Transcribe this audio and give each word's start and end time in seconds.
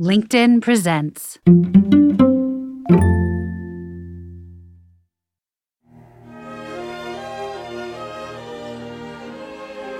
LinkedIn 0.00 0.60
presents. 0.60 1.38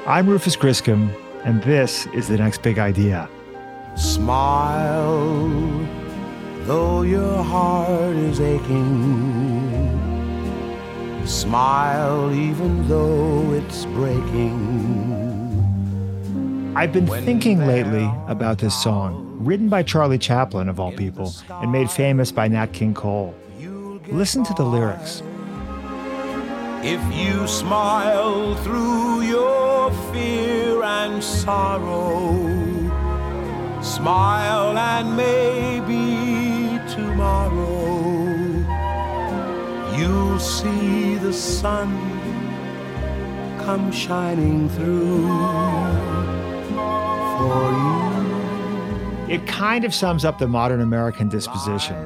I'm 0.04 0.28
Rufus 0.28 0.56
Griscom, 0.56 1.14
and 1.44 1.62
this 1.62 2.08
is 2.08 2.26
the 2.26 2.36
next 2.36 2.62
big 2.62 2.80
idea. 2.80 3.28
Smile, 3.94 5.48
though 6.62 7.02
your 7.02 7.44
heart 7.44 8.16
is 8.16 8.40
aching. 8.40 9.94
Smile, 11.24 12.32
even 12.34 12.88
though 12.88 13.52
it's 13.52 13.84
breaking. 13.84 15.23
I've 16.76 16.92
been 16.92 17.06
thinking 17.06 17.66
lately 17.66 18.10
about 18.26 18.58
this 18.58 18.74
song, 18.82 19.36
written 19.38 19.68
by 19.68 19.84
Charlie 19.84 20.18
Chaplin, 20.18 20.68
of 20.68 20.80
all 20.80 20.90
people, 20.90 21.32
and 21.48 21.70
made 21.70 21.88
famous 21.88 22.32
by 22.32 22.48
Nat 22.48 22.72
King 22.72 22.94
Cole. 22.94 23.32
Listen 24.08 24.42
to 24.42 24.52
the 24.54 24.64
lyrics. 24.64 25.22
If 26.82 27.00
you 27.14 27.46
smile 27.46 28.56
through 28.56 29.22
your 29.22 29.92
fear 30.12 30.82
and 30.82 31.22
sorrow, 31.22 32.32
smile 33.80 34.76
and 34.76 35.16
maybe 35.16 36.80
tomorrow 36.92 38.24
you'll 39.96 40.40
see 40.40 41.14
the 41.16 41.32
sun 41.32 41.88
come 43.64 43.92
shining 43.92 44.68
through. 44.70 46.23
It 49.28 49.46
kind 49.46 49.84
of 49.84 49.94
sums 49.94 50.24
up 50.24 50.38
the 50.38 50.46
modern 50.46 50.80
American 50.80 51.28
disposition, 51.28 51.96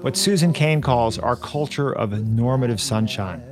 what 0.00 0.16
Susan 0.16 0.52
Cain 0.52 0.80
calls 0.80 1.18
our 1.18 1.36
culture 1.36 1.92
of 1.92 2.12
normative 2.26 2.80
sunshine. 2.80 3.42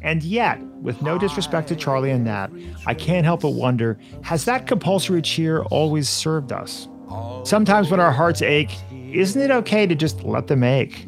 And 0.00 0.22
yet, 0.22 0.60
with 0.80 1.02
no 1.02 1.18
disrespect 1.18 1.68
to 1.68 1.76
Charlie 1.76 2.12
and 2.12 2.24
Nat, 2.24 2.48
I 2.86 2.94
can't 2.94 3.24
help 3.24 3.40
but 3.40 3.50
wonder 3.50 3.98
has 4.22 4.44
that 4.44 4.66
compulsory 4.66 5.22
cheer 5.22 5.62
always 5.64 6.08
served 6.08 6.52
us? 6.52 6.86
Sometimes 7.44 7.90
when 7.90 8.00
our 8.00 8.12
hearts 8.12 8.42
ache, 8.42 8.70
isn't 8.92 9.40
it 9.40 9.50
okay 9.50 9.86
to 9.86 9.94
just 9.94 10.22
let 10.22 10.46
them 10.46 10.62
ache? 10.62 11.06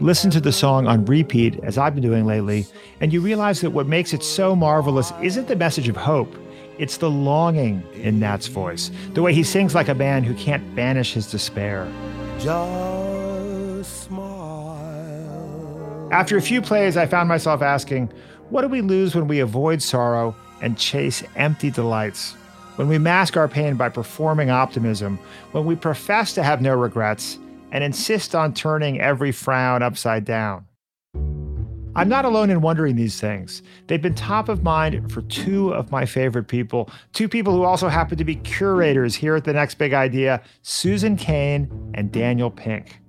Listen 0.00 0.30
to 0.32 0.40
the 0.40 0.52
song 0.52 0.86
on 0.86 1.04
repeat, 1.04 1.58
as 1.62 1.78
I've 1.78 1.94
been 1.94 2.02
doing 2.02 2.26
lately, 2.26 2.66
and 3.00 3.12
you 3.12 3.20
realize 3.20 3.60
that 3.60 3.70
what 3.70 3.86
makes 3.86 4.12
it 4.12 4.22
so 4.22 4.56
marvelous 4.56 5.12
isn't 5.22 5.48
the 5.48 5.56
message 5.56 5.88
of 5.88 5.96
hope, 5.96 6.34
it's 6.78 6.98
the 6.98 7.10
longing 7.10 7.82
in 7.94 8.18
Nat's 8.18 8.46
voice, 8.46 8.90
the 9.14 9.22
way 9.22 9.32
he 9.32 9.42
sings 9.42 9.74
like 9.74 9.88
a 9.88 9.94
man 9.94 10.24
who 10.24 10.34
can't 10.34 10.74
banish 10.74 11.12
his 11.14 11.30
despair. 11.30 11.90
Just 12.38 14.04
smile. 14.04 14.66
After 16.12 16.36
a 16.36 16.42
few 16.42 16.62
plays, 16.62 16.96
I 16.96 17.06
found 17.06 17.28
myself 17.28 17.62
asking, 17.62 18.12
what 18.50 18.62
do 18.62 18.68
we 18.68 18.80
lose 18.80 19.14
when 19.14 19.26
we 19.26 19.40
avoid 19.40 19.82
sorrow 19.82 20.36
and 20.62 20.78
chase 20.78 21.22
empty 21.34 21.70
delights? 21.70 22.34
When 22.76 22.88
we 22.88 22.98
mask 22.98 23.36
our 23.36 23.48
pain 23.48 23.76
by 23.76 23.88
performing 23.88 24.50
optimism, 24.50 25.18
when 25.52 25.64
we 25.64 25.74
profess 25.76 26.34
to 26.34 26.42
have 26.42 26.60
no 26.60 26.74
regrets 26.76 27.38
and 27.72 27.82
insist 27.82 28.34
on 28.34 28.54
turning 28.54 29.00
every 29.00 29.32
frown 29.32 29.82
upside 29.82 30.24
down. 30.24 30.66
I'm 31.96 32.10
not 32.10 32.26
alone 32.26 32.50
in 32.50 32.60
wondering 32.60 32.96
these 32.96 33.18
things. 33.18 33.62
They've 33.86 34.02
been 34.02 34.14
top 34.14 34.50
of 34.50 34.62
mind 34.62 35.10
for 35.10 35.22
two 35.22 35.72
of 35.72 35.90
my 35.90 36.04
favorite 36.04 36.46
people, 36.46 36.90
two 37.14 37.26
people 37.26 37.54
who 37.54 37.62
also 37.62 37.88
happen 37.88 38.18
to 38.18 38.24
be 38.24 38.36
curators 38.36 39.14
here 39.14 39.34
at 39.34 39.44
the 39.44 39.54
Next 39.54 39.76
Big 39.76 39.94
Idea 39.94 40.42
Susan 40.60 41.16
Cain 41.16 41.70
and 41.94 42.12
Daniel 42.12 42.50
Pink. 42.50 43.00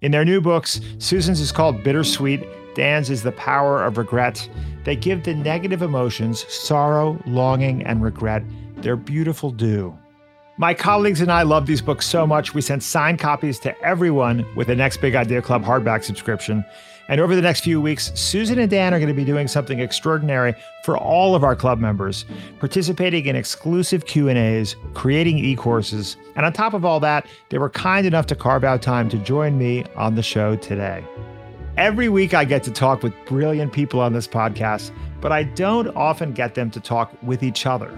In 0.00 0.12
their 0.12 0.24
new 0.24 0.40
books, 0.40 0.80
Susan's 0.98 1.40
is 1.40 1.50
called 1.50 1.82
Bittersweet, 1.82 2.46
Dan's 2.76 3.10
is 3.10 3.24
The 3.24 3.32
Power 3.32 3.82
of 3.82 3.98
Regret. 3.98 4.48
They 4.84 4.94
give 4.94 5.24
the 5.24 5.34
negative 5.34 5.82
emotions, 5.82 6.46
sorrow, 6.48 7.20
longing, 7.26 7.82
and 7.84 8.00
regret, 8.00 8.44
their 8.76 8.94
beautiful 8.94 9.50
due. 9.50 9.98
My 10.56 10.72
colleagues 10.72 11.20
and 11.20 11.32
I 11.32 11.42
love 11.42 11.66
these 11.66 11.82
books 11.82 12.06
so 12.06 12.24
much, 12.28 12.54
we 12.54 12.60
sent 12.60 12.84
signed 12.84 13.18
copies 13.18 13.58
to 13.60 13.76
everyone 13.82 14.46
with 14.54 14.68
the 14.68 14.76
Next 14.76 14.98
Big 14.98 15.16
Idea 15.16 15.42
Club 15.42 15.64
hardback 15.64 16.04
subscription. 16.04 16.64
And 17.08 17.20
over 17.20 17.36
the 17.36 17.42
next 17.42 17.60
few 17.60 17.80
weeks, 17.80 18.10
Susan 18.14 18.58
and 18.58 18.70
Dan 18.70 18.92
are 18.92 18.98
going 18.98 19.08
to 19.08 19.14
be 19.14 19.24
doing 19.24 19.46
something 19.46 19.78
extraordinary 19.78 20.54
for 20.82 20.98
all 20.98 21.34
of 21.34 21.44
our 21.44 21.54
club 21.54 21.78
members, 21.78 22.24
participating 22.58 23.26
in 23.26 23.36
exclusive 23.36 24.06
Q&As, 24.06 24.74
creating 24.94 25.38
e-courses, 25.38 26.16
and 26.34 26.44
on 26.44 26.52
top 26.52 26.74
of 26.74 26.84
all 26.84 26.98
that, 27.00 27.26
they 27.48 27.58
were 27.58 27.70
kind 27.70 28.06
enough 28.06 28.26
to 28.26 28.34
carve 28.34 28.64
out 28.64 28.82
time 28.82 29.08
to 29.10 29.18
join 29.18 29.56
me 29.56 29.84
on 29.94 30.16
the 30.16 30.22
show 30.22 30.56
today. 30.56 31.04
Every 31.76 32.08
week 32.08 32.34
I 32.34 32.44
get 32.44 32.62
to 32.64 32.70
talk 32.70 33.02
with 33.02 33.12
brilliant 33.26 33.72
people 33.72 34.00
on 34.00 34.12
this 34.12 34.26
podcast, 34.26 34.90
but 35.20 35.30
I 35.30 35.44
don't 35.44 35.88
often 35.94 36.32
get 36.32 36.54
them 36.54 36.70
to 36.70 36.80
talk 36.80 37.12
with 37.22 37.42
each 37.42 37.66
other. 37.66 37.96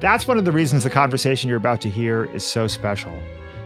That's 0.00 0.28
one 0.28 0.38
of 0.38 0.44
the 0.44 0.52
reasons 0.52 0.84
the 0.84 0.90
conversation 0.90 1.48
you're 1.48 1.56
about 1.56 1.80
to 1.80 1.90
hear 1.90 2.26
is 2.26 2.44
so 2.44 2.66
special. 2.66 3.12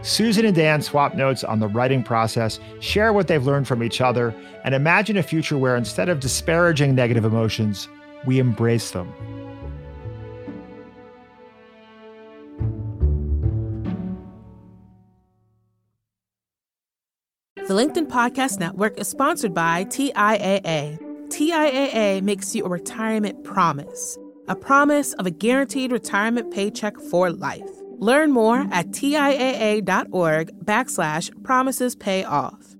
Susan 0.03 0.45
and 0.45 0.55
Dan 0.55 0.81
swap 0.81 1.15
notes 1.15 1.43
on 1.43 1.59
the 1.59 1.67
writing 1.67 2.03
process, 2.03 2.59
share 2.79 3.13
what 3.13 3.27
they've 3.27 3.45
learned 3.45 3.67
from 3.67 3.83
each 3.83 4.01
other, 4.01 4.33
and 4.63 4.73
imagine 4.73 5.17
a 5.17 5.23
future 5.23 5.57
where 5.57 5.75
instead 5.75 6.09
of 6.09 6.19
disparaging 6.19 6.95
negative 6.95 7.23
emotions, 7.23 7.87
we 8.25 8.39
embrace 8.39 8.91
them. 8.91 9.11
The 17.55 17.77
LinkedIn 17.77 18.07
Podcast 18.07 18.59
Network 18.59 18.99
is 18.99 19.07
sponsored 19.07 19.53
by 19.53 19.85
TIAA. 19.85 20.99
TIAA 21.29 22.21
makes 22.21 22.53
you 22.53 22.65
a 22.65 22.69
retirement 22.69 23.45
promise, 23.45 24.17
a 24.49 24.55
promise 24.55 25.13
of 25.13 25.25
a 25.25 25.31
guaranteed 25.31 25.93
retirement 25.93 26.51
paycheck 26.53 26.97
for 26.97 27.31
life. 27.31 27.80
Learn 28.01 28.31
more 28.31 28.67
at 28.71 28.87
TIAA.org 28.87 29.85
backslash 30.65 31.43
promises 31.43 31.95
pay 31.95 32.23
off. 32.23 32.75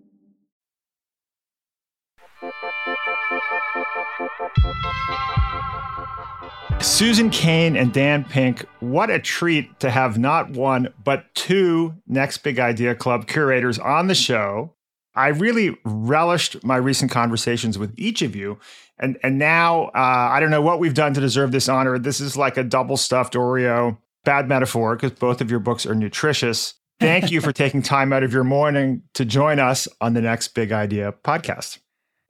Susan 6.82 7.30
Cain 7.30 7.78
and 7.78 7.94
Dan 7.94 8.24
Pink, 8.24 8.66
what 8.80 9.12
a 9.12 9.20
treat 9.20 9.80
to 9.80 9.92
have 9.92 10.18
not 10.18 10.50
one, 10.50 10.92
but 11.04 11.34
two 11.36 11.94
Next 12.08 12.40
Big 12.40 12.58
Idea 12.58 12.96
Club 12.96 13.28
curators 13.28 13.78
on 13.78 14.08
the 14.08 14.16
show. 14.16 14.74
I 15.14 15.28
really 15.28 15.78
relished 15.86 16.64
my 16.64 16.78
recent 16.78 17.12
conversations 17.12 17.78
with 17.78 17.94
each 17.96 18.24
of 18.24 18.36
you. 18.36 18.58
And, 18.98 19.20
and 19.22 19.38
now 19.38 19.86
uh, 19.94 20.30
I 20.32 20.40
don't 20.40 20.50
know 20.50 20.64
what 20.64 20.80
we've 20.80 20.96
done 20.96 21.14
to 21.14 21.22
deserve 21.22 21.52
this 21.52 21.70
honor. 21.70 22.00
This 22.00 22.20
is 22.20 22.36
like 22.36 22.58
a 22.58 22.64
double 22.64 22.98
stuffed 22.98 23.34
Oreo. 23.34 23.98
Bad 24.24 24.48
metaphor, 24.48 24.96
because 24.96 25.12
both 25.12 25.42
of 25.42 25.50
your 25.50 25.60
books 25.60 25.86
are 25.86 25.96
nutritious. 25.96 26.76
Thank 27.00 27.32
you 27.32 27.42
for 27.42 27.52
taking 27.54 27.82
time 27.82 28.14
out 28.14 28.24
of 28.24 28.32
your 28.32 28.44
morning 28.44 29.04
to 29.16 29.26
join 29.26 29.60
us 29.60 29.88
on 30.00 30.14
the 30.14 30.22
Next 30.22 30.50
Big 30.50 30.72
Idea 30.72 31.14
podcast. 31.24 31.80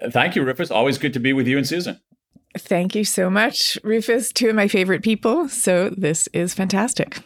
Thank 0.10 0.36
you, 0.36 0.44
Rufus. 0.44 0.72
Always 0.72 0.98
good 0.98 1.14
to 1.14 1.20
be 1.20 1.34
with 1.34 1.48
you 1.48 1.58
and 1.58 1.68
Susan. 1.68 2.00
Thank 2.58 2.96
you 2.96 3.04
so 3.06 3.30
much, 3.30 3.78
Rufus. 3.84 4.32
Two 4.32 4.50
of 4.50 4.56
my 4.56 4.68
favorite 4.68 5.04
people. 5.04 5.48
So 5.48 5.90
this 5.90 6.28
is 6.34 6.54
fantastic. 6.54 7.20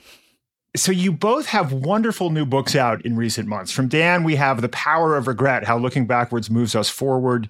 So 0.76 0.92
you 0.92 1.12
both 1.14 1.48
have 1.48 1.72
wonderful 1.72 2.32
new 2.32 2.46
books 2.46 2.76
out 2.76 3.04
in 3.06 3.16
recent 3.16 3.48
months. 3.48 3.72
From 3.72 3.88
Dan, 3.88 4.24
we 4.24 4.36
have 4.36 4.62
The 4.62 4.70
Power 4.70 5.16
of 5.16 5.28
Regret, 5.28 5.64
how 5.64 5.78
looking 5.78 6.06
backwards 6.06 6.50
moves 6.50 6.76
us 6.76 6.90
forward. 6.90 7.50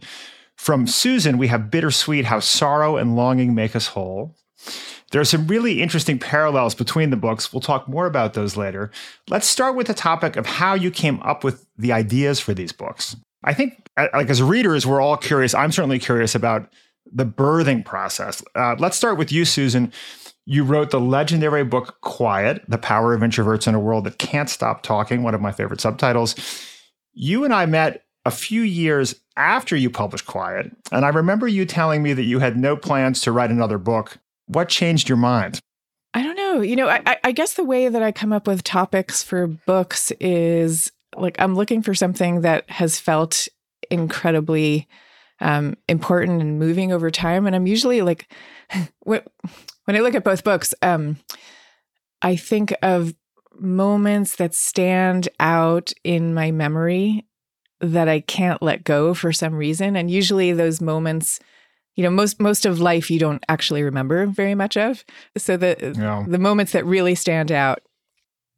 From 0.56 0.88
Susan, 0.88 1.38
we 1.38 1.48
have 1.48 1.72
Bittersweet, 1.72 2.26
how 2.26 2.40
sorrow 2.40 2.98
and 2.98 3.16
longing 3.16 3.56
make 3.56 3.76
us 3.76 3.88
whole. 3.88 4.36
There 5.16 5.22
are 5.22 5.24
some 5.24 5.48
really 5.48 5.82
interesting 5.82 6.20
parallels 6.20 6.76
between 6.76 7.10
the 7.10 7.16
books. 7.16 7.54
We'll 7.54 7.62
talk 7.62 7.88
more 7.88 8.06
about 8.06 8.34
those 8.34 8.58
later. 8.58 8.92
Let's 9.30 9.48
start 9.48 9.78
with 9.78 9.88
the 9.88 9.94
topic 9.94 10.36
of 10.36 10.46
how 10.46 10.74
you 10.74 10.92
came 10.92 11.22
up 11.22 11.42
with 11.42 11.66
the 11.78 11.94
ideas 11.94 12.42
for 12.42 12.54
these 12.54 12.74
books. 12.74 13.16
I 13.42 13.54
think, 13.54 13.88
like 13.96 14.30
as 14.30 14.44
readers, 14.44 14.86
we're 14.86 15.00
all 15.00 15.16
curious. 15.16 15.54
I'm 15.54 15.72
certainly 15.72 16.00
curious 16.00 16.36
about 16.36 16.70
the 17.10 17.26
birthing 17.26 17.86
process. 17.86 18.44
Uh, 18.56 18.76
let's 18.78 18.98
start 18.98 19.18
with 19.18 19.32
you, 19.32 19.46
Susan. 19.46 19.94
You 20.46 20.66
wrote 20.66 20.92
the 20.92 21.00
legendary 21.00 21.64
book 21.64 22.02
Quiet 22.02 22.66
The 22.68 22.78
Power 22.78 23.14
of 23.14 23.22
Introverts 23.22 23.70
in 23.70 23.74
a 23.74 23.80
World 23.80 24.04
That 24.04 24.18
Can't 24.18 24.50
Stop 24.50 24.84
Talking, 24.84 25.24
one 25.24 25.34
of 25.34 25.40
my 25.40 25.54
favorite 25.54 25.80
subtitles. 25.80 26.36
You 27.14 27.46
and 27.46 27.54
I 27.54 27.68
met 27.68 28.04
a 28.26 28.32
few 28.32 28.64
years 28.64 29.16
after 29.38 29.78
you 29.78 29.90
published 29.90 30.26
Quiet, 30.26 30.76
and 30.92 31.06
I 31.06 31.10
remember 31.10 31.48
you 31.48 31.66
telling 31.66 32.04
me 32.04 32.12
that 32.12 32.24
you 32.24 32.40
had 32.40 32.58
no 32.58 32.76
plans 32.76 33.22
to 33.22 33.32
write 33.32 33.50
another 33.50 33.78
book. 33.78 34.18
What 34.48 34.70
changed 34.70 35.10
your 35.10 35.18
mind? 35.18 35.60
I 36.14 36.24
don't 36.24 36.38
know. 36.38 36.62
You 36.62 36.76
know, 36.76 36.88
I, 36.88 37.18
I 37.24 37.32
guess 37.32 37.56
the 37.56 37.64
way 37.64 37.90
that 37.90 38.02
I 38.02 38.12
come 38.12 38.32
up 38.32 38.48
with 38.48 38.64
topics 38.64 39.22
for 39.22 39.48
books 39.48 40.12
is 40.20 40.92
like 41.16 41.36
I'm 41.40 41.56
looking 41.56 41.82
for 41.82 41.94
something 41.94 42.42
that 42.42 42.70
has 42.70 43.00
felt 43.00 43.48
incredibly 43.90 44.88
um, 45.40 45.76
important 45.88 46.42
and 46.42 46.60
moving 46.60 46.92
over 46.94 47.12
time. 47.12 47.46
And 47.46 47.56
I'm 47.56 47.68
usually 47.68 48.02
like, 48.02 48.32
when 49.04 49.22
I 49.88 50.00
look 50.00 50.16
at 50.16 50.24
both 50.24 50.44
books, 50.44 50.74
um, 50.82 51.18
I 52.22 52.36
think 52.36 52.74
of 52.82 53.14
moments 53.60 54.36
that 54.38 54.56
stand 54.56 55.30
out 55.40 55.92
in 56.04 56.34
my 56.34 56.52
memory 56.52 57.26
that 57.82 58.08
I 58.08 58.22
can't 58.22 58.62
let 58.62 58.84
go 58.84 59.14
for 59.14 59.32
some 59.34 59.54
reason. 59.54 59.96
And 59.96 60.10
usually 60.10 60.52
those 60.54 60.82
moments, 60.82 61.40
you 61.96 62.04
know, 62.04 62.10
most 62.10 62.40
most 62.40 62.66
of 62.66 62.80
life 62.80 63.10
you 63.10 63.20
don't 63.20 63.44
actually 63.50 63.84
remember 63.84 64.26
very 64.28 64.56
much 64.56 64.78
of. 64.78 65.04
So 65.38 65.58
the 65.58 65.96
Yeah. 65.98 66.26
the 66.28 66.40
moments 66.40 66.74
that 66.74 66.86
really 66.86 67.16
stand 67.16 67.52
out 67.52 67.80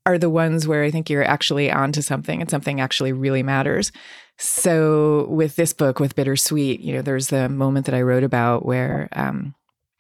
are 0.06 0.18
the 0.18 0.30
ones 0.30 0.68
where 0.68 0.84
I 0.84 0.92
think 0.92 1.10
you're 1.10 1.28
actually 1.28 1.72
onto 1.72 2.02
something 2.02 2.42
and 2.42 2.50
something 2.50 2.80
actually 2.80 3.12
really 3.12 3.44
matters. 3.44 3.92
So 4.38 5.28
with 5.30 5.56
this 5.56 5.74
book, 5.74 6.00
with 6.00 6.16
Bittersweet, 6.16 6.80
you 6.80 6.94
know, 6.94 7.02
there's 7.02 7.28
the 7.28 7.50
moment 7.50 7.86
that 7.88 7.96
I 7.96 8.02
wrote 8.02 8.24
about 8.24 8.66
where 8.66 9.10
um, 9.12 9.54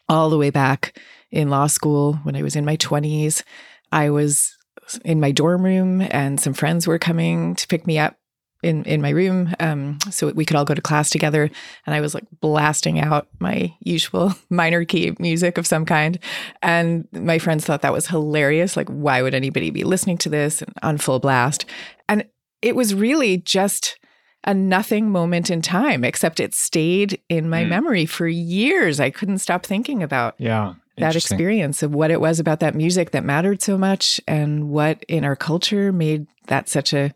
all 0.07 0.29
the 0.29 0.37
way 0.37 0.49
back 0.49 0.97
in 1.31 1.49
law 1.49 1.67
school 1.67 2.13
when 2.23 2.35
I 2.35 2.41
was 2.41 2.55
in 2.55 2.63
my 2.63 2.77
20s, 2.77 3.43
I 3.91 4.09
was 4.09 4.55
in 5.03 5.19
my 5.19 5.31
dorm 5.31 5.63
room 5.63 6.01
and 6.01 6.39
some 6.39 6.53
friends 6.53 6.87
were 6.87 6.99
coming 6.99 7.55
to 7.55 7.67
pick 7.67 7.85
me 7.85 7.97
up 7.99 8.15
in 8.63 8.83
in 8.85 9.01
my 9.01 9.09
room 9.09 9.53
um, 9.59 9.99
so 10.09 10.29
we 10.31 10.45
could 10.45 10.55
all 10.57 10.65
go 10.65 10.73
to 10.73 10.81
class 10.81 11.09
together. 11.09 11.49
And 11.85 11.95
i 11.95 12.01
was 12.01 12.13
like 12.13 12.25
blasting 12.41 12.99
out 12.99 13.27
my 13.39 13.73
usual 13.81 14.33
minor 14.49 14.83
key 14.85 15.13
music 15.19 15.57
of 15.57 15.67
some 15.67 15.85
kind. 15.85 16.17
And 16.61 17.07
my 17.11 17.37
friends 17.39 17.65
thought 17.65 17.81
that 17.83 17.93
was 17.93 18.07
hilarious. 18.07 18.75
Like 18.75 18.89
why 18.89 19.21
would 19.21 19.35
anybody 19.35 19.69
be 19.69 19.83
listening 19.83 20.17
to 20.19 20.29
this 20.29 20.63
on 20.81 20.97
full 20.97 21.19
blast? 21.19 21.65
And 22.09 22.25
it 22.61 22.75
was 22.75 22.95
really 22.95 23.37
just 23.37 23.99
a 24.43 24.53
nothing 24.53 25.11
moment 25.11 25.49
in 25.49 25.61
time 25.61 26.03
except 26.03 26.39
it 26.39 26.55
stayed 26.55 27.21
in 27.29 27.49
my 27.49 27.63
Mm. 27.63 27.69
memory 27.69 28.05
for 28.05 28.27
years. 28.27 28.99
I 28.99 29.09
couldn't 29.09 29.39
stop 29.39 29.65
thinking 29.65 30.01
about 30.01 30.35
Yeah. 30.39 30.73
that 30.97 31.15
experience 31.15 31.83
of 31.83 31.93
what 31.93 32.11
it 32.11 32.21
was 32.21 32.39
about 32.39 32.59
that 32.61 32.73
music 32.73 33.11
that 33.11 33.23
mattered 33.25 33.61
so 33.61 33.77
much 33.77 34.21
and 34.27 34.69
what 34.69 35.03
in 35.07 35.23
our 35.25 35.35
culture 35.35 35.91
made 35.91 36.25
that 36.47 36.69
such 36.69 36.93
a 36.93 37.13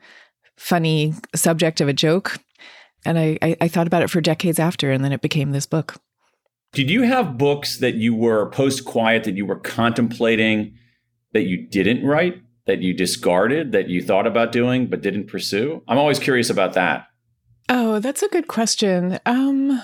funny 0.61 1.13
subject 1.33 1.81
of 1.81 1.87
a 1.87 1.93
joke. 1.93 2.37
And 3.03 3.17
I, 3.17 3.37
I, 3.41 3.57
I 3.61 3.67
thought 3.67 3.87
about 3.87 4.03
it 4.03 4.11
for 4.11 4.21
decades 4.21 4.59
after, 4.59 4.91
and 4.91 5.03
then 5.03 5.11
it 5.11 5.21
became 5.21 5.51
this 5.51 5.65
book. 5.65 5.95
Did 6.71 6.89
you 6.89 7.01
have 7.01 7.37
books 7.37 7.79
that 7.79 7.95
you 7.95 8.13
were 8.13 8.49
post 8.51 8.85
quiet 8.85 9.23
that 9.23 9.35
you 9.35 9.45
were 9.45 9.59
contemplating 9.59 10.77
that 11.33 11.43
you 11.43 11.67
didn't 11.67 12.05
write, 12.05 12.41
that 12.67 12.81
you 12.81 12.93
discarded, 12.93 13.71
that 13.71 13.89
you 13.89 14.03
thought 14.03 14.27
about 14.27 14.51
doing 14.51 14.87
but 14.87 15.01
didn't 15.01 15.27
pursue? 15.27 15.81
I'm 15.87 15.97
always 15.97 16.19
curious 16.19 16.49
about 16.49 16.73
that. 16.73 17.07
Oh, 17.67 17.99
that's 17.99 18.21
a 18.21 18.29
good 18.29 18.47
question. 18.47 19.19
Um, 19.25 19.81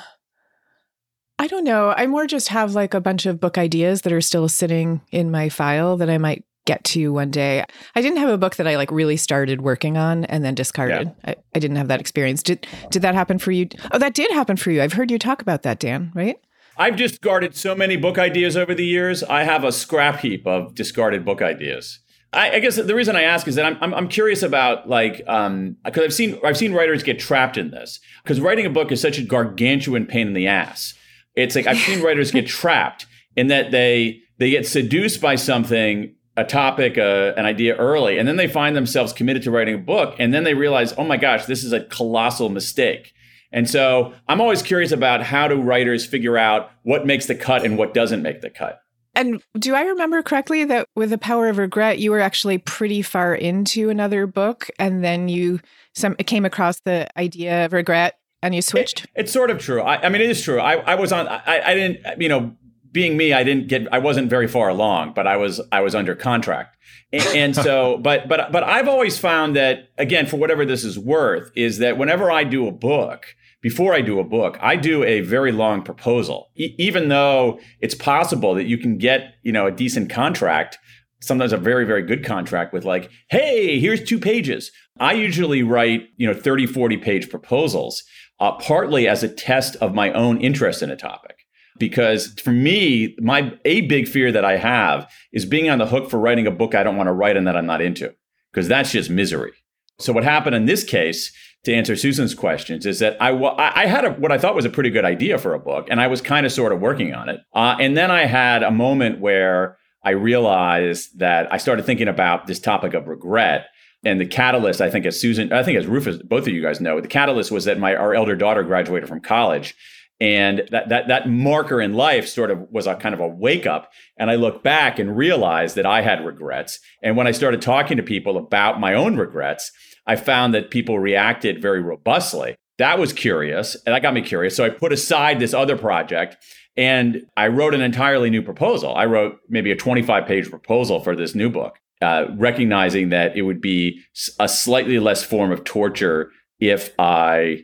I 1.39 1.47
don't 1.47 1.63
know. 1.63 1.93
I 1.97 2.05
more 2.05 2.27
just 2.27 2.49
have 2.49 2.75
like 2.75 2.93
a 2.93 3.01
bunch 3.01 3.25
of 3.25 3.39
book 3.39 3.57
ideas 3.57 4.01
that 4.01 4.13
are 4.13 4.21
still 4.21 4.47
sitting 4.47 5.01
in 5.11 5.31
my 5.31 5.49
file 5.49 5.97
that 5.97 6.09
I 6.09 6.19
might 6.19 6.43
get 6.67 6.83
to 6.83 7.11
one 7.11 7.31
day. 7.31 7.63
I 7.95 8.01
didn't 8.01 8.19
have 8.19 8.29
a 8.29 8.37
book 8.37 8.57
that 8.57 8.67
I 8.67 8.75
like 8.75 8.91
really 8.91 9.17
started 9.17 9.61
working 9.61 9.97
on 9.97 10.25
and 10.25 10.45
then 10.45 10.53
discarded. 10.53 11.11
I, 11.25 11.35
I 11.55 11.59
didn't 11.59 11.77
have 11.77 11.87
that 11.87 11.99
experience. 11.99 12.43
Did 12.43 12.67
did 12.91 13.01
that 13.01 13.15
happen 13.15 13.39
for 13.39 13.51
you? 13.51 13.67
Oh, 13.91 13.97
that 13.97 14.13
did 14.13 14.29
happen 14.31 14.57
for 14.57 14.69
you. 14.69 14.83
I've 14.83 14.93
heard 14.93 15.09
you 15.09 15.17
talk 15.17 15.41
about 15.41 15.63
that, 15.63 15.79
Dan, 15.79 16.11
right? 16.13 16.37
I've 16.77 16.95
discarded 16.95 17.55
so 17.55 17.73
many 17.73 17.97
book 17.97 18.19
ideas 18.19 18.55
over 18.55 18.75
the 18.75 18.85
years. 18.85 19.23
I 19.23 19.43
have 19.43 19.63
a 19.63 19.71
scrap 19.71 20.19
heap 20.19 20.45
of 20.45 20.75
discarded 20.75 21.25
book 21.25 21.41
ideas. 21.41 21.99
I, 22.33 22.51
I 22.51 22.59
guess 22.59 22.75
the 22.75 22.93
reason 22.93 23.15
I 23.15 23.23
ask 23.23 23.47
is 23.47 23.55
that 23.55 23.65
I'm, 23.65 23.77
I'm, 23.81 23.93
I'm 23.93 24.07
curious 24.07 24.43
about 24.43 24.87
like 24.87 25.23
um, 25.27 25.77
because 25.83 26.03
I've 26.03 26.13
seen 26.13 26.39
I've 26.43 26.57
seen 26.57 26.73
writers 26.73 27.01
get 27.01 27.17
trapped 27.17 27.57
in 27.57 27.71
this 27.71 27.99
because 28.23 28.39
writing 28.39 28.65
a 28.65 28.69
book 28.69 28.91
is 28.91 29.01
such 29.01 29.17
a 29.17 29.23
gargantuan 29.23 30.05
pain 30.05 30.27
in 30.27 30.33
the 30.33 30.47
ass. 30.47 30.93
It's 31.35 31.55
like 31.55 31.65
I've 31.65 31.77
seen 31.77 32.01
writers 32.03 32.31
get 32.31 32.45
trapped 32.45 33.07
in 33.35 33.47
that 33.47 33.71
they 33.71 34.21
they 34.37 34.51
get 34.51 34.67
seduced 34.67 35.21
by 35.21 35.35
something, 35.35 36.13
a 36.37 36.43
topic, 36.43 36.97
uh, 36.97 37.33
an 37.35 37.45
idea 37.45 37.75
early, 37.75 38.17
and 38.17 38.27
then 38.27 38.37
they 38.37 38.47
find 38.47 38.75
themselves 38.75 39.11
committed 39.11 39.43
to 39.43 39.51
writing 39.51 39.75
a 39.75 39.79
book, 39.79 40.15
and 40.19 40.33
then 40.33 40.43
they 40.43 40.53
realize, 40.53 40.93
oh 40.97 41.03
my 41.03 41.17
gosh, 41.17 41.45
this 41.45 41.63
is 41.63 41.73
a 41.73 41.83
colossal 41.85 42.49
mistake. 42.49 43.13
And 43.51 43.69
so 43.69 44.13
I'm 44.27 44.39
always 44.39 44.61
curious 44.61 44.91
about 44.91 45.23
how 45.23 45.47
do 45.47 45.59
writers 45.59 46.05
figure 46.05 46.37
out 46.37 46.69
what 46.83 47.05
makes 47.05 47.25
the 47.25 47.35
cut 47.35 47.65
and 47.65 47.77
what 47.77 47.93
doesn't 47.93 48.21
make 48.21 48.41
the 48.41 48.49
cut. 48.49 48.81
And 49.15 49.41
do 49.57 49.73
I 49.73 49.81
remember 49.81 50.21
correctly 50.21 50.63
that 50.65 50.87
with 50.95 51.09
the 51.09 51.17
power 51.17 51.47
of 51.47 51.57
regret, 51.57 51.97
you 51.97 52.11
were 52.11 52.19
actually 52.19 52.59
pretty 52.59 53.01
far 53.01 53.33
into 53.33 53.89
another 53.89 54.27
book, 54.27 54.69
and 54.77 55.03
then 55.03 55.27
you 55.27 55.59
some 55.95 56.13
came 56.17 56.45
across 56.45 56.81
the 56.81 57.07
idea 57.17 57.65
of 57.65 57.73
regret, 57.73 58.19
and 58.43 58.53
you 58.53 58.61
switched? 58.61 59.07
It's 59.15 59.31
sort 59.31 59.49
of 59.49 59.57
true. 59.57 59.81
I, 59.81 60.05
I 60.05 60.09
mean, 60.09 60.21
it 60.21 60.29
is 60.29 60.43
true. 60.43 60.59
I, 60.59 60.75
I 60.75 60.93
was 60.93 61.11
on. 61.11 61.27
I, 61.27 61.61
I 61.65 61.73
didn't. 61.73 62.21
You 62.21 62.29
know, 62.29 62.55
being 62.91 63.17
me, 63.17 63.33
I 63.33 63.43
didn't 63.43 63.67
get. 63.67 63.87
I 63.91 63.99
wasn't 63.99 64.29
very 64.29 64.47
far 64.47 64.69
along, 64.69 65.13
but 65.13 65.27
I 65.27 65.37
was. 65.37 65.61
I 65.71 65.81
was 65.81 65.95
under 65.95 66.15
contract, 66.15 66.77
and, 67.11 67.23
and 67.35 67.55
so. 67.55 67.97
But 67.97 68.27
but 68.27 68.51
but 68.51 68.63
I've 68.63 68.87
always 68.87 69.17
found 69.17 69.55
that 69.55 69.89
again, 69.97 70.25
for 70.25 70.37
whatever 70.37 70.65
this 70.65 70.83
is 70.83 70.97
worth, 70.97 71.51
is 71.55 71.79
that 71.79 71.97
whenever 71.97 72.31
I 72.31 72.43
do 72.43 72.67
a 72.67 72.71
book, 72.71 73.35
before 73.61 73.93
I 73.93 74.01
do 74.01 74.19
a 74.19 74.23
book, 74.23 74.57
I 74.61 74.75
do 74.75 75.03
a 75.03 75.21
very 75.21 75.51
long 75.51 75.83
proposal. 75.83 76.49
E- 76.55 76.75
even 76.77 77.09
though 77.09 77.59
it's 77.79 77.95
possible 77.95 78.53
that 78.55 78.65
you 78.65 78.77
can 78.77 78.97
get 78.97 79.35
you 79.43 79.51
know 79.51 79.67
a 79.67 79.71
decent 79.71 80.09
contract, 80.09 80.77
sometimes 81.21 81.53
a 81.53 81.57
very 81.57 81.85
very 81.85 82.03
good 82.03 82.23
contract 82.25 82.73
with 82.73 82.85
like, 82.85 83.09
hey, 83.29 83.79
here's 83.79 84.03
two 84.03 84.19
pages. 84.19 84.71
I 84.99 85.13
usually 85.13 85.63
write 85.63 86.09
you 86.17 86.27
know 86.27 86.33
30, 86.33 86.65
40 86.67 86.97
page 86.97 87.29
proposals 87.29 88.03
uh, 88.39 88.53
partly 88.53 89.07
as 89.07 89.23
a 89.23 89.29
test 89.29 89.75
of 89.77 89.93
my 89.93 90.11
own 90.11 90.39
interest 90.39 90.81
in 90.81 90.91
a 90.91 90.95
topic. 90.95 91.36
Because 91.77 92.33
for 92.39 92.51
me, 92.51 93.15
my 93.19 93.53
a 93.65 93.81
big 93.81 94.07
fear 94.07 94.31
that 94.31 94.45
I 94.45 94.57
have 94.57 95.09
is 95.31 95.45
being 95.45 95.69
on 95.69 95.77
the 95.77 95.87
hook 95.87 96.09
for 96.09 96.19
writing 96.19 96.47
a 96.47 96.51
book 96.51 96.75
I 96.75 96.83
don't 96.83 96.97
want 96.97 97.07
to 97.07 97.13
write 97.13 97.37
and 97.37 97.47
that 97.47 97.57
I'm 97.57 97.65
not 97.65 97.81
into, 97.81 98.13
because 98.51 98.67
that's 98.67 98.91
just 98.91 99.09
misery. 99.09 99.53
So 99.99 100.13
what 100.13 100.23
happened 100.23 100.55
in 100.55 100.65
this 100.65 100.83
case, 100.83 101.31
to 101.63 101.73
answer 101.73 101.95
Susan's 101.95 102.35
questions, 102.35 102.85
is 102.85 102.99
that 102.99 103.17
I 103.21 103.31
I 103.31 103.87
had 103.87 104.05
a, 104.05 104.11
what 104.11 104.31
I 104.31 104.37
thought 104.37 104.55
was 104.55 104.65
a 104.65 104.69
pretty 104.69 104.89
good 104.89 105.05
idea 105.05 105.37
for 105.37 105.53
a 105.53 105.59
book, 105.59 105.87
and 105.89 105.99
I 105.99 106.07
was 106.07 106.21
kind 106.21 106.45
of 106.45 106.51
sort 106.51 106.71
of 106.71 106.79
working 106.79 107.13
on 107.13 107.29
it. 107.29 107.39
Uh, 107.53 107.75
and 107.79 107.97
then 107.97 108.11
I 108.11 108.25
had 108.25 108.63
a 108.63 108.71
moment 108.71 109.19
where 109.19 109.77
I 110.03 110.11
realized 110.11 111.19
that 111.19 111.51
I 111.51 111.57
started 111.57 111.85
thinking 111.85 112.07
about 112.07 112.47
this 112.47 112.59
topic 112.59 112.93
of 112.93 113.07
regret. 113.07 113.67
And 114.05 114.21
the 114.21 114.27
catalyst, 114.27 114.79
I 114.79 114.91
think, 114.91 115.07
as 115.07 115.19
Susan, 115.19 115.51
I 115.51 115.63
think 115.63 115.77
as 115.77 115.87
Rufus, 115.87 116.21
both 116.23 116.43
of 116.43 116.53
you 116.53 116.61
guys 116.61 116.79
know, 116.79 117.01
the 117.01 117.07
catalyst 117.07 117.51
was 117.51 117.65
that 117.65 117.79
my 117.79 117.95
our 117.95 118.13
elder 118.13 118.35
daughter 118.35 118.63
graduated 118.63 119.09
from 119.09 119.19
college, 119.19 119.75
and 120.19 120.67
that 120.71 120.89
that 120.89 121.07
that 121.07 121.29
marker 121.29 121.79
in 121.79 121.93
life 121.93 122.27
sort 122.27 122.49
of 122.49 122.67
was 122.71 122.87
a 122.87 122.95
kind 122.95 123.13
of 123.13 123.21
a 123.21 123.27
wake 123.27 123.65
up. 123.65 123.91
And 124.17 124.31
I 124.31 124.35
look 124.35 124.63
back 124.63 124.99
and 124.99 125.15
realized 125.15 125.75
that 125.75 125.85
I 125.85 126.01
had 126.01 126.25
regrets. 126.25 126.79
And 127.03 127.15
when 127.15 127.27
I 127.27 127.31
started 127.31 127.61
talking 127.61 127.97
to 127.97 128.03
people 128.03 128.37
about 128.37 128.79
my 128.79 128.93
own 128.93 129.17
regrets, 129.17 129.71
I 130.07 130.15
found 130.15 130.53
that 130.53 130.71
people 130.71 130.99
reacted 130.99 131.61
very 131.61 131.81
robustly. 131.81 132.55
That 132.77 132.99
was 132.99 133.11
curious, 133.11 133.75
and 133.85 133.93
that 133.95 134.03
got 134.03 134.13
me 134.13 134.21
curious. 134.21 134.55
So 134.55 134.63
I 134.63 134.69
put 134.69 134.93
aside 134.93 135.39
this 135.39 135.53
other 135.53 135.77
project 135.77 136.37
and 136.77 137.25
I 137.35 137.47
wrote 137.47 137.73
an 137.73 137.81
entirely 137.81 138.29
new 138.29 138.43
proposal. 138.43 138.95
I 138.95 139.05
wrote 139.05 139.39
maybe 139.49 139.71
a 139.71 139.75
25 139.75 140.27
page 140.27 140.49
proposal 140.49 140.99
for 140.99 141.15
this 141.15 141.33
new 141.33 141.49
book, 141.49 141.79
uh, 142.01 142.25
recognizing 142.35 143.09
that 143.09 143.35
it 143.35 143.41
would 143.41 143.59
be 143.59 144.01
a 144.39 144.47
slightly 144.47 144.99
less 144.99 145.23
form 145.23 145.51
of 145.51 145.63
torture 145.63 146.31
if 146.59 146.93
I 146.99 147.63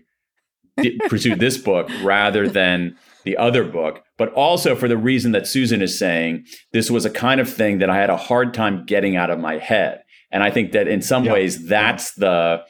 did, 0.82 1.00
pursued 1.10 1.40
this 1.40 1.58
book 1.58 1.90
rather 2.02 2.48
than 2.50 2.96
the 3.26 3.38
other 3.38 3.64
book, 3.64 4.04
but 4.18 4.32
also 4.34 4.76
for 4.76 4.88
the 4.88 4.98
reason 4.98 5.32
that 5.32 5.48
Susan 5.48 5.82
is 5.82 5.98
saying, 5.98 6.46
this 6.74 6.92
was 6.92 7.06
a 7.06 7.10
kind 7.10 7.40
of 7.40 7.52
thing 7.52 7.80
that 7.80 7.90
I 7.90 7.96
had 7.98 8.10
a 8.10 8.18
hard 8.18 8.54
time 8.54 8.86
getting 8.86 9.16
out 9.16 9.30
of 9.30 9.40
my 9.40 9.58
head. 9.58 10.04
And 10.32 10.44
I 10.44 10.50
think 10.52 10.72
that 10.74 10.88
in 10.88 11.02
some 11.02 11.26
Yeah. 11.26 11.34
ways, 11.34 11.68
that's 11.68 12.14
the 12.16 12.64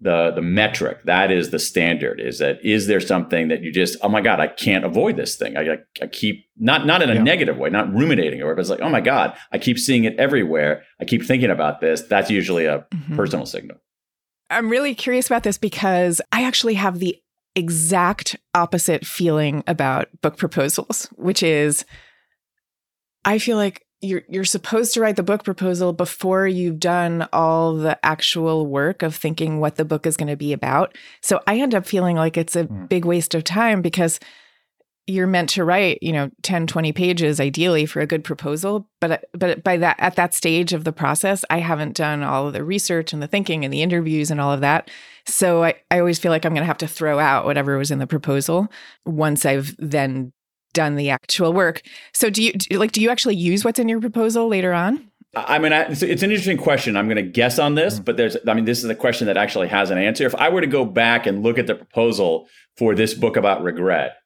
the 0.00 0.32
the 0.32 0.42
metric 0.42 0.98
that 1.04 1.30
is 1.30 1.50
the 1.50 1.60
standard 1.60 2.18
is 2.20 2.40
that 2.40 2.58
is 2.64 2.88
there 2.88 2.98
something 2.98 3.46
that 3.46 3.62
you 3.62 3.70
just 3.72 3.96
oh 4.02 4.08
my 4.08 4.20
god 4.20 4.40
i 4.40 4.48
can't 4.48 4.84
avoid 4.84 5.14
this 5.16 5.36
thing 5.36 5.56
i, 5.56 5.60
I, 5.74 5.78
I 6.02 6.06
keep 6.08 6.44
not 6.56 6.86
not 6.86 7.02
in 7.02 7.10
a 7.10 7.14
Yeah. 7.14 7.22
negative 7.22 7.56
way 7.56 7.70
not 7.70 7.88
ruminating 7.94 8.42
over 8.42 8.50
it 8.50 8.54
but 8.56 8.62
it's 8.62 8.68
like 8.68 8.80
oh 8.80 8.88
my 8.88 9.00
god 9.00 9.36
i 9.52 9.58
keep 9.58 9.78
seeing 9.78 10.02
it 10.02 10.16
everywhere 10.18 10.82
i 11.00 11.04
keep 11.04 11.24
thinking 11.24 11.50
about 11.50 11.80
this 11.80 12.02
that's 12.02 12.30
usually 12.32 12.66
a 12.66 12.84
Mhm. 12.92 13.14
personal 13.14 13.46
signal 13.46 13.76
I'm 14.50 14.68
really 14.68 14.96
curious 14.96 15.26
about 15.28 15.44
this 15.44 15.56
because 15.56 16.20
I 16.32 16.42
actually 16.44 16.74
have 16.74 16.98
the 16.98 17.16
exact 17.54 18.36
opposite 18.54 19.06
feeling 19.06 19.62
about 19.66 20.08
book 20.22 20.36
proposals, 20.36 21.08
which 21.16 21.42
is 21.42 21.84
I 23.24 23.38
feel 23.38 23.56
like 23.56 23.86
you're 24.00 24.22
you're 24.28 24.44
supposed 24.44 24.94
to 24.94 25.00
write 25.00 25.16
the 25.16 25.22
book 25.22 25.44
proposal 25.44 25.92
before 25.92 26.46
you've 26.46 26.80
done 26.80 27.28
all 27.32 27.76
the 27.76 28.04
actual 28.04 28.66
work 28.66 29.02
of 29.02 29.14
thinking 29.14 29.60
what 29.60 29.76
the 29.76 29.84
book 29.84 30.06
is 30.06 30.16
going 30.16 30.28
to 30.28 30.36
be 30.36 30.52
about. 30.52 30.96
So 31.22 31.40
I 31.46 31.60
end 31.60 31.74
up 31.74 31.86
feeling 31.86 32.16
like 32.16 32.36
it's 32.36 32.56
a 32.56 32.64
Hmm. 32.64 32.86
big 32.86 33.04
waste 33.04 33.34
of 33.34 33.44
time 33.44 33.80
because 33.80 34.18
you're 35.06 35.26
meant 35.26 35.50
to 35.50 35.64
write, 35.64 35.98
you 36.00 36.12
know, 36.12 36.30
10 36.42 36.66
20 36.66 36.92
pages 36.92 37.40
ideally 37.40 37.86
for 37.86 38.00
a 38.00 38.06
good 38.06 38.22
proposal, 38.22 38.88
but 39.00 39.24
but 39.32 39.64
by 39.64 39.76
that 39.76 39.96
at 39.98 40.16
that 40.16 40.34
stage 40.34 40.72
of 40.72 40.84
the 40.84 40.92
process, 40.92 41.44
I 41.50 41.58
haven't 41.58 41.96
done 41.96 42.22
all 42.22 42.46
of 42.46 42.52
the 42.52 42.64
research 42.64 43.12
and 43.12 43.22
the 43.22 43.26
thinking 43.26 43.64
and 43.64 43.72
the 43.72 43.82
interviews 43.82 44.30
and 44.30 44.40
all 44.40 44.52
of 44.52 44.60
that. 44.60 44.90
So 45.26 45.64
I, 45.64 45.74
I 45.90 45.98
always 45.98 46.18
feel 46.18 46.30
like 46.30 46.44
I'm 46.44 46.54
going 46.54 46.62
to 46.62 46.66
have 46.66 46.78
to 46.78 46.88
throw 46.88 47.18
out 47.18 47.44
whatever 47.44 47.78
was 47.78 47.90
in 47.90 47.98
the 47.98 48.06
proposal 48.06 48.68
once 49.04 49.44
I've 49.44 49.74
then 49.78 50.32
done 50.72 50.96
the 50.96 51.10
actual 51.10 51.52
work. 51.52 51.82
So 52.12 52.30
do 52.30 52.42
you 52.42 52.52
do, 52.52 52.78
like 52.78 52.92
do 52.92 53.00
you 53.00 53.10
actually 53.10 53.36
use 53.36 53.64
what's 53.64 53.78
in 53.78 53.88
your 53.88 54.00
proposal 54.00 54.48
later 54.48 54.72
on? 54.72 55.08
I 55.34 55.58
mean, 55.58 55.72
I, 55.72 55.82
it's, 55.84 56.02
it's, 56.02 56.22
an 56.22 56.30
interesting 56.30 56.58
question. 56.58 56.94
I'm 56.94 57.06
going 57.06 57.16
to 57.16 57.22
guess 57.22 57.58
on 57.58 57.74
this, 57.74 57.94
mm-hmm. 57.94 58.04
but 58.04 58.18
there's, 58.18 58.36
I 58.46 58.52
mean, 58.52 58.66
this 58.66 58.84
is 58.84 58.90
a 58.90 58.94
question 58.94 59.28
that 59.28 59.38
actually 59.38 59.68
has 59.68 59.90
an 59.90 59.96
answer. 59.96 60.26
If 60.26 60.34
I 60.34 60.50
were 60.50 60.60
to 60.60 60.66
go 60.66 60.84
back 60.84 61.26
and 61.26 61.42
look 61.42 61.58
at 61.58 61.66
the 61.66 61.74
proposal 61.74 62.48
for 62.76 62.94
this 62.94 63.14
book 63.14 63.36
about 63.36 63.62
regret, 63.62 64.16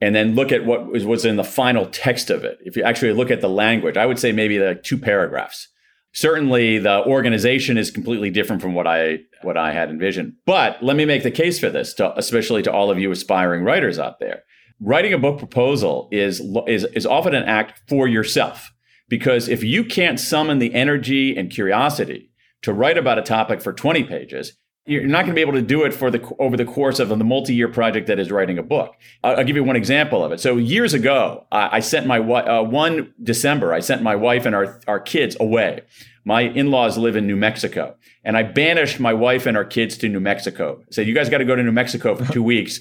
and 0.00 0.14
then 0.14 0.34
look 0.34 0.52
at 0.52 0.64
what 0.64 0.86
was, 0.86 1.04
was 1.04 1.24
in 1.24 1.36
the 1.36 1.44
final 1.44 1.86
text 1.86 2.30
of 2.30 2.44
it, 2.44 2.58
if 2.62 2.76
you 2.76 2.82
actually 2.82 3.12
look 3.12 3.30
at 3.30 3.40
the 3.40 3.48
language, 3.48 3.96
I 3.96 4.06
would 4.06 4.18
say 4.18 4.32
maybe 4.32 4.58
like 4.58 4.82
two 4.82 4.98
paragraphs. 4.98 5.68
Certainly, 6.12 6.78
the 6.78 7.04
organization 7.04 7.76
is 7.76 7.90
completely 7.90 8.30
different 8.30 8.62
from 8.62 8.74
what 8.74 8.86
I 8.86 9.18
what 9.42 9.58
I 9.58 9.72
had 9.72 9.90
envisioned. 9.90 10.34
But 10.46 10.82
let 10.82 10.96
me 10.96 11.04
make 11.04 11.22
the 11.22 11.30
case 11.30 11.58
for 11.58 11.68
this, 11.68 11.92
to, 11.94 12.16
especially 12.16 12.62
to 12.62 12.72
all 12.72 12.90
of 12.90 12.98
you 12.98 13.10
aspiring 13.10 13.64
writers 13.64 13.98
out 13.98 14.18
there. 14.18 14.42
Writing 14.80 15.12
a 15.12 15.18
book 15.18 15.38
proposal 15.38 16.08
is 16.10 16.40
is 16.66 16.84
is 16.94 17.06
often 17.06 17.34
an 17.34 17.44
act 17.44 17.82
for 17.86 18.08
yourself 18.08 18.72
because 19.08 19.48
if 19.48 19.62
you 19.62 19.84
can't 19.84 20.18
summon 20.18 20.58
the 20.58 20.74
energy 20.74 21.36
and 21.36 21.50
curiosity 21.50 22.30
to 22.62 22.72
write 22.72 22.98
about 22.98 23.18
a 23.18 23.22
topic 23.22 23.60
for 23.60 23.72
20 23.72 24.04
pages, 24.04 24.54
you're 24.86 25.06
not 25.06 25.24
going 25.24 25.30
to 25.30 25.34
be 25.34 25.40
able 25.40 25.52
to 25.54 25.62
do 25.62 25.82
it 25.84 25.92
for 25.92 26.10
the 26.10 26.22
over 26.38 26.56
the 26.56 26.64
course 26.64 26.98
of 27.00 27.08
the 27.08 27.16
multi-year 27.16 27.68
project 27.68 28.06
that 28.06 28.18
is 28.18 28.30
writing 28.30 28.56
a 28.56 28.62
book. 28.62 28.94
I'll, 29.24 29.38
I'll 29.38 29.44
give 29.44 29.56
you 29.56 29.64
one 29.64 29.76
example 29.76 30.24
of 30.24 30.32
it. 30.32 30.40
So 30.40 30.56
years 30.56 30.94
ago, 30.94 31.46
I, 31.50 31.76
I 31.76 31.80
sent 31.80 32.06
my 32.06 32.18
uh, 32.18 32.62
one 32.62 33.12
December, 33.22 33.72
I 33.72 33.80
sent 33.80 34.02
my 34.02 34.16
wife 34.16 34.46
and 34.46 34.54
our 34.54 34.80
our 34.86 35.00
kids 35.00 35.36
away. 35.40 35.82
My 36.24 36.42
in-laws 36.42 36.98
live 36.98 37.14
in 37.14 37.26
New 37.26 37.36
Mexico, 37.36 37.96
and 38.24 38.36
I 38.36 38.42
banished 38.42 38.98
my 38.98 39.12
wife 39.12 39.46
and 39.46 39.56
our 39.56 39.64
kids 39.64 39.96
to 39.98 40.08
New 40.08 40.20
Mexico. 40.20 40.80
I 40.80 40.90
said, 40.90 41.06
"You 41.06 41.14
guys 41.14 41.28
got 41.28 41.38
to 41.38 41.44
go 41.44 41.54
to 41.56 41.62
New 41.62 41.72
Mexico 41.72 42.14
for 42.14 42.32
two 42.32 42.42
weeks 42.54 42.80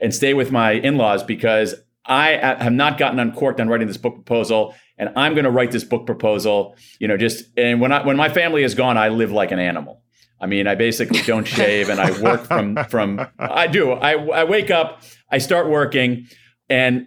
and 0.00 0.14
stay 0.14 0.34
with 0.34 0.50
my 0.50 0.72
in-laws 0.72 1.22
because 1.22 1.74
I 2.04 2.30
have 2.30 2.72
not 2.72 2.98
gotten 2.98 3.18
uncorked 3.18 3.60
on 3.60 3.68
writing 3.68 3.86
this 3.86 3.96
book 3.96 4.14
proposal, 4.14 4.74
and 4.98 5.10
I'm 5.16 5.34
going 5.34 5.44
to 5.44 5.50
write 5.50 5.70
this 5.70 5.84
book 5.84 6.06
proposal. 6.06 6.76
You 6.98 7.08
know, 7.08 7.16
just 7.16 7.44
and 7.56 7.80
when 7.80 7.92
I 7.92 8.04
when 8.04 8.16
my 8.16 8.28
family 8.28 8.62
is 8.62 8.74
gone, 8.74 8.98
I 8.98 9.08
live 9.08 9.30
like 9.32 9.52
an 9.52 9.58
animal. 9.58 10.01
I 10.42 10.46
mean, 10.46 10.66
I 10.66 10.74
basically 10.74 11.22
don't 11.22 11.46
shave, 11.58 11.88
and 11.88 12.00
I 12.00 12.20
work 12.20 12.42
from 12.42 12.76
from. 12.90 13.26
I 13.38 13.66
do. 13.66 13.92
I 13.92 14.12
I 14.12 14.44
wake 14.44 14.70
up, 14.70 15.02
I 15.30 15.38
start 15.38 15.68
working, 15.68 16.26
and 16.68 17.06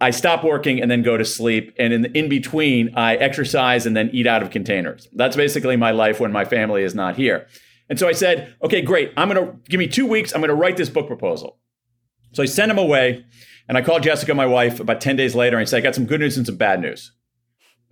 I 0.00 0.10
stop 0.10 0.42
working 0.42 0.80
and 0.80 0.90
then 0.90 1.02
go 1.02 1.16
to 1.16 1.24
sleep. 1.24 1.74
And 1.78 1.92
in 1.92 2.02
the, 2.02 2.18
in 2.18 2.28
between, 2.28 2.94
I 2.96 3.16
exercise 3.16 3.86
and 3.86 3.96
then 3.96 4.10
eat 4.12 4.26
out 4.26 4.42
of 4.42 4.50
containers. 4.50 5.08
That's 5.12 5.36
basically 5.36 5.76
my 5.76 5.92
life 5.92 6.18
when 6.18 6.32
my 6.32 6.44
family 6.44 6.82
is 6.82 6.94
not 6.94 7.16
here. 7.16 7.46
And 7.88 7.98
so 7.98 8.08
I 8.08 8.12
said, 8.12 8.56
okay, 8.64 8.80
great. 8.82 9.12
I'm 9.16 9.28
going 9.28 9.46
to 9.46 9.56
give 9.68 9.78
me 9.78 9.86
two 9.86 10.06
weeks. 10.06 10.34
I'm 10.34 10.40
going 10.40 10.48
to 10.48 10.56
write 10.56 10.76
this 10.76 10.88
book 10.88 11.06
proposal. 11.06 11.58
So 12.32 12.42
I 12.42 12.46
sent 12.46 12.70
him 12.70 12.78
away. 12.78 13.24
And 13.68 13.78
I 13.78 13.82
called 13.82 14.02
Jessica, 14.02 14.34
my 14.34 14.46
wife, 14.46 14.80
about 14.80 15.00
10 15.00 15.16
days 15.16 15.34
later 15.34 15.56
and 15.56 15.62
I 15.62 15.64
said, 15.64 15.78
I 15.78 15.80
got 15.80 15.94
some 15.94 16.06
good 16.06 16.20
news 16.20 16.36
and 16.36 16.44
some 16.44 16.56
bad 16.56 16.80
news. 16.80 17.12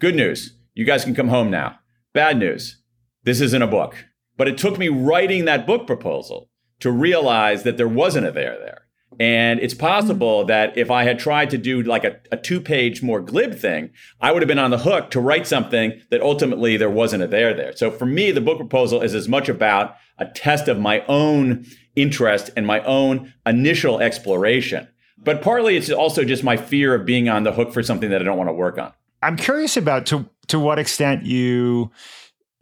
Good 0.00 0.14
news, 0.16 0.58
you 0.74 0.84
guys 0.84 1.04
can 1.04 1.14
come 1.14 1.28
home 1.28 1.50
now. 1.50 1.78
Bad 2.12 2.38
news, 2.38 2.82
this 3.22 3.40
isn't 3.40 3.62
a 3.62 3.66
book. 3.66 3.94
But 4.40 4.48
it 4.48 4.56
took 4.56 4.78
me 4.78 4.88
writing 4.88 5.44
that 5.44 5.66
book 5.66 5.86
proposal 5.86 6.48
to 6.78 6.90
realize 6.90 7.62
that 7.64 7.76
there 7.76 7.86
wasn't 7.86 8.26
a 8.26 8.32
there 8.32 8.56
there. 8.58 8.86
And 9.18 9.60
it's 9.60 9.74
possible 9.74 10.38
mm-hmm. 10.38 10.46
that 10.46 10.78
if 10.78 10.90
I 10.90 11.04
had 11.04 11.18
tried 11.18 11.50
to 11.50 11.58
do 11.58 11.82
like 11.82 12.04
a, 12.04 12.16
a 12.32 12.38
two 12.38 12.58
page, 12.58 13.02
more 13.02 13.20
glib 13.20 13.54
thing, 13.54 13.90
I 14.18 14.32
would 14.32 14.40
have 14.40 14.48
been 14.48 14.58
on 14.58 14.70
the 14.70 14.78
hook 14.78 15.10
to 15.10 15.20
write 15.20 15.46
something 15.46 16.00
that 16.08 16.22
ultimately 16.22 16.78
there 16.78 16.88
wasn't 16.88 17.22
a 17.22 17.26
there 17.26 17.52
there. 17.52 17.76
So 17.76 17.90
for 17.90 18.06
me, 18.06 18.30
the 18.30 18.40
book 18.40 18.56
proposal 18.56 19.02
is 19.02 19.14
as 19.14 19.28
much 19.28 19.50
about 19.50 19.96
a 20.16 20.24
test 20.24 20.68
of 20.68 20.80
my 20.80 21.04
own 21.06 21.66
interest 21.94 22.48
and 22.56 22.66
my 22.66 22.82
own 22.84 23.34
initial 23.44 24.00
exploration 24.00 24.88
but 25.22 25.42
partly 25.42 25.76
it's 25.76 25.90
also 25.90 26.24
just 26.24 26.42
my 26.42 26.56
fear 26.56 26.94
of 26.94 27.04
being 27.04 27.28
on 27.28 27.42
the 27.42 27.52
hook 27.52 27.74
for 27.74 27.82
something 27.82 28.08
that 28.08 28.22
I 28.22 28.24
don't 28.24 28.38
want 28.38 28.48
to 28.48 28.54
work 28.54 28.78
on. 28.78 28.90
I'm 29.22 29.36
curious 29.36 29.76
about 29.76 30.06
to 30.06 30.26
to 30.48 30.58
what 30.58 30.78
extent 30.78 31.26
you 31.26 31.90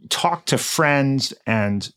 talk 0.09 0.45
to 0.45 0.57
friends 0.57 1.33
and 1.45 1.91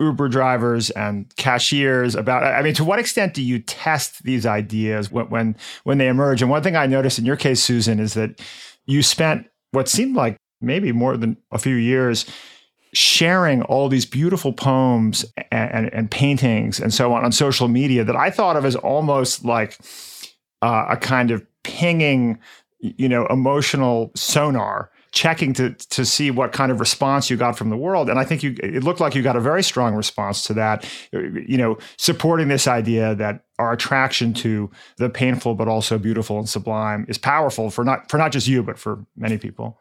Uber 0.00 0.28
drivers 0.28 0.90
and 0.90 1.34
cashiers 1.36 2.14
about 2.14 2.42
I 2.42 2.60
mean 2.62 2.74
to 2.74 2.84
what 2.84 2.98
extent 2.98 3.34
do 3.34 3.42
you 3.42 3.60
test 3.60 4.24
these 4.24 4.44
ideas 4.44 5.10
when 5.10 5.26
when, 5.30 5.56
when 5.84 5.98
they 5.98 6.08
emerge? 6.08 6.42
And 6.42 6.50
one 6.50 6.62
thing 6.62 6.76
I 6.76 6.86
noticed 6.86 7.18
in 7.18 7.24
your 7.24 7.36
case 7.36 7.62
Susan 7.62 8.00
is 8.00 8.14
that 8.14 8.40
you 8.86 9.02
spent 9.02 9.46
what 9.70 9.88
seemed 9.88 10.16
like 10.16 10.36
maybe 10.60 10.92
more 10.92 11.16
than 11.16 11.36
a 11.52 11.58
few 11.58 11.76
years 11.76 12.26
sharing 12.94 13.62
all 13.62 13.88
these 13.88 14.04
beautiful 14.04 14.52
poems 14.52 15.24
and, 15.50 15.72
and, 15.72 15.94
and, 15.94 16.10
paintings 16.10 16.78
and 16.78 16.92
so 16.92 17.14
on 17.14 17.24
on 17.24 17.32
social 17.32 17.66
media 17.66 18.04
that 18.04 18.16
I 18.16 18.28
thought 18.28 18.56
of 18.56 18.66
as 18.66 18.76
almost 18.76 19.44
like 19.46 19.78
uh, 20.60 20.86
a 20.90 20.96
kind 20.98 21.30
of 21.30 21.44
pinging, 21.64 22.38
you 22.80 23.08
know, 23.08 23.26
emotional 23.28 24.12
sonar, 24.14 24.90
checking 25.12 25.52
to 25.52 25.74
to 25.74 26.04
see 26.04 26.30
what 26.30 26.52
kind 26.52 26.72
of 26.72 26.80
response 26.80 27.30
you 27.30 27.36
got 27.36 27.56
from 27.56 27.70
the 27.70 27.76
world. 27.76 28.08
And 28.08 28.18
I 28.18 28.24
think 28.24 28.42
you 28.42 28.56
it 28.62 28.82
looked 28.82 28.98
like 28.98 29.14
you 29.14 29.22
got 29.22 29.36
a 29.36 29.40
very 29.40 29.62
strong 29.62 29.94
response 29.94 30.42
to 30.44 30.54
that, 30.54 30.88
you 31.12 31.58
know, 31.58 31.78
supporting 31.98 32.48
this 32.48 32.66
idea 32.66 33.14
that 33.14 33.44
our 33.58 33.72
attraction 33.72 34.32
to 34.34 34.70
the 34.96 35.10
painful 35.10 35.54
but 35.54 35.68
also 35.68 35.98
beautiful 35.98 36.38
and 36.38 36.48
sublime 36.48 37.04
is 37.08 37.18
powerful 37.18 37.70
for 37.70 37.84
not 37.84 38.10
for 38.10 38.16
not 38.16 38.32
just 38.32 38.48
you 38.48 38.62
but 38.62 38.78
for 38.78 39.04
many 39.16 39.38
people. 39.38 39.78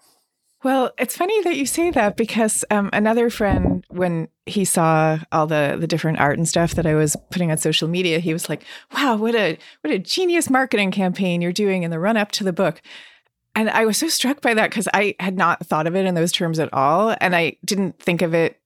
Well, 0.64 0.92
it's 1.00 1.18
funny 1.18 1.42
that 1.42 1.56
you 1.56 1.66
say 1.66 1.90
that 1.90 2.16
because 2.16 2.64
um, 2.70 2.92
another 2.94 3.32
friend, 3.32 3.84
when 3.90 4.28
he 4.46 4.64
saw 4.64 5.18
all 5.32 5.48
the 5.48 5.78
the 5.80 5.88
different 5.88 6.20
art 6.20 6.38
and 6.38 6.48
stuff 6.48 6.76
that 6.76 6.86
I 6.86 6.94
was 6.94 7.16
putting 7.32 7.50
on 7.50 7.58
social 7.58 7.88
media, 7.88 8.20
he 8.20 8.32
was 8.32 8.48
like, 8.48 8.64
"Wow, 8.94 9.16
what 9.16 9.34
a 9.34 9.58
what 9.82 9.92
a 9.92 9.98
genius 9.98 10.52
marketing 10.52 10.92
campaign 10.92 11.42
you're 11.42 11.52
doing 11.52 11.82
in 11.82 11.90
the 11.90 12.00
run 12.00 12.16
up 12.16 12.32
to 12.34 12.44
the 12.44 12.54
book." 12.54 12.82
And 13.54 13.70
I 13.70 13.86
was 13.86 13.98
so 13.98 14.08
struck 14.08 14.42
by 14.42 14.54
that 14.54 14.70
because 14.70 14.88
I 14.94 15.16
had 15.20 15.38
not 15.38 15.66
thought 15.66 15.88
of 15.88 15.96
it 15.96 16.06
in 16.06 16.16
those 16.16 16.32
terms 16.32 16.60
at 16.60 16.74
all, 16.74 17.16
and 17.20 17.36
I 17.36 17.58
didn't 17.66 18.00
think 18.00 18.22
of 18.22 18.34
it 18.34 18.60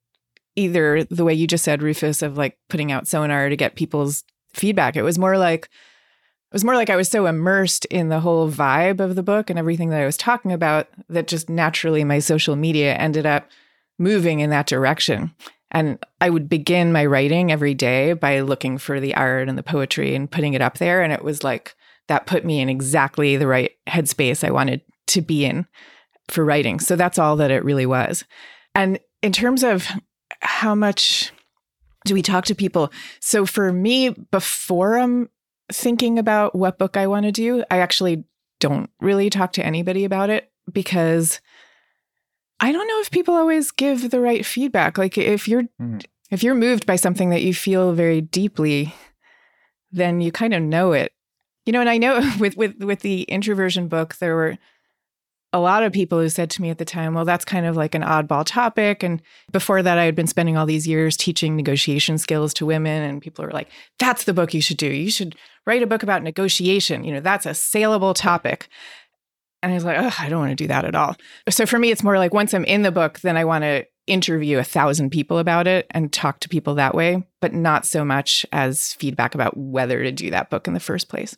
either 0.55 1.03
the 1.03 1.25
way 1.25 1.33
you 1.33 1.47
just 1.47 1.63
said, 1.63 1.81
Rufus, 1.81 2.21
of 2.21 2.37
like 2.37 2.57
putting 2.69 2.91
out 2.91 3.07
sonar 3.07 3.49
to 3.49 3.57
get 3.57 3.75
people's 3.75 4.23
feedback. 4.53 4.95
It 4.95 5.01
was 5.01 5.17
more 5.17 5.37
like 5.37 5.65
it 5.65 6.53
was 6.53 6.63
more 6.63 6.75
like 6.75 6.89
I 6.89 6.95
was 6.95 7.09
so 7.09 7.25
immersed 7.25 7.85
in 7.85 8.09
the 8.09 8.21
whole 8.21 8.49
vibe 8.49 8.99
of 8.99 9.15
the 9.15 9.23
book 9.23 9.49
and 9.49 9.59
everything 9.59 9.89
that 9.89 10.01
I 10.01 10.05
was 10.05 10.15
talking 10.15 10.53
about 10.53 10.87
that 11.09 11.27
just 11.27 11.49
naturally 11.49 12.03
my 12.03 12.19
social 12.19 12.55
media 12.55 12.95
ended 12.95 13.25
up 13.25 13.49
moving 13.99 14.39
in 14.39 14.51
that 14.51 14.67
direction. 14.67 15.33
And 15.71 15.99
I 16.21 16.29
would 16.29 16.47
begin 16.47 16.93
my 16.93 17.05
writing 17.05 17.51
every 17.51 17.73
day 17.73 18.13
by 18.13 18.39
looking 18.39 18.77
for 18.77 19.01
the 19.01 19.15
art 19.15 19.49
and 19.49 19.57
the 19.57 19.63
poetry 19.63 20.15
and 20.15 20.31
putting 20.31 20.53
it 20.53 20.61
up 20.61 20.77
there. 20.77 21.01
And 21.01 21.11
it 21.11 21.23
was 21.23 21.43
like 21.43 21.75
that 22.07 22.27
put 22.27 22.45
me 22.45 22.59
in 22.59 22.69
exactly 22.69 23.37
the 23.37 23.47
right 23.47 23.71
headspace 23.87 24.43
I 24.43 24.51
wanted 24.51 24.81
to 25.07 25.21
be 25.21 25.45
in 25.45 25.65
for 26.29 26.43
writing. 26.43 26.79
So 26.79 26.95
that's 26.95 27.19
all 27.19 27.35
that 27.37 27.51
it 27.51 27.63
really 27.63 27.85
was. 27.85 28.23
And 28.73 28.99
in 29.21 29.31
terms 29.31 29.63
of 29.63 29.87
how 30.41 30.75
much 30.75 31.31
do 32.05 32.13
we 32.13 32.21
talk 32.21 32.45
to 32.45 32.55
people? 32.55 32.91
So 33.19 33.45
for 33.45 33.71
me, 33.71 34.09
before 34.09 34.97
I'm 34.97 35.29
thinking 35.71 36.19
about 36.19 36.55
what 36.55 36.77
book 36.77 36.97
I 36.97 37.07
want 37.07 37.25
to 37.25 37.31
do, 37.31 37.63
I 37.71 37.79
actually 37.79 38.23
don't 38.59 38.89
really 38.99 39.29
talk 39.29 39.53
to 39.53 39.65
anybody 39.65 40.05
about 40.05 40.29
it 40.29 40.51
because 40.71 41.41
I 42.59 42.71
don't 42.71 42.87
know 42.87 42.99
if 43.01 43.11
people 43.11 43.33
always 43.33 43.71
give 43.71 44.11
the 44.11 44.21
right 44.21 44.45
feedback. 44.45 44.97
Like 44.97 45.17
if 45.17 45.47
you're 45.47 45.63
mm. 45.81 46.03
if 46.31 46.43
you're 46.43 46.55
moved 46.55 46.85
by 46.85 46.95
something 46.95 47.29
that 47.31 47.41
you 47.41 47.53
feel 47.53 47.93
very 47.93 48.21
deeply, 48.21 48.93
then 49.91 50.21
you 50.21 50.31
kind 50.31 50.53
of 50.53 50.61
know 50.61 50.93
it. 50.93 51.11
You 51.65 51.73
know, 51.73 51.79
and 51.79 51.89
I 51.89 51.97
know 51.97 52.19
with 52.39 52.57
with 52.57 52.83
with 52.83 52.99
the 52.99 53.23
introversion 53.23 53.87
book 53.87 54.15
there 54.17 54.35
were 54.35 54.57
a 55.53 55.59
lot 55.59 55.83
of 55.83 55.93
people 55.93 56.19
who 56.19 56.27
said 56.27 56.49
to 56.49 56.61
me 56.61 56.69
at 56.69 56.79
the 56.79 56.85
time, 56.85 57.13
well, 57.13 57.23
that's 57.23 57.45
kind 57.45 57.65
of 57.65 57.77
like 57.77 57.95
an 57.95 58.01
oddball 58.01 58.43
topic. 58.45 59.03
And 59.03 59.21
before 59.53 59.81
that, 59.81 59.97
I 59.97 60.03
had 60.03 60.13
been 60.13 60.27
spending 60.27 60.57
all 60.57 60.65
these 60.65 60.85
years 60.85 61.15
teaching 61.15 61.55
negotiation 61.55 62.17
skills 62.17 62.53
to 62.55 62.65
women. 62.65 63.03
And 63.03 63.21
people 63.21 63.45
were 63.45 63.51
like, 63.51 63.69
that's 63.97 64.25
the 64.25 64.33
book 64.33 64.53
you 64.53 64.61
should 64.61 64.75
do. 64.75 64.87
You 64.87 65.09
should 65.09 65.33
write 65.65 65.81
a 65.81 65.87
book 65.87 66.03
about 66.03 66.23
negotiation. 66.23 67.05
You 67.05 67.13
know, 67.13 67.19
that's 67.21 67.45
a 67.45 67.53
saleable 67.53 68.13
topic. 68.13 68.67
And 69.63 69.71
I 69.71 69.75
was 69.75 69.85
like, 69.85 69.97
I 70.19 70.27
don't 70.27 70.41
want 70.41 70.51
to 70.51 70.55
do 70.55 70.67
that 70.67 70.83
at 70.83 70.93
all. 70.93 71.15
So 71.49 71.65
for 71.65 71.79
me, 71.79 71.89
it's 71.89 72.03
more 72.03 72.17
like 72.17 72.33
once 72.33 72.53
I'm 72.53 72.65
in 72.65 72.81
the 72.81 72.91
book, 72.91 73.21
then 73.21 73.37
I 73.37 73.45
want 73.45 73.63
to 73.63 73.85
interview 74.07 74.57
a 74.57 74.63
thousand 74.63 75.09
people 75.09 75.37
about 75.39 75.67
it 75.67 75.87
and 75.91 76.13
talk 76.13 76.39
to 76.41 76.49
people 76.49 76.75
that 76.75 76.95
way, 76.95 77.23
but 77.41 77.53
not 77.53 77.85
so 77.85 78.05
much 78.05 78.45
as 78.51 78.93
feedback 78.93 79.35
about 79.35 79.57
whether 79.57 80.03
to 80.03 80.11
do 80.11 80.29
that 80.29 80.49
book 80.49 80.67
in 80.67 80.73
the 80.73 80.79
first 80.79 81.09
place 81.09 81.35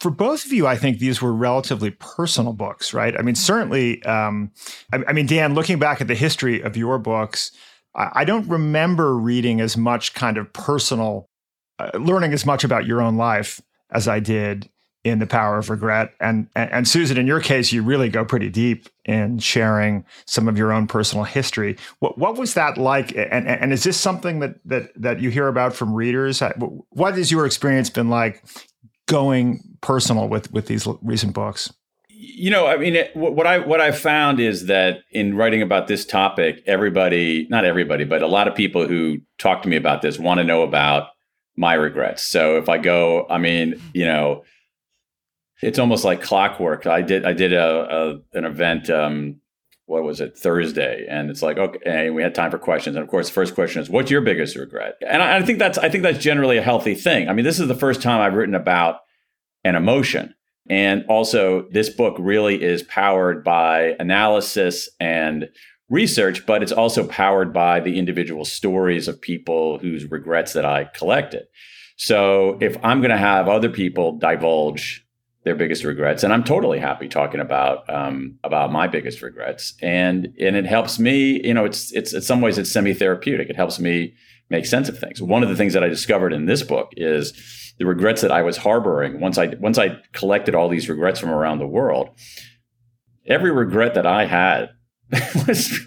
for 0.00 0.10
both 0.10 0.44
of 0.44 0.52
you, 0.52 0.66
I 0.66 0.76
think 0.76 0.98
these 0.98 1.22
were 1.22 1.32
relatively 1.32 1.90
personal 1.90 2.52
books, 2.52 2.92
right? 2.92 3.18
I 3.18 3.22
mean, 3.22 3.34
certainly, 3.34 4.02
um, 4.04 4.52
I, 4.92 5.02
I, 5.08 5.12
mean, 5.14 5.26
Dan, 5.26 5.54
looking 5.54 5.78
back 5.78 6.00
at 6.00 6.08
the 6.08 6.14
history 6.14 6.60
of 6.60 6.76
your 6.76 6.98
books, 6.98 7.52
I, 7.94 8.10
I 8.12 8.24
don't 8.24 8.46
remember 8.46 9.16
reading 9.16 9.62
as 9.62 9.78
much 9.78 10.12
kind 10.12 10.36
of 10.36 10.52
personal, 10.52 11.30
uh, 11.78 11.90
learning 11.94 12.34
as 12.34 12.44
much 12.44 12.64
about 12.64 12.86
your 12.86 13.00
own 13.00 13.16
life 13.16 13.62
as 13.90 14.06
I 14.06 14.20
did 14.20 14.68
in 15.04 15.20
The 15.20 15.26
Power 15.26 15.56
of 15.56 15.70
Regret. 15.70 16.12
And, 16.20 16.48
and, 16.54 16.70
and 16.70 16.88
Susan, 16.88 17.16
in 17.16 17.26
your 17.26 17.40
case, 17.40 17.72
you 17.72 17.82
really 17.82 18.08
go 18.08 18.26
pretty 18.26 18.50
deep 18.50 18.88
in 19.04 19.38
sharing 19.38 20.04
some 20.26 20.48
of 20.48 20.56
your 20.56 20.72
own 20.72 20.86
personal 20.86 21.24
history. 21.24 21.76
What, 21.98 22.18
what 22.18 22.36
was 22.36 22.54
that 22.54 22.78
like? 22.78 23.14
And, 23.16 23.46
and 23.46 23.72
is 23.72 23.84
this 23.84 23.98
something 23.98 24.40
that, 24.40 24.56
that, 24.64 24.90
that 24.96 25.20
you 25.20 25.30
hear 25.30 25.48
about 25.48 25.74
from 25.74 25.94
readers? 25.94 26.42
What 26.90 27.16
has 27.16 27.30
your 27.30 27.46
experience 27.46 27.90
been 27.90 28.10
like 28.10 28.44
going 29.06 29.62
personal 29.80 30.28
with 30.28 30.50
with 30.52 30.66
these 30.66 30.88
recent 31.02 31.34
books? 31.34 31.70
you 32.26 32.50
know, 32.50 32.66
I 32.66 32.76
mean, 32.76 32.94
it, 32.94 33.14
what 33.14 33.46
I 33.46 33.58
what 33.58 33.80
I've 33.80 33.98
found 33.98 34.40
is 34.40 34.66
that 34.66 35.00
in 35.10 35.36
writing 35.36 35.62
about 35.62 35.88
this 35.88 36.04
topic, 36.04 36.62
everybody, 36.66 37.46
not 37.50 37.64
everybody, 37.64 38.04
but 38.04 38.22
a 38.22 38.26
lot 38.26 38.48
of 38.48 38.54
people 38.54 38.86
who 38.88 39.18
talk 39.38 39.62
to 39.62 39.68
me 39.68 39.76
about 39.76 40.02
this 40.02 40.18
want 40.18 40.38
to 40.38 40.44
know 40.44 40.62
about 40.62 41.08
my 41.56 41.74
regrets. 41.74 42.24
So 42.24 42.56
if 42.56 42.68
I 42.68 42.78
go, 42.78 43.26
I 43.28 43.38
mean, 43.38 43.80
you 43.92 44.06
know, 44.06 44.42
it's 45.62 45.78
almost 45.78 46.04
like 46.04 46.22
clockwork. 46.22 46.86
I 46.86 47.02
did 47.02 47.24
I 47.24 47.32
did 47.32 47.52
a, 47.52 48.20
a 48.32 48.38
an 48.38 48.44
event. 48.44 48.90
Um, 48.90 49.40
what 49.86 50.02
was 50.02 50.20
it 50.20 50.36
Thursday? 50.36 51.06
And 51.08 51.30
it's 51.30 51.42
like 51.42 51.58
okay, 51.58 52.10
we 52.10 52.22
had 52.22 52.34
time 52.34 52.50
for 52.50 52.58
questions. 52.58 52.96
And 52.96 53.02
of 53.02 53.10
course, 53.10 53.28
the 53.28 53.34
first 53.34 53.54
question 53.54 53.82
is, 53.82 53.90
"What's 53.90 54.10
your 54.10 54.20
biggest 54.20 54.56
regret?" 54.56 54.94
And 55.06 55.22
I, 55.22 55.36
I 55.36 55.42
think 55.42 55.58
that's 55.58 55.78
I 55.78 55.88
think 55.88 56.02
that's 56.02 56.18
generally 56.18 56.56
a 56.56 56.62
healthy 56.62 56.94
thing. 56.94 57.28
I 57.28 57.32
mean, 57.32 57.44
this 57.44 57.60
is 57.60 57.68
the 57.68 57.74
first 57.74 58.02
time 58.02 58.20
I've 58.20 58.34
written 58.34 58.54
about 58.54 59.00
an 59.64 59.74
emotion. 59.74 60.34
And 60.68 61.04
also, 61.08 61.68
this 61.72 61.90
book 61.90 62.16
really 62.18 62.62
is 62.62 62.82
powered 62.84 63.44
by 63.44 63.96
analysis 63.98 64.88
and 64.98 65.48
research, 65.90 66.46
but 66.46 66.62
it's 66.62 66.72
also 66.72 67.06
powered 67.06 67.52
by 67.52 67.80
the 67.80 67.98
individual 67.98 68.44
stories 68.44 69.06
of 69.06 69.20
people 69.20 69.78
whose 69.78 70.10
regrets 70.10 70.54
that 70.54 70.64
I 70.64 70.84
collected. 70.84 71.44
So 71.96 72.58
if 72.60 72.76
I'm 72.82 73.00
going 73.00 73.10
to 73.10 73.18
have 73.18 73.48
other 73.48 73.68
people 73.68 74.18
divulge 74.18 75.03
their 75.44 75.54
biggest 75.54 75.84
regrets, 75.84 76.22
and 76.22 76.32
I'm 76.32 76.42
totally 76.42 76.78
happy 76.78 77.08
talking 77.08 77.40
about 77.40 77.88
um, 77.92 78.38
about 78.42 78.72
my 78.72 78.88
biggest 78.88 79.22
regrets, 79.22 79.74
and 79.82 80.34
and 80.40 80.56
it 80.56 80.66
helps 80.66 80.98
me. 80.98 81.40
You 81.46 81.54
know, 81.54 81.64
it's 81.64 81.92
it's 81.92 82.14
in 82.14 82.22
some 82.22 82.40
ways 82.40 82.58
it's 82.58 82.70
semi 82.70 82.94
therapeutic. 82.94 83.50
It 83.50 83.56
helps 83.56 83.78
me 83.78 84.14
make 84.50 84.66
sense 84.66 84.88
of 84.88 84.98
things. 84.98 85.20
One 85.20 85.42
of 85.42 85.48
the 85.48 85.56
things 85.56 85.74
that 85.74 85.84
I 85.84 85.88
discovered 85.88 86.32
in 86.32 86.46
this 86.46 86.62
book 86.62 86.92
is 86.96 87.32
the 87.78 87.86
regrets 87.86 88.22
that 88.22 88.32
I 88.32 88.42
was 88.42 88.56
harboring 88.56 89.20
once 89.20 89.36
I 89.36 89.48
once 89.60 89.78
I 89.78 89.98
collected 90.12 90.54
all 90.54 90.68
these 90.68 90.88
regrets 90.88 91.20
from 91.20 91.30
around 91.30 91.58
the 91.58 91.66
world. 91.66 92.10
Every 93.26 93.50
regret 93.50 93.94
that 93.94 94.06
I 94.06 94.26
had 94.26 94.70
was 95.46 95.78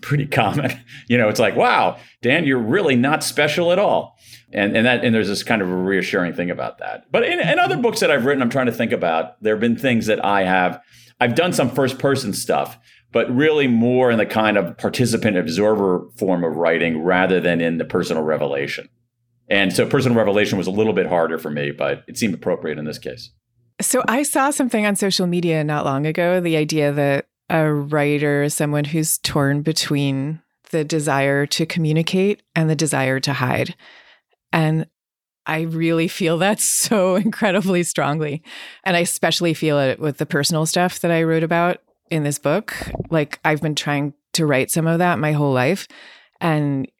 pretty 0.00 0.26
common. 0.26 0.72
You 1.08 1.18
know, 1.18 1.28
it's 1.28 1.40
like, 1.40 1.56
wow, 1.56 1.98
Dan, 2.20 2.44
you're 2.44 2.58
really 2.58 2.96
not 2.96 3.24
special 3.24 3.72
at 3.72 3.78
all. 3.78 4.18
And 4.52 4.76
and 4.76 4.86
that 4.86 5.04
and 5.04 5.14
there's 5.14 5.28
this 5.28 5.42
kind 5.42 5.62
of 5.62 5.68
a 5.68 5.74
reassuring 5.74 6.34
thing 6.34 6.50
about 6.50 6.78
that. 6.78 7.10
But 7.10 7.24
in, 7.24 7.40
in 7.40 7.58
other 7.58 7.76
books 7.76 8.00
that 8.00 8.10
I've 8.10 8.24
written, 8.24 8.42
I'm 8.42 8.50
trying 8.50 8.66
to 8.66 8.72
think 8.72 8.92
about, 8.92 9.42
there 9.42 9.54
have 9.54 9.60
been 9.60 9.76
things 9.76 10.06
that 10.06 10.24
I 10.24 10.44
have 10.44 10.80
I've 11.20 11.34
done 11.34 11.52
some 11.52 11.70
first 11.70 11.98
person 11.98 12.32
stuff, 12.32 12.78
but 13.12 13.32
really 13.34 13.68
more 13.68 14.10
in 14.10 14.18
the 14.18 14.26
kind 14.26 14.56
of 14.56 14.76
participant 14.76 15.36
observer 15.36 16.08
form 16.16 16.42
of 16.42 16.56
writing 16.56 17.02
rather 17.02 17.40
than 17.40 17.60
in 17.60 17.78
the 17.78 17.84
personal 17.84 18.24
revelation. 18.24 18.88
And 19.48 19.72
so 19.72 19.86
personal 19.86 20.16
revelation 20.16 20.58
was 20.58 20.66
a 20.66 20.72
little 20.72 20.92
bit 20.92 21.06
harder 21.06 21.38
for 21.38 21.50
me, 21.50 21.70
but 21.70 22.04
it 22.08 22.18
seemed 22.18 22.34
appropriate 22.34 22.78
in 22.78 22.86
this 22.86 22.98
case. 22.98 23.30
So 23.80 24.02
I 24.08 24.22
saw 24.22 24.50
something 24.50 24.86
on 24.86 24.96
social 24.96 25.26
media 25.26 25.62
not 25.62 25.84
long 25.84 26.06
ago 26.06 26.40
the 26.40 26.56
idea 26.56 26.92
that 26.92 27.26
a 27.48 27.72
writer 27.72 28.42
is 28.42 28.54
someone 28.54 28.84
who's 28.84 29.18
torn 29.18 29.62
between 29.62 30.40
the 30.70 30.84
desire 30.84 31.46
to 31.46 31.66
communicate 31.66 32.42
and 32.56 32.68
the 32.68 32.74
desire 32.74 33.20
to 33.20 33.32
hide. 33.34 33.74
And 34.52 34.86
I 35.46 35.62
really 35.62 36.08
feel 36.08 36.38
that 36.38 36.60
so 36.60 37.16
incredibly 37.16 37.82
strongly. 37.82 38.42
And 38.84 38.96
I 38.96 39.00
especially 39.00 39.54
feel 39.54 39.78
it 39.78 39.98
with 39.98 40.18
the 40.18 40.26
personal 40.26 40.66
stuff 40.66 41.00
that 41.00 41.10
I 41.10 41.22
wrote 41.22 41.42
about 41.42 41.78
in 42.10 42.24
this 42.24 42.38
book. 42.38 42.74
Like 43.10 43.40
I've 43.44 43.62
been 43.62 43.74
trying 43.74 44.14
to 44.34 44.46
write 44.46 44.70
some 44.70 44.86
of 44.86 44.98
that 44.98 45.18
my 45.18 45.32
whole 45.32 45.52
life. 45.52 45.88
And 46.40 46.90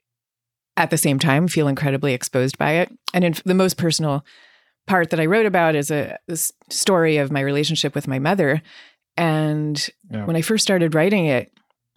at 0.77 0.91
the 0.91 0.99
same 0.99 1.19
time 1.19 1.49
feel 1.49 1.69
incredibly 1.69 2.15
exposed 2.15 2.59
by 2.59 2.73
it. 2.73 2.93
And 3.13 3.25
in 3.25 3.35
the 3.45 3.55
most 3.55 3.77
personal 3.77 4.25
part 4.87 5.11
that 5.11 5.21
I 5.21 5.27
wrote 5.27 5.47
about 5.47 5.75
is 5.75 5.91
a, 5.91 6.19
a 6.29 6.37
story 6.71 7.19
of 7.19 7.31
my 7.31 7.41
relationship 7.41 7.95
with 7.95 8.09
my 8.09 8.19
mother. 8.19 8.63
And 9.17 9.89
yeah. 10.11 10.25
when 10.25 10.37
I 10.37 10.43
first 10.43 10.63
started 10.63 10.95
writing 10.95 11.27
it, 11.27 11.53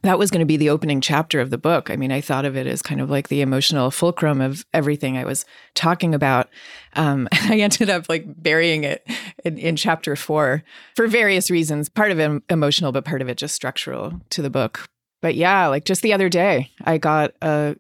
that 0.06 0.20
was 0.20 0.32
going 0.32 0.40
to 0.40 0.46
be 0.46 0.58
the 0.58 0.70
opening 0.70 1.02
chapter 1.02 1.40
of 1.40 1.50
the 1.50 1.58
book. 1.58 1.90
I 1.90 1.96
mean, 1.96 2.12
I 2.12 2.22
thought 2.22 2.46
of 2.46 2.56
it 2.56 2.68
as 2.68 2.82
kind 2.82 3.02
of 3.02 3.10
like 3.10 3.28
the 3.28 3.42
emotional 3.42 3.92
fulcrum 3.92 4.42
of 4.42 4.66
everything 4.74 5.18
I 5.18 5.26
was 5.26 5.46
talking 5.74 6.14
about. 6.14 6.50
Um, 6.94 7.28
I 7.34 7.60
ended 7.60 7.90
up 7.90 8.08
like 8.08 8.26
burying 8.42 8.84
it 8.84 9.08
in, 9.44 9.58
in, 9.58 9.76
chapter 9.76 10.16
four 10.16 10.64
for 10.96 11.08
various 11.08 11.50
reasons. 11.50 11.90
Part 11.90 12.12
of 12.12 12.20
it 12.20 12.44
emotional, 12.50 12.92
but 12.92 13.06
part 13.06 13.22
of 13.22 13.30
it 13.30 13.38
just 13.38 13.56
structural 13.56 14.22
to 14.32 14.42
the 14.42 14.50
book. 14.50 14.86
But 15.22 15.36
yeah, 15.36 15.68
like 15.68 15.86
just 15.86 16.02
the 16.02 16.14
other 16.14 16.30
day, 16.30 16.72
I 16.84 16.98
got 16.98 17.34
a 17.42 17.76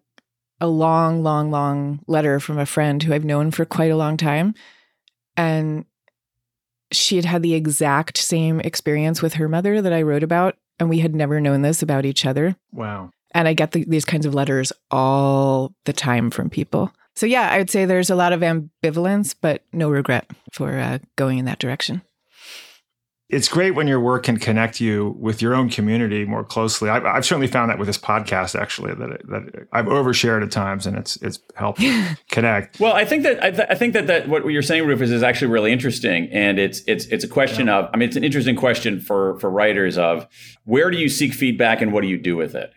a 0.61 0.67
long, 0.67 1.21
long, 1.21 1.51
long 1.51 1.99
letter 2.07 2.39
from 2.39 2.57
a 2.57 2.65
friend 2.65 3.03
who 3.03 3.13
I've 3.13 3.25
known 3.25 3.51
for 3.51 3.65
quite 3.65 3.91
a 3.91 3.97
long 3.97 4.17
time. 4.17 4.55
And 5.35 5.85
she 6.91 7.17
had 7.17 7.25
had 7.25 7.43
the 7.43 7.55
exact 7.55 8.17
same 8.17 8.61
experience 8.61 9.21
with 9.21 9.33
her 9.33 9.49
mother 9.49 9.81
that 9.81 9.93
I 9.93 10.01
wrote 10.01 10.23
about. 10.23 10.57
And 10.79 10.89
we 10.89 10.99
had 10.99 11.15
never 11.15 11.39
known 11.39 11.61
this 11.61 11.81
about 11.81 12.05
each 12.05 12.25
other. 12.25 12.55
Wow. 12.71 13.11
And 13.33 13.47
I 13.47 13.53
get 13.53 13.71
the, 13.71 13.85
these 13.85 14.05
kinds 14.05 14.25
of 14.25 14.33
letters 14.33 14.71
all 14.91 15.73
the 15.85 15.93
time 15.93 16.31
from 16.31 16.49
people. 16.49 16.91
So, 17.15 17.25
yeah, 17.25 17.49
I 17.49 17.57
would 17.57 17.69
say 17.69 17.85
there's 17.85 18.09
a 18.09 18.15
lot 18.15 18.33
of 18.33 18.41
ambivalence, 18.41 19.35
but 19.39 19.63
no 19.71 19.89
regret 19.89 20.29
for 20.51 20.77
uh, 20.77 20.99
going 21.15 21.37
in 21.37 21.45
that 21.45 21.59
direction 21.59 22.01
it's 23.27 23.47
great 23.47 23.71
when 23.71 23.87
your 23.87 23.99
work 23.99 24.23
can 24.23 24.37
connect 24.37 24.79
you 24.79 25.15
with 25.19 25.41
your 25.41 25.55
own 25.55 25.67
community 25.67 26.25
more 26.25 26.43
closely. 26.43 26.89
I've, 26.89 27.05
I've 27.05 27.25
certainly 27.25 27.47
found 27.47 27.71
that 27.71 27.79
with 27.79 27.87
this 27.87 27.97
podcast, 27.97 28.59
actually, 28.59 28.93
that 28.93 29.09
it, 29.09 29.27
that 29.29 29.67
I've 29.73 29.85
overshared 29.85 30.43
at 30.43 30.51
times, 30.51 30.85
and 30.85 30.95
it's 30.95 31.15
it's 31.17 31.39
helped 31.55 31.81
connect. 32.29 32.79
Well, 32.79 32.93
I 32.93 33.03
think 33.03 33.23
that 33.23 33.43
I, 33.43 33.49
th- 33.49 33.67
I, 33.67 33.75
think 33.75 33.93
that 33.93 34.05
that 34.07 34.29
what 34.29 34.45
you're 34.45 34.61
saying, 34.61 34.85
Rufus, 34.85 35.09
is 35.09 35.23
actually 35.23 35.51
really 35.51 35.71
interesting, 35.71 36.29
and 36.31 36.59
it's 36.59 36.81
it's 36.85 37.05
it's 37.07 37.23
a 37.23 37.27
question 37.27 37.65
yeah. 37.65 37.79
of. 37.79 37.89
I 37.93 37.97
mean, 37.97 38.07
it's 38.07 38.17
an 38.17 38.23
interesting 38.23 38.55
question 38.55 38.99
for 38.99 39.39
for 39.39 39.49
writers 39.49 39.97
of 39.97 40.27
where 40.65 40.91
do 40.91 40.97
you 40.97 41.09
seek 41.09 41.33
feedback 41.33 41.81
and 41.81 41.91
what 41.91 42.01
do 42.01 42.07
you 42.07 42.19
do 42.19 42.35
with 42.35 42.53
it, 42.53 42.71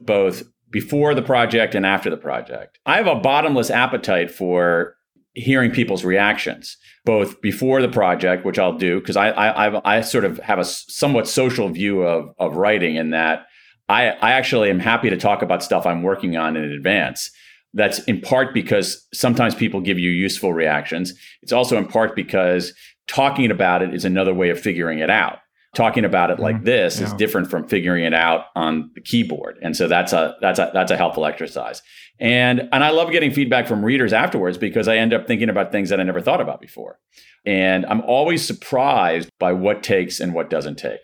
both 0.00 0.42
before 0.72 1.14
the 1.14 1.22
project 1.22 1.76
and 1.76 1.86
after 1.86 2.10
the 2.10 2.16
project. 2.16 2.80
I 2.86 2.96
have 2.96 3.06
a 3.06 3.14
bottomless 3.14 3.70
appetite 3.70 4.32
for 4.32 4.96
hearing 5.34 5.70
people's 5.70 6.04
reactions 6.04 6.76
both 7.04 7.40
before 7.40 7.82
the 7.82 7.88
project, 7.88 8.44
which 8.44 8.58
I'll 8.58 8.76
do 8.76 9.00
because 9.00 9.16
I, 9.16 9.30
I 9.30 9.96
I 9.96 10.00
sort 10.02 10.24
of 10.24 10.38
have 10.38 10.58
a 10.58 10.64
somewhat 10.64 11.28
social 11.28 11.68
view 11.68 12.02
of 12.02 12.34
of 12.38 12.56
writing 12.56 12.96
in 12.96 13.10
that 13.10 13.46
I 13.88 14.10
I 14.10 14.32
actually 14.32 14.70
am 14.70 14.78
happy 14.78 15.10
to 15.10 15.16
talk 15.16 15.42
about 15.42 15.62
stuff 15.62 15.86
I'm 15.86 16.02
working 16.02 16.36
on 16.36 16.56
in 16.56 16.64
advance. 16.64 17.30
That's 17.74 18.00
in 18.04 18.20
part 18.20 18.52
because 18.52 19.06
sometimes 19.14 19.54
people 19.54 19.80
give 19.80 19.98
you 19.98 20.10
useful 20.10 20.52
reactions. 20.52 21.14
It's 21.42 21.52
also 21.52 21.78
in 21.78 21.86
part 21.86 22.14
because 22.14 22.74
talking 23.08 23.50
about 23.50 23.82
it 23.82 23.94
is 23.94 24.04
another 24.04 24.34
way 24.34 24.50
of 24.50 24.60
figuring 24.60 24.98
it 24.98 25.10
out 25.10 25.38
talking 25.74 26.04
about 26.04 26.30
it 26.30 26.38
like 26.38 26.56
mm-hmm. 26.56 26.64
this 26.64 27.00
yeah. 27.00 27.06
is 27.06 27.12
different 27.14 27.48
from 27.48 27.66
figuring 27.66 28.04
it 28.04 28.12
out 28.12 28.46
on 28.54 28.90
the 28.94 29.00
keyboard 29.00 29.58
and 29.62 29.76
so 29.76 29.88
that's 29.88 30.12
a 30.12 30.36
that's 30.40 30.58
a 30.58 30.70
that's 30.74 30.90
a 30.90 30.96
helpful 30.96 31.24
exercise 31.24 31.82
and 32.18 32.68
and 32.72 32.84
i 32.84 32.90
love 32.90 33.10
getting 33.10 33.30
feedback 33.30 33.66
from 33.66 33.84
readers 33.84 34.12
afterwards 34.12 34.58
because 34.58 34.88
i 34.88 34.96
end 34.96 35.12
up 35.12 35.26
thinking 35.26 35.48
about 35.48 35.72
things 35.72 35.88
that 35.88 36.00
i 36.00 36.02
never 36.02 36.20
thought 36.20 36.40
about 36.40 36.60
before 36.60 36.98
and 37.44 37.84
i'm 37.86 38.00
always 38.02 38.46
surprised 38.46 39.28
by 39.38 39.52
what 39.52 39.82
takes 39.82 40.20
and 40.20 40.34
what 40.34 40.50
doesn't 40.50 40.76
take 40.76 41.00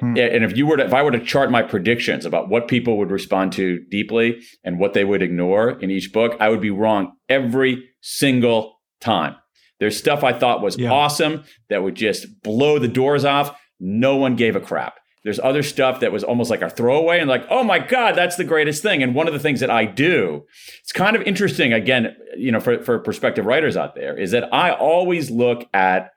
hmm. 0.00 0.16
and 0.16 0.44
if 0.44 0.56
you 0.56 0.66
were 0.66 0.76
to 0.76 0.84
if 0.84 0.94
i 0.94 1.02
were 1.02 1.10
to 1.10 1.24
chart 1.24 1.50
my 1.50 1.62
predictions 1.62 2.24
about 2.24 2.48
what 2.48 2.68
people 2.68 2.96
would 2.96 3.10
respond 3.10 3.52
to 3.52 3.80
deeply 3.90 4.40
and 4.62 4.78
what 4.78 4.94
they 4.94 5.04
would 5.04 5.22
ignore 5.22 5.70
in 5.80 5.90
each 5.90 6.12
book 6.12 6.36
i 6.40 6.48
would 6.48 6.60
be 6.60 6.70
wrong 6.70 7.12
every 7.28 7.88
single 8.00 8.80
time 9.00 9.34
there's 9.80 9.96
stuff 9.96 10.24
i 10.24 10.32
thought 10.32 10.62
was 10.62 10.78
yeah. 10.78 10.90
awesome 10.90 11.44
that 11.68 11.82
would 11.82 11.94
just 11.94 12.42
blow 12.42 12.78
the 12.78 12.88
doors 12.88 13.24
off 13.24 13.56
no 13.80 14.16
one 14.16 14.36
gave 14.36 14.56
a 14.56 14.60
crap. 14.60 14.98
There's 15.24 15.40
other 15.40 15.62
stuff 15.62 16.00
that 16.00 16.12
was 16.12 16.22
almost 16.22 16.50
like 16.50 16.60
a 16.60 16.68
throwaway 16.68 17.18
and 17.18 17.28
like, 17.28 17.46
oh 17.48 17.64
my 17.64 17.78
God, 17.78 18.14
that's 18.14 18.36
the 18.36 18.44
greatest 18.44 18.82
thing. 18.82 19.02
And 19.02 19.14
one 19.14 19.26
of 19.26 19.32
the 19.32 19.40
things 19.40 19.60
that 19.60 19.70
I 19.70 19.86
do, 19.86 20.44
it's 20.80 20.92
kind 20.92 21.16
of 21.16 21.22
interesting, 21.22 21.72
again, 21.72 22.14
you 22.36 22.52
know, 22.52 22.60
for, 22.60 22.82
for 22.82 22.98
prospective 22.98 23.46
writers 23.46 23.76
out 23.76 23.94
there, 23.94 24.16
is 24.16 24.32
that 24.32 24.52
I 24.52 24.72
always 24.72 25.30
look 25.30 25.66
at 25.72 26.10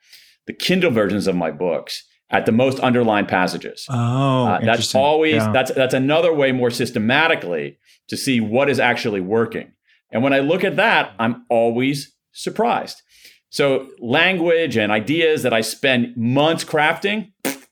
the 0.45 0.53
Kindle 0.53 0.91
versions 0.91 1.25
of 1.25 1.35
my 1.35 1.51
books 1.51 2.03
at 2.29 2.45
the 2.45 2.51
most 2.51 2.79
underlined 2.81 3.29
passages. 3.29 3.85
Oh, 3.89 4.47
uh, 4.47 4.59
that's 4.59 4.93
always 4.93 5.35
yeah. 5.35 5.51
that's 5.51 5.71
that's 5.71 5.93
another 5.93 6.33
way 6.33 6.51
more 6.51 6.69
systematically 6.69 7.77
to 8.09 8.17
see 8.17 8.41
what 8.41 8.69
is 8.69 8.79
actually 8.79 9.21
working. 9.21 9.71
And 10.11 10.23
when 10.23 10.33
I 10.33 10.39
look 10.39 10.63
at 10.63 10.75
that, 10.77 11.13
I'm 11.19 11.45
always 11.49 12.13
surprised. 12.31 13.01
So 13.49 13.87
language 13.99 14.77
and 14.77 14.91
ideas 14.91 15.43
that 15.43 15.53
I 15.53 15.61
spend 15.61 16.15
months 16.17 16.63
crafting, 16.63 17.31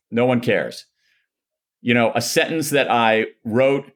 no 0.09 0.25
one 0.25 0.39
cares. 0.39 0.85
You 1.85 1.93
know, 1.93 2.11
a 2.15 2.21
sentence 2.21 2.71
that 2.71 2.89
I 2.89 3.27
wrote 3.43 3.91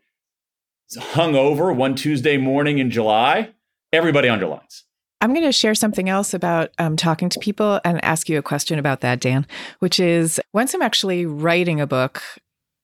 hung 0.95 1.35
over 1.35 1.73
one 1.73 1.95
Tuesday 1.95 2.37
morning 2.37 2.77
in 2.77 2.91
July, 2.91 3.49
everybody 3.91 4.29
underlines. 4.29 4.83
I'm 5.21 5.33
going 5.33 5.45
to 5.47 5.51
share 5.51 5.73
something 5.73 6.07
else 6.07 6.35
about 6.35 6.69
um, 6.77 6.95
talking 6.95 7.29
to 7.29 7.39
people 7.39 7.81
and 7.83 8.03
ask 8.05 8.29
you 8.29 8.37
a 8.37 8.43
question 8.43 8.77
about 8.77 9.01
that, 9.01 9.19
Dan, 9.19 9.47
which 9.79 9.99
is 9.99 10.39
once 10.53 10.75
I'm 10.75 10.83
actually 10.83 11.25
writing 11.25 11.81
a 11.81 11.87
book, 11.87 12.21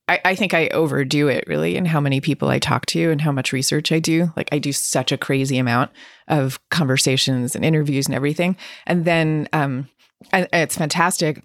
I, 0.08 0.20
I, 0.24 0.34
think 0.34 0.54
I 0.54 0.66
overdo 0.68 1.28
it 1.28 1.44
really 1.46 1.76
in 1.76 1.86
how 1.86 2.00
many 2.00 2.20
people 2.20 2.48
I 2.48 2.58
talk 2.58 2.84
to 2.86 3.12
and 3.12 3.20
how 3.20 3.30
much 3.30 3.52
research 3.52 3.92
I 3.92 4.00
do. 4.00 4.32
Like 4.36 4.48
I 4.50 4.58
do 4.58 4.72
such 4.72 5.12
a 5.12 5.16
crazy 5.16 5.58
amount 5.58 5.92
of 6.26 6.58
conversations 6.72 7.54
and 7.54 7.64
interviews 7.64 8.06
and 8.06 8.14
everything. 8.16 8.56
And 8.88 9.04
then 9.04 9.48
um, 9.52 9.88
and 10.32 10.48
it's 10.52 10.76
fantastic. 10.76 11.44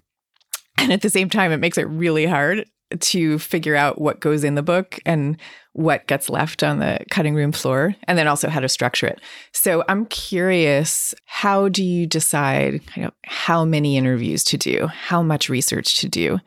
And 0.78 0.92
at 0.92 1.02
the 1.02 1.10
same 1.10 1.30
time, 1.30 1.52
it 1.52 1.58
makes 1.58 1.78
it 1.78 1.86
really 1.86 2.26
hard 2.26 2.66
to 3.00 3.38
figure 3.38 3.76
out 3.76 4.00
what 4.00 4.20
goes 4.20 4.44
in 4.44 4.54
the 4.54 4.62
book 4.62 5.00
and 5.06 5.36
what 5.72 6.06
gets 6.06 6.28
left 6.28 6.62
on 6.62 6.78
the 6.78 6.98
cutting 7.10 7.34
room 7.34 7.52
floor, 7.52 7.94
and 8.04 8.18
then 8.18 8.28
also 8.28 8.48
how 8.48 8.60
to 8.60 8.68
structure 8.68 9.06
it. 9.06 9.20
So 9.52 9.84
I'm 9.88 10.06
curious 10.06 11.14
how 11.24 11.68
do 11.68 11.82
you 11.82 12.06
decide 12.06 12.86
kind 12.86 13.06
of 13.06 13.14
how 13.24 13.64
many 13.64 13.96
interviews 13.96 14.44
to 14.44 14.58
do, 14.58 14.86
how 14.86 15.22
much 15.22 15.48
research 15.48 16.00
to 16.00 16.08
do? 16.08 16.38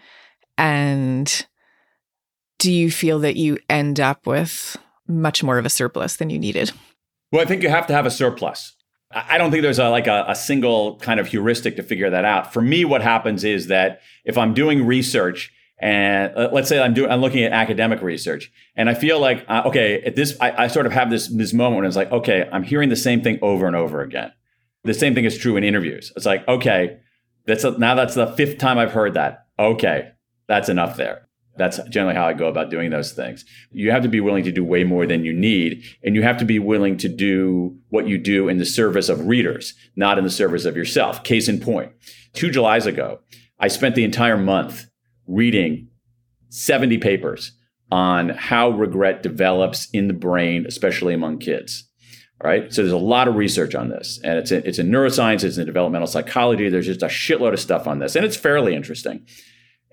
And 0.58 1.46
do 2.60 2.72
you 2.72 2.92
feel 2.92 3.20
that 3.20 3.36
you 3.36 3.58
end 3.70 4.00
up 4.00 4.28
with 4.28 4.78
much 5.08 5.44
more 5.44 5.58
of 5.58 5.66
a 5.66 5.70
surplus 5.70 6.18
than 6.18 6.30
you 6.30 6.40
needed? 6.40 6.72
Well, 7.32 7.42
I 7.42 7.46
think 7.46 7.64
you 7.64 7.70
have 7.70 7.88
to 7.88 7.94
have 7.94 8.06
a 8.06 8.12
surplus. 8.12 8.76
I 9.12 9.38
don't 9.38 9.52
think 9.52 9.64
there's 9.64 9.80
a, 9.80 9.90
like 9.90 10.08
a, 10.08 10.26
a, 10.28 10.36
single 10.36 10.98
kind 10.98 11.20
of 11.20 11.28
heuristic 11.28 11.78
to 11.78 11.84
figure 11.84 12.10
that 12.10 12.26
out. 12.26 12.52
For 12.52 12.62
me, 12.62 12.84
what 12.84 13.02
happens 13.02 13.44
is 13.44 13.68
that 13.68 14.02
if 14.26 14.38
I'm 14.38 14.54
doing 14.54 14.86
research 14.86 15.54
and 15.78 16.36
uh, 16.36 16.50
let's 16.52 16.70
say 16.70 16.82
I'm 16.82 16.94
doing, 16.94 17.12
I'm 17.12 17.22
looking 17.22 17.44
at 17.44 17.52
academic 17.52 18.02
research 18.02 18.52
and 18.76 18.90
I 18.90 18.94
feel 18.94 19.20
like, 19.20 19.46
uh, 19.48 19.64
okay, 19.66 20.02
at 20.02 20.16
this, 20.16 20.38
I, 20.40 20.64
I, 20.64 20.68
sort 20.68 20.86
of 20.86 20.94
have 20.94 21.10
this, 21.10 21.28
this 21.28 21.54
moment 21.54 21.78
when 21.78 21.86
it's 21.86 21.98
like, 21.98 22.12
okay, 22.12 22.48
I'm 22.52 22.64
hearing 22.64 22.90
the 22.90 22.96
same 22.96 23.22
thing 23.22 23.40
over 23.42 23.68
and 23.68 23.76
over 23.76 24.02
again. 24.02 24.32
The 24.84 24.94
same 24.94 25.16
thing 25.16 25.26
is 25.26 25.38
true 25.38 25.58
in 25.58 25.64
interviews. 25.64 26.14
It's 26.16 26.26
like, 26.26 26.48
okay, 26.48 27.00
that's 27.46 27.64
a, 27.64 27.78
now 27.78 27.96
that's 27.96 28.16
the 28.16 28.28
fifth 28.28 28.58
time 28.58 28.78
I've 28.78 28.94
heard 28.94 29.16
that. 29.16 29.48
Okay, 29.60 30.12
that's 30.48 30.70
enough 30.70 30.96
there. 30.96 31.28
That's 31.58 31.80
generally 31.90 32.16
how 32.16 32.28
I 32.28 32.34
go 32.34 32.48
about 32.48 32.70
doing 32.70 32.90
those 32.90 33.14
things. 33.14 33.46
You 33.72 33.92
have 33.92 34.04
to 34.04 34.10
be 34.10 34.20
willing 34.20 34.44
to 34.44 34.52
do 34.52 34.64
way 34.64 34.84
more 34.84 35.06
than 35.06 35.24
you 35.24 35.34
need. 35.34 35.84
And 36.04 36.16
you 36.16 36.22
have 36.22 36.38
to 36.38 36.46
be 36.46 36.60
willing 36.60 36.98
to 36.98 37.10
do 37.10 37.78
what 37.90 38.08
you 38.08 38.18
do 38.18 38.50
in 38.50 38.58
the 38.58 38.66
service 38.66 39.08
of 39.08 39.28
readers, 39.28 39.74
not 39.96 40.18
in 40.18 40.24
the 40.26 40.30
service 40.30 40.66
of 40.66 40.76
yourself. 40.76 41.24
Case 41.24 41.48
in 41.48 41.60
point, 41.60 41.94
two 42.34 42.50
Julys 42.50 42.86
ago, 42.86 43.20
I 43.58 43.70
spent 43.70 43.96
the 43.96 44.04
entire 44.04 44.38
month 44.38 44.88
reading 45.28 45.88
70 46.50 46.98
papers 47.00 47.52
on 47.92 48.30
how 48.30 48.70
regret 48.70 49.24
develops 49.24 49.90
in 49.92 50.08
the 50.08 50.14
brain, 50.14 50.66
especially 50.68 51.14
among 51.14 51.40
kids. 51.40 51.88
All 52.44 52.50
right. 52.50 52.74
So 52.74 52.82
there's 52.82 52.92
a 52.92 52.98
lot 52.98 53.28
of 53.28 53.36
research 53.36 53.76
on 53.76 53.90
this, 53.90 54.20
and 54.24 54.38
it's 54.38 54.52
in, 54.52 54.64
it's 54.66 54.80
in 54.80 54.90
neuroscience, 54.90 55.44
it's 55.44 55.58
in 55.58 55.66
developmental 55.66 56.08
psychology. 56.08 56.70
There's 56.70 56.86
just 56.86 57.04
a 57.04 57.08
shitload 57.08 57.54
of 57.54 57.60
stuff 57.60 57.88
on 57.88 58.00
this, 58.00 58.16
and 58.16 58.26
it's 58.26 58.36
fairly 58.36 58.76
interesting 58.76 59.26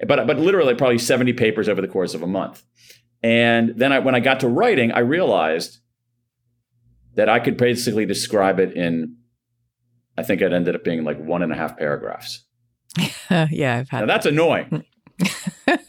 but 0.07 0.27
but 0.27 0.39
literally 0.39 0.75
probably 0.75 0.99
70 0.99 1.33
papers 1.35 1.69
over 1.69 1.81
the 1.81 1.89
course 1.89 2.15
of 2.15 2.23
a 2.23 2.27
month. 2.27 2.63
And 3.23 3.75
then 3.77 3.93
I, 3.93 4.01
when 4.01 4.15
I 4.15 4.21
got 4.21 4.41
to 4.41 4.49
writing, 4.49 4.91
I 4.93 5.01
realized 5.01 5.79
that 7.15 7.29
I 7.29 7.39
could 7.39 7.57
basically 7.57 8.05
describe 8.05 8.59
it 8.59 8.73
in, 8.73 9.17
I 10.19 10.23
think 10.23 10.41
it 10.41 10.53
ended 10.53 10.75
up 10.75 10.83
being 10.83 11.05
like 11.05 11.23
one 11.23 11.43
and 11.43 11.53
a 11.53 11.55
half 11.55 11.77
paragraphs. 11.77 12.45
yeah, 13.31 13.79
I've 13.79 13.89
had. 13.91 14.01
Now, 14.01 14.07
that's 14.07 14.27
annoying. 14.27 14.67
Mm. 14.67 14.85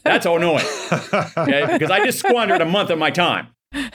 That's 0.02 0.26
annoying. 0.26 0.64
Okay, 1.36 1.66
because 1.72 1.90
I 1.90 2.04
just 2.04 2.18
squandered 2.18 2.60
a 2.60 2.66
month 2.66 2.90
of 2.90 2.98
my 2.98 3.10
time. 3.10 3.48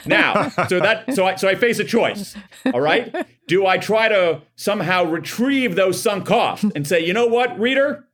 Now, 0.04 0.50
so 0.68 0.78
that 0.80 1.14
so 1.14 1.26
I 1.26 1.36
so 1.36 1.48
I 1.48 1.54
face 1.54 1.78
a 1.78 1.84
choice. 1.84 2.36
All 2.72 2.80
right, 2.80 3.26
do 3.48 3.66
I 3.66 3.78
try 3.78 4.08
to 4.08 4.42
somehow 4.56 5.04
retrieve 5.04 5.74
those 5.74 6.00
sunk 6.00 6.26
costs 6.26 6.66
and 6.74 6.86
say, 6.86 7.04
you 7.04 7.12
know 7.12 7.26
what, 7.26 7.58
reader, 7.58 8.06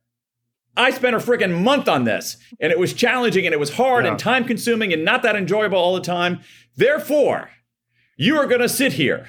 I 0.77 0.91
spent 0.91 1.15
a 1.15 1.19
freaking 1.19 1.63
month 1.63 1.89
on 1.89 2.03
this 2.03 2.37
and 2.59 2.71
it 2.71 2.79
was 2.79 2.93
challenging 2.93 3.45
and 3.45 3.53
it 3.53 3.59
was 3.59 3.73
hard 3.73 4.05
yeah. 4.05 4.11
and 4.11 4.19
time 4.19 4.45
consuming 4.45 4.93
and 4.93 5.03
not 5.03 5.23
that 5.23 5.35
enjoyable 5.35 5.77
all 5.77 5.95
the 5.95 6.01
time. 6.01 6.41
Therefore, 6.75 7.49
you 8.15 8.37
are 8.37 8.45
going 8.45 8.61
to 8.61 8.69
sit 8.69 8.93
here 8.93 9.27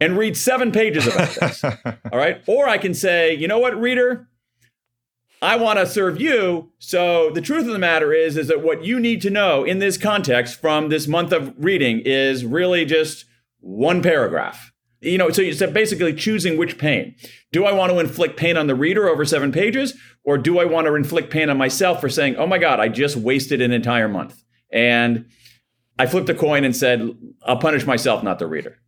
and 0.00 0.16
read 0.16 0.36
seven 0.36 0.70
pages 0.70 1.06
about 1.06 1.34
this. 1.34 1.64
all 2.12 2.18
right. 2.18 2.42
Or 2.46 2.68
I 2.68 2.78
can 2.78 2.94
say, 2.94 3.34
you 3.34 3.48
know 3.48 3.58
what, 3.58 3.78
reader? 3.78 4.28
I 5.44 5.56
want 5.56 5.78
to 5.78 5.86
serve 5.86 6.18
you. 6.18 6.72
So 6.78 7.30
the 7.30 7.42
truth 7.42 7.66
of 7.66 7.72
the 7.72 7.78
matter 7.78 8.14
is, 8.14 8.38
is 8.38 8.48
that 8.48 8.62
what 8.62 8.82
you 8.82 8.98
need 8.98 9.20
to 9.22 9.30
know 9.30 9.62
in 9.62 9.78
this 9.78 9.98
context 9.98 10.58
from 10.58 10.88
this 10.88 11.06
month 11.06 11.32
of 11.32 11.52
reading 11.58 12.00
is 12.00 12.46
really 12.46 12.86
just 12.86 13.26
one 13.60 14.02
paragraph. 14.02 14.72
You 15.02 15.18
know, 15.18 15.28
so 15.28 15.42
it's 15.42 15.60
basically 15.60 16.14
choosing 16.14 16.56
which 16.56 16.78
pain. 16.78 17.14
Do 17.52 17.66
I 17.66 17.72
want 17.72 17.92
to 17.92 17.98
inflict 17.98 18.38
pain 18.38 18.56
on 18.56 18.68
the 18.68 18.74
reader 18.74 19.06
over 19.06 19.26
seven 19.26 19.52
pages, 19.52 19.92
or 20.24 20.38
do 20.38 20.58
I 20.58 20.64
want 20.64 20.86
to 20.86 20.94
inflict 20.94 21.28
pain 21.28 21.50
on 21.50 21.58
myself 21.58 22.00
for 22.00 22.08
saying, 22.08 22.36
oh 22.36 22.46
my 22.46 22.56
God, 22.56 22.80
I 22.80 22.88
just 22.88 23.14
wasted 23.14 23.60
an 23.60 23.70
entire 23.70 24.08
month? 24.08 24.42
And 24.72 25.26
I 25.98 26.06
flipped 26.06 26.30
a 26.30 26.34
coin 26.34 26.64
and 26.64 26.74
said, 26.74 27.10
I'll 27.42 27.58
punish 27.58 27.84
myself, 27.84 28.22
not 28.22 28.38
the 28.38 28.46
reader. 28.46 28.78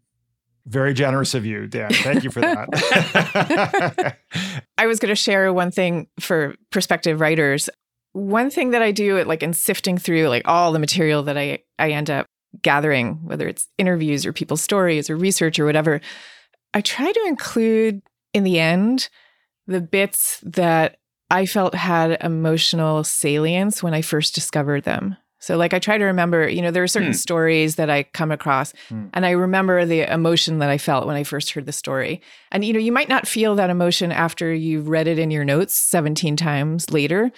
Very 0.66 0.94
generous 0.94 1.34
of 1.34 1.46
you, 1.46 1.68
Dan. 1.68 1.92
Thank 1.92 2.24
you 2.24 2.30
for 2.30 2.40
that. 2.40 4.16
I 4.78 4.86
was 4.86 4.98
going 4.98 5.10
to 5.10 5.16
share 5.16 5.52
one 5.52 5.70
thing 5.70 6.08
for 6.18 6.56
prospective 6.70 7.20
writers. 7.20 7.70
One 8.12 8.50
thing 8.50 8.70
that 8.70 8.82
I 8.82 8.90
do, 8.90 9.22
like 9.24 9.44
in 9.44 9.52
sifting 9.52 9.96
through 9.96 10.28
like 10.28 10.42
all 10.46 10.72
the 10.72 10.78
material 10.78 11.22
that 11.24 11.38
I 11.38 11.60
I 11.78 11.90
end 11.90 12.10
up 12.10 12.26
gathering, 12.62 13.20
whether 13.22 13.46
it's 13.46 13.68
interviews 13.78 14.26
or 14.26 14.32
people's 14.32 14.62
stories 14.62 15.08
or 15.08 15.16
research 15.16 15.60
or 15.60 15.66
whatever, 15.66 16.00
I 16.74 16.80
try 16.80 17.12
to 17.12 17.24
include 17.26 18.02
in 18.34 18.42
the 18.44 18.58
end 18.58 19.08
the 19.66 19.80
bits 19.80 20.40
that 20.42 20.96
I 21.30 21.46
felt 21.46 21.74
had 21.74 22.18
emotional 22.22 23.04
salience 23.04 23.82
when 23.82 23.94
I 23.94 24.02
first 24.02 24.34
discovered 24.34 24.84
them. 24.84 25.16
So, 25.46 25.56
like, 25.56 25.72
I 25.72 25.78
try 25.78 25.96
to 25.96 26.04
remember, 26.06 26.48
you 26.48 26.60
know, 26.60 26.72
there 26.72 26.82
are 26.82 26.88
certain 26.88 27.10
hmm. 27.10 27.14
stories 27.14 27.76
that 27.76 27.88
I 27.88 28.02
come 28.02 28.32
across, 28.32 28.72
hmm. 28.88 29.06
and 29.14 29.24
I 29.24 29.30
remember 29.30 29.84
the 29.84 30.00
emotion 30.12 30.58
that 30.58 30.70
I 30.70 30.76
felt 30.76 31.06
when 31.06 31.14
I 31.14 31.22
first 31.22 31.52
heard 31.52 31.66
the 31.66 31.72
story. 31.72 32.20
And, 32.50 32.64
you 32.64 32.72
know, 32.72 32.80
you 32.80 32.90
might 32.90 33.08
not 33.08 33.28
feel 33.28 33.54
that 33.54 33.70
emotion 33.70 34.10
after 34.10 34.52
you've 34.52 34.88
read 34.88 35.06
it 35.06 35.20
in 35.20 35.30
your 35.30 35.44
notes 35.44 35.72
17 35.76 36.34
times 36.34 36.90
later. 36.90 37.30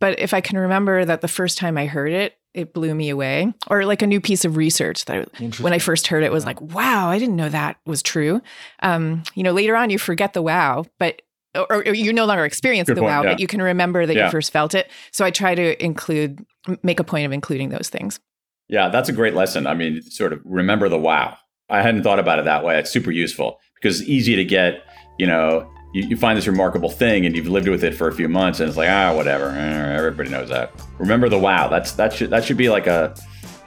But 0.00 0.18
if 0.18 0.32
I 0.32 0.40
can 0.40 0.56
remember 0.56 1.04
that 1.04 1.20
the 1.20 1.28
first 1.28 1.58
time 1.58 1.76
I 1.76 1.84
heard 1.84 2.12
it, 2.12 2.38
it 2.54 2.72
blew 2.72 2.94
me 2.94 3.10
away 3.10 3.52
or 3.66 3.84
like 3.84 4.00
a 4.00 4.06
new 4.06 4.22
piece 4.22 4.46
of 4.46 4.56
research 4.56 5.04
that 5.04 5.28
when 5.60 5.72
i 5.72 5.78
first 5.78 6.08
heard 6.08 6.24
it 6.24 6.32
was 6.32 6.44
like 6.44 6.60
wow 6.60 7.08
i 7.08 7.16
didn't 7.16 7.36
know 7.36 7.48
that 7.48 7.76
was 7.86 8.02
true 8.02 8.42
um, 8.82 9.22
you 9.36 9.44
know 9.44 9.52
later 9.52 9.76
on 9.76 9.88
you 9.88 10.00
forget 10.00 10.32
the 10.32 10.42
wow 10.42 10.84
but 10.98 11.22
or, 11.54 11.66
or 11.70 11.94
you 11.94 12.12
no 12.12 12.26
longer 12.26 12.44
experience 12.44 12.86
Good 12.86 12.96
the 12.96 13.00
point, 13.00 13.10
wow 13.10 13.22
yeah. 13.22 13.30
but 13.30 13.40
you 13.40 13.46
can 13.46 13.60
remember 13.60 14.06
that 14.06 14.14
yeah. 14.14 14.26
you 14.26 14.30
first 14.30 14.52
felt 14.52 14.74
it. 14.74 14.90
So 15.12 15.24
i 15.24 15.30
try 15.30 15.54
to 15.54 15.82
include 15.84 16.44
make 16.82 17.00
a 17.00 17.04
point 17.04 17.26
of 17.26 17.32
including 17.32 17.70
those 17.70 17.88
things. 17.88 18.20
Yeah 18.68 18.88
that's 18.88 19.08
a 19.08 19.12
great 19.12 19.34
lesson. 19.34 19.66
I 19.66 19.74
mean 19.74 20.02
sort 20.02 20.32
of 20.32 20.40
remember 20.44 20.88
the 20.88 20.98
wow. 20.98 21.36
I 21.68 21.82
hadn't 21.82 22.02
thought 22.02 22.18
about 22.18 22.38
it 22.38 22.44
that 22.44 22.64
way. 22.64 22.78
It's 22.78 22.90
super 22.90 23.10
useful 23.10 23.58
because 23.74 24.00
it's 24.00 24.10
easy 24.10 24.36
to 24.36 24.44
get 24.44 24.82
you 25.18 25.26
know 25.26 25.70
you, 25.92 26.06
you, 26.06 26.16
find 26.16 26.38
this 26.38 26.46
remarkable 26.46 26.88
thing 26.88 27.26
and 27.26 27.34
you've 27.34 27.48
lived 27.48 27.66
with 27.66 27.82
it 27.82 27.94
for 27.94 28.06
a 28.06 28.12
few 28.12 28.28
months 28.28 28.60
and 28.60 28.68
it's 28.68 28.78
like 28.78 28.88
ah 28.88 29.14
whatever. 29.14 29.50
Eh, 29.50 29.96
everybody 29.96 30.30
knows 30.30 30.48
that. 30.50 30.72
Remember 30.98 31.28
the 31.28 31.38
wow. 31.38 31.68
That's 31.68 31.92
that 31.92 32.12
should 32.12 32.30
that 32.30 32.44
should 32.44 32.56
be 32.56 32.68
like 32.68 32.86
a 32.86 33.14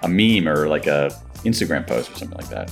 a 0.03 0.07
meme 0.07 0.47
or 0.47 0.67
like 0.67 0.85
a 0.85 1.09
instagram 1.43 1.85
post 1.85 2.11
or 2.11 2.15
something 2.15 2.37
like 2.37 2.49
that 2.49 2.71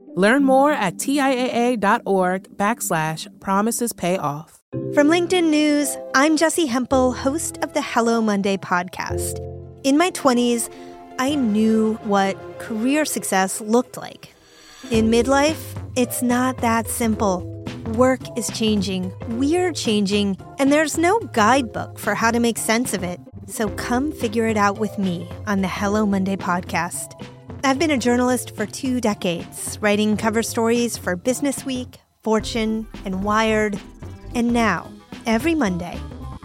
Learn 0.15 0.43
more 0.43 0.73
at 0.73 0.95
TIAA.org 0.95 2.57
backslash 2.57 3.39
promises 3.39 3.93
pay 3.93 4.17
off. 4.17 4.59
From 4.93 5.07
LinkedIn 5.07 5.49
News, 5.49 5.95
I'm 6.13 6.35
Jessi 6.35 6.67
Hempel, 6.67 7.13
host 7.13 7.57
of 7.59 7.73
the 7.73 7.81
Hello 7.81 8.21
Monday 8.21 8.57
podcast. 8.57 9.39
In 9.85 9.97
my 9.97 10.11
20s, 10.11 10.69
I 11.17 11.35
knew 11.35 11.93
what 12.03 12.35
career 12.59 13.05
success 13.05 13.61
looked 13.61 13.95
like. 13.95 14.33
In 14.89 15.09
midlife, 15.09 15.61
it's 15.95 16.21
not 16.21 16.57
that 16.57 16.89
simple. 16.89 17.47
Work 17.95 18.37
is 18.37 18.49
changing, 18.49 19.13
we're 19.37 19.71
changing, 19.71 20.37
and 20.59 20.73
there's 20.73 20.97
no 20.97 21.19
guidebook 21.19 21.97
for 21.97 22.15
how 22.15 22.31
to 22.31 22.39
make 22.41 22.57
sense 22.57 22.93
of 22.93 23.01
it. 23.01 23.21
So 23.47 23.69
come 23.69 24.11
figure 24.11 24.47
it 24.47 24.57
out 24.57 24.77
with 24.77 24.97
me 24.97 25.29
on 25.47 25.61
the 25.61 25.69
Hello 25.69 26.05
Monday 26.05 26.35
podcast. 26.35 27.13
I've 27.63 27.77
been 27.77 27.91
a 27.91 27.97
journalist 27.97 28.55
for 28.55 28.65
two 28.65 28.99
decades, 28.99 29.77
writing 29.81 30.17
cover 30.17 30.41
stories 30.41 30.97
for 30.97 31.15
Business 31.15 31.63
Week, 31.63 31.99
Fortune, 32.23 32.87
and 33.05 33.23
Wired 33.23 33.79
and 34.33 34.51
now, 34.51 34.91
every 35.27 35.53
Monday, 35.53 35.99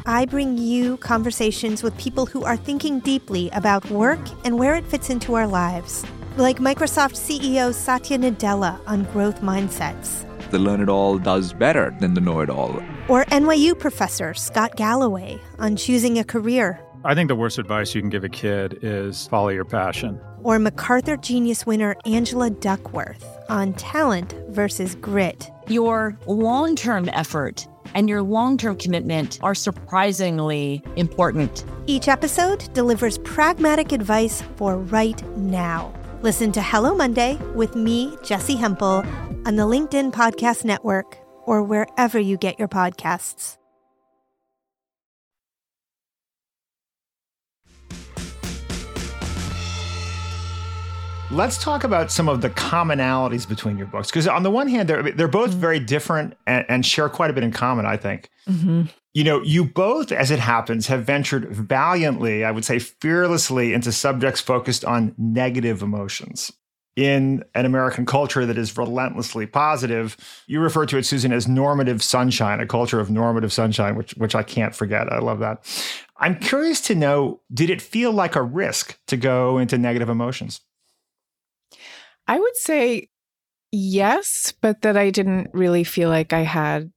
I 0.05 0.27
bring 0.27 0.59
you 0.59 0.99
conversations 0.99 1.83
with 1.83 1.97
people 1.97 2.27
who 2.27 2.45
are 2.45 2.57
thinking 2.57 3.01
deeply 3.01 3.49
about 3.51 3.89
work 3.91 4.21
and 4.45 4.59
where 4.59 4.75
it 4.75 4.85
fits 4.87 5.09
into 5.09 5.35
our 5.35 5.47
lives, 5.47 6.05
like 6.37 6.59
Microsoft 6.59 7.15
CEO 7.15 7.73
Satya 7.73 8.19
Nadella 8.19 8.79
on 8.87 9.05
growth 9.05 9.41
mindsets, 9.41 10.25
the 10.51 10.59
learn 10.59 10.81
it 10.81 10.89
all 10.89 11.19
does 11.19 11.53
better 11.53 11.97
than 11.99 12.15
the 12.15 12.21
know 12.21 12.41
it 12.41 12.51
all. 12.51 12.77
Or 13.09 13.25
NYU 13.27 13.79
professor 13.79 14.35
Scott 14.35 14.77
Galloway 14.77 15.41
on 15.59 15.77
choosing 15.77 16.19
a 16.19 16.25
career. 16.25 16.81
I 17.05 17.15
think 17.15 17.29
the 17.29 17.37
worst 17.37 17.59
advice 17.59 17.95
you 17.95 18.01
can 18.01 18.11
give 18.11 18.25
a 18.25 18.29
kid 18.29 18.81
is 18.83 19.27
follow 19.29 19.49
your 19.49 19.65
passion. 19.65 20.21
Or 20.47 20.61
MacArthur 20.61 21.17
Genius 21.17 21.67
winner 21.67 21.97
Angela 22.05 22.51
Duckworth 22.51 23.27
on 23.49 23.73
talent 23.73 24.33
versus 24.51 24.95
grit. 24.95 25.51
Your 25.67 26.17
long 26.29 26.77
term 26.77 27.09
effort 27.09 27.67
and 27.97 28.09
your 28.09 28.23
long 28.23 28.57
term 28.57 28.77
commitment 28.77 29.41
are 29.43 29.57
surprisingly 29.57 30.85
important. 30.95 31.65
Each 31.87 32.07
episode 32.07 32.73
delivers 32.75 33.19
pragmatic 33.19 33.91
advice 33.91 34.41
for 34.55 34.79
right 34.79 35.21
now. 35.37 35.93
Listen 36.23 36.53
to 36.53 36.63
Hello 36.63 36.95
Monday 36.95 37.35
with 37.57 37.75
me, 37.75 38.11
Jessi 38.19 38.57
Hempel, 38.57 39.05
on 39.47 39.57
the 39.57 39.65
LinkedIn 39.65 40.13
Podcast 40.13 40.65
Network 40.65 41.19
or 41.43 41.65
wherever 41.65 42.21
you 42.21 42.37
get 42.37 42.57
your 42.57 42.69
podcasts. 42.69 43.57
Let's 51.33 51.59
talk 51.59 51.83
about 51.83 52.13
some 52.13 52.29
of 52.29 52.41
the 52.41 52.51
commonalities 52.51 53.49
between 53.49 53.77
your 53.77 53.89
books. 53.89 54.09
Because 54.09 54.29
on 54.29 54.45
the 54.45 54.51
one 54.51 54.69
hand, 54.69 54.89
they're, 54.89 55.11
they're 55.11 55.27
both 55.27 55.51
very 55.51 55.81
different 55.81 56.37
and, 56.47 56.65
and 56.69 56.87
share 56.87 57.09
quite 57.09 57.31
a 57.31 57.33
bit 57.33 57.43
in 57.43 57.51
common, 57.51 57.85
I 57.85 57.97
think. 57.97 58.31
Mm-hmm. 58.49 58.83
You 59.13 59.25
know, 59.25 59.43
you 59.43 59.65
both, 59.65 60.13
as 60.13 60.31
it 60.31 60.39
happens, 60.39 60.87
have 60.87 61.03
ventured 61.03 61.49
valiantly, 61.51 62.45
I 62.45 62.53
would 62.53 62.65
say 62.65 62.79
fearlessly, 62.79 63.73
into 63.73 63.91
subjects 63.91 64.41
focused 64.41 64.85
on 64.85 65.15
negative 65.19 65.83
emotions. 65.83 66.53
In 66.95 67.43
an 67.55 67.67
American 67.67 68.07
culture 68.07 68.47
that 68.47 68.57
is 68.57 68.77
relentlessly 68.79 69.47
positive, 69.47 70.17
you 70.47 70.61
refer 70.61 70.87
to 70.87 70.97
it, 70.97 71.05
Susan, 71.05 71.33
as 71.33 71.49
normative 71.49 72.05
sunshine, 72.05 72.61
a 72.61 72.67
culture 72.67 73.01
of 73.01 73.11
normative 73.11 73.53
sunshine, 73.53 73.97
which, 73.97 74.13
which 74.13 74.35
I 74.37 74.45
can't 74.45 74.75
forget. 74.75 75.13
I 75.13 75.19
love 75.19 75.41
that. 75.41 75.65
I'm 76.19 76.39
curious 76.39 76.81
to 76.83 76.95
know 76.95 77.41
did 77.53 77.69
it 77.69 77.83
feel 77.83 78.13
like 78.13 78.37
a 78.37 78.43
risk 78.43 78.99
to 79.09 79.17
go 79.17 79.59
into 79.59 79.77
negative 79.77 80.09
emotions? 80.09 80.61
I 82.29 82.39
would 82.39 82.57
say 82.57 83.09
yes, 83.73 84.53
but 84.61 84.83
that 84.83 84.97
I 84.97 85.11
didn't 85.11 85.51
really 85.53 85.85
feel 85.85 86.09
like 86.09 86.33
I 86.33 86.41
had 86.41 86.93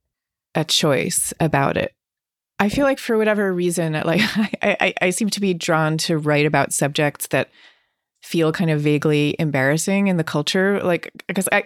a 0.55 0.63
choice 0.63 1.33
about 1.39 1.77
it. 1.77 1.93
I 2.59 2.69
feel 2.69 2.83
like 2.83 2.99
for 2.99 3.17
whatever 3.17 3.53
reason, 3.53 3.93
like 4.05 4.21
I, 4.61 4.77
I, 4.79 4.93
I 5.01 5.09
seem 5.11 5.29
to 5.31 5.41
be 5.41 5.53
drawn 5.53 5.97
to 5.99 6.17
write 6.17 6.45
about 6.45 6.73
subjects 6.73 7.27
that 7.27 7.49
feel 8.21 8.51
kind 8.51 8.69
of 8.69 8.81
vaguely 8.81 9.35
embarrassing 9.39 10.07
in 10.07 10.17
the 10.17 10.23
culture. 10.23 10.81
Like 10.83 11.11
because 11.27 11.47
I 11.51 11.63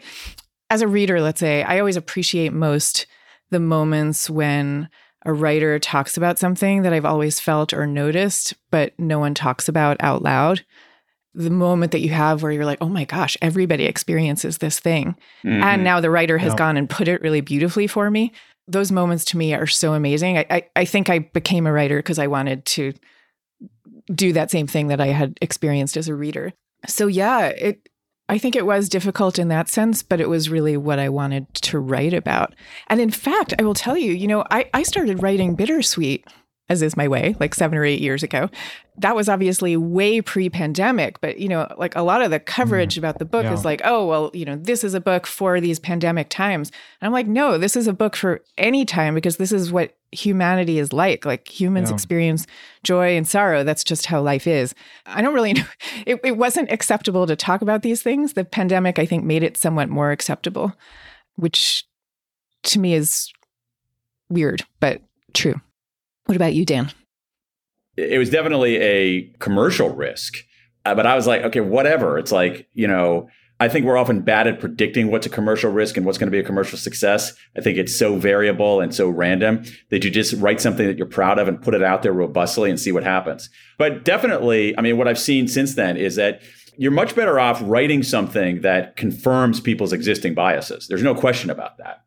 as 0.70 0.82
a 0.82 0.88
reader, 0.88 1.22
let's 1.22 1.40
say, 1.40 1.64
I 1.64 1.80
always 1.80 1.98
appreciate 1.98 2.54
most 2.54 3.06
the 3.52 3.60
moments 3.60 4.30
when 4.30 4.90
a 5.26 5.32
writer 5.32 5.78
talks 5.80 6.18
about 6.18 6.40
something 6.40 6.82
that 6.82 6.94
I've 6.94 7.06
always 7.06 7.40
felt 7.40 7.74
or 7.74 7.86
noticed, 7.86 8.56
but 8.72 8.94
no 8.98 9.20
one 9.20 9.34
talks 9.34 9.70
about 9.70 9.98
out 10.00 10.22
loud 10.22 10.66
the 11.36 11.50
moment 11.50 11.92
that 11.92 12.02
you 12.02 12.10
have 12.10 12.44
where 12.44 12.52
you're 12.52 12.66
like, 12.66 12.78
oh 12.82 12.90
my 12.90 13.06
gosh, 13.06 13.36
everybody 13.42 13.86
experiences 13.86 14.60
this 14.60 14.80
thing. 14.80 15.16
Mm-hmm. 15.44 15.64
And 15.64 15.84
now 15.84 16.00
the 16.00 16.10
writer 16.10 16.38
has 16.38 16.54
gone 16.54 16.78
and 16.78 16.90
put 16.90 17.08
it 17.08 17.22
really 17.22 17.42
beautifully 17.42 17.88
for 17.88 18.12
me. 18.12 18.32
Those 18.68 18.92
moments 18.92 19.26
to 19.26 19.38
me 19.38 19.54
are 19.54 19.68
so 19.68 19.94
amazing. 19.94 20.38
I, 20.38 20.46
I, 20.50 20.64
I 20.76 20.86
think 20.86 21.10
I 21.10 21.20
became 21.20 21.68
a 21.68 21.74
writer 21.74 21.98
because 21.98 22.20
I 22.20 22.28
wanted 22.28 22.66
to 22.66 22.94
do 24.14 24.34
that 24.34 24.52
same 24.52 24.68
thing 24.68 24.88
that 24.88 25.02
I 25.02 25.08
had 25.08 25.38
experienced 25.42 25.98
as 25.98 26.08
a 26.08 26.16
reader. 26.16 26.54
So 26.88 27.08
yeah, 27.08 27.48
it 27.48 27.90
I 28.30 28.38
think 28.38 28.56
it 28.56 28.66
was 28.66 28.88
difficult 28.88 29.38
in 29.38 29.50
that 29.50 29.68
sense, 29.68 30.02
but 30.02 30.22
it 30.22 30.30
was 30.30 30.50
really 30.50 30.78
what 30.78 30.98
I 30.98 31.10
wanted 31.10 31.54
to 31.56 31.80
write 31.80 32.14
about. 32.14 32.56
And 32.88 33.02
in 33.02 33.12
fact, 33.12 33.54
I 33.60 33.64
will 33.64 33.74
tell 33.74 33.98
you, 33.98 34.14
you 34.14 34.28
know, 34.28 34.46
I, 34.50 34.70
I 34.74 34.84
started 34.84 35.22
writing 35.22 35.58
Bittersweet 35.58 36.26
as 36.70 36.82
is 36.82 36.96
my 36.96 37.08
way, 37.08 37.36
like 37.40 37.54
seven 37.54 37.78
or 37.78 37.84
eight 37.84 38.00
years 38.00 38.24
ago. 38.24 38.50
That 38.98 39.16
was 39.16 39.28
obviously 39.28 39.76
way 39.76 40.22
pre 40.22 40.50
pandemic, 40.50 41.20
but 41.20 41.38
you 41.38 41.50
know, 41.50 41.68
like 41.78 41.96
a 41.96 42.02
lot 42.02 42.22
of 42.22 42.32
the 42.32 42.40
coverage 42.40 42.96
mm. 42.96 43.00
about 43.00 43.20
the 43.20 43.26
book 43.26 43.44
yeah. 43.44 43.54
is 43.54 43.66
like, 43.66 43.82
oh, 43.84 44.08
well, 44.08 44.32
you 44.34 44.46
know, 44.46 44.56
this 44.56 44.84
is 44.84 44.94
a 44.94 45.02
book 45.02 45.28
for 45.28 45.60
these 45.60 45.80
pandemic 45.80 46.30
times. 46.30 46.72
And 47.02 47.08
I'm 47.08 47.14
like, 47.14 47.28
no, 47.28 47.58
this 47.58 47.76
is 47.76 47.88
a 47.88 47.94
book 47.94 48.16
for 48.16 48.42
any 48.58 48.86
time 48.86 49.14
because 49.14 49.38
this 49.38 49.52
is 49.52 49.72
what 49.72 49.98
humanity 50.12 50.80
is 50.80 50.94
like. 50.94 51.26
Like 51.26 51.48
humans 51.48 51.90
yeah. 51.90 51.96
experience 51.96 52.48
joy 52.84 53.18
and 53.18 53.28
sorrow. 53.28 53.64
That's 53.64 53.84
just 53.84 54.06
how 54.06 54.22
life 54.22 54.48
is. 54.48 54.74
I 55.06 55.22
don't 55.22 55.34
really 55.34 55.54
know. 55.54 55.66
It, 56.06 56.22
it 56.24 56.38
wasn't 56.38 56.72
acceptable 56.72 57.28
to 57.28 57.36
talk 57.36 57.62
about 57.62 57.82
these 57.82 58.02
things. 58.02 58.34
The 58.34 58.46
pandemic, 58.46 59.00
I 59.00 59.06
think, 59.06 59.26
made 59.26 59.44
it 59.44 59.58
somewhat 59.58 59.90
more 59.90 60.12
acceptable, 60.12 60.74
which 61.36 61.86
to 62.64 62.80
me 62.80 62.94
is 62.94 63.34
weird, 64.30 64.64
but 64.80 65.02
true. 65.34 65.60
What 66.26 66.36
about 66.36 66.54
you, 66.54 66.66
Dan? 66.66 66.92
It 67.96 68.18
was 68.18 68.30
definitely 68.30 68.78
a 68.78 69.24
commercial 69.40 69.90
risk, 69.90 70.38
uh, 70.86 70.96
but 70.96 71.06
I 71.06 71.16
was 71.16 71.28
like, 71.28 71.44
okay, 71.44 71.62
whatever. 71.62 72.18
It's 72.18 72.32
like, 72.32 72.68
you 72.74 72.88
know, 72.88 73.30
I 73.60 73.70
think 73.70 73.86
we're 73.86 73.98
often 73.98 74.22
bad 74.22 74.48
at 74.48 74.60
predicting 74.60 75.12
what's 75.12 75.28
a 75.28 75.30
commercial 75.30 75.72
risk 75.72 75.96
and 75.96 76.06
what's 76.06 76.18
going 76.18 76.28
to 76.28 76.36
be 76.36 76.40
a 76.40 76.44
commercial 76.44 76.78
success. 76.78 77.34
I 77.56 77.62
think 77.62 77.78
it's 77.78 77.98
so 77.98 78.18
variable 78.18 78.82
and 78.82 78.94
so 78.94 79.10
random 79.10 79.64
that 79.90 80.04
you 80.04 80.10
just 80.10 80.34
write 80.34 80.60
something 80.60 80.86
that 80.88 80.98
you're 80.98 81.08
proud 81.08 81.40
of 81.40 81.48
and 81.48 81.62
put 81.62 81.76
it 81.76 81.84
out 81.84 82.02
there 82.02 82.14
robustly 82.14 82.70
and 82.70 82.80
see 82.80 82.92
what 82.92 83.04
happens. 83.04 83.50
But 83.78 84.04
definitely, 84.04 84.78
I 84.78 84.82
mean, 84.82 84.98
what 84.98 85.08
I've 85.08 85.20
seen 85.20 85.48
since 85.48 85.76
then 85.76 85.98
is 85.98 86.16
that 86.16 86.42
you're 86.78 86.92
much 86.92 87.16
better 87.16 87.40
off 87.40 87.62
writing 87.64 88.02
something 88.02 88.62
that 88.62 88.96
confirms 88.96 89.62
people's 89.62 89.94
existing 89.94 90.34
biases. 90.34 90.88
There's 90.88 91.04
no 91.04 91.14
question 91.14 91.50
about 91.50 91.78
that. 91.78 92.04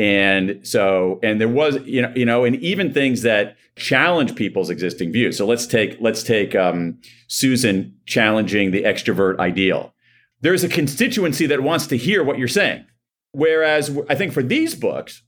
And 0.00 0.66
so, 0.66 1.20
and 1.22 1.38
there 1.38 1.46
was, 1.46 1.76
you 1.84 2.00
know, 2.00 2.10
you 2.16 2.24
know, 2.24 2.44
and 2.44 2.56
even 2.56 2.90
things 2.90 3.20
that 3.20 3.58
challenge 3.76 4.34
people's 4.34 4.70
existing 4.70 5.12
views. 5.12 5.36
So 5.36 5.44
let's 5.44 5.66
take 5.66 5.98
let's 6.00 6.22
take 6.22 6.54
um, 6.54 6.98
Susan 7.28 7.94
challenging 8.06 8.70
the 8.70 8.84
extrovert 8.84 9.38
ideal. 9.38 9.92
There's 10.40 10.64
a 10.64 10.70
constituency 10.70 11.44
that 11.48 11.62
wants 11.62 11.86
to 11.88 11.98
hear 11.98 12.24
what 12.24 12.38
you're 12.38 12.48
saying. 12.48 12.86
Whereas 13.32 13.94
I 14.08 14.14
think 14.14 14.32
for 14.32 14.42
these 14.42 14.74
books, 14.74 15.22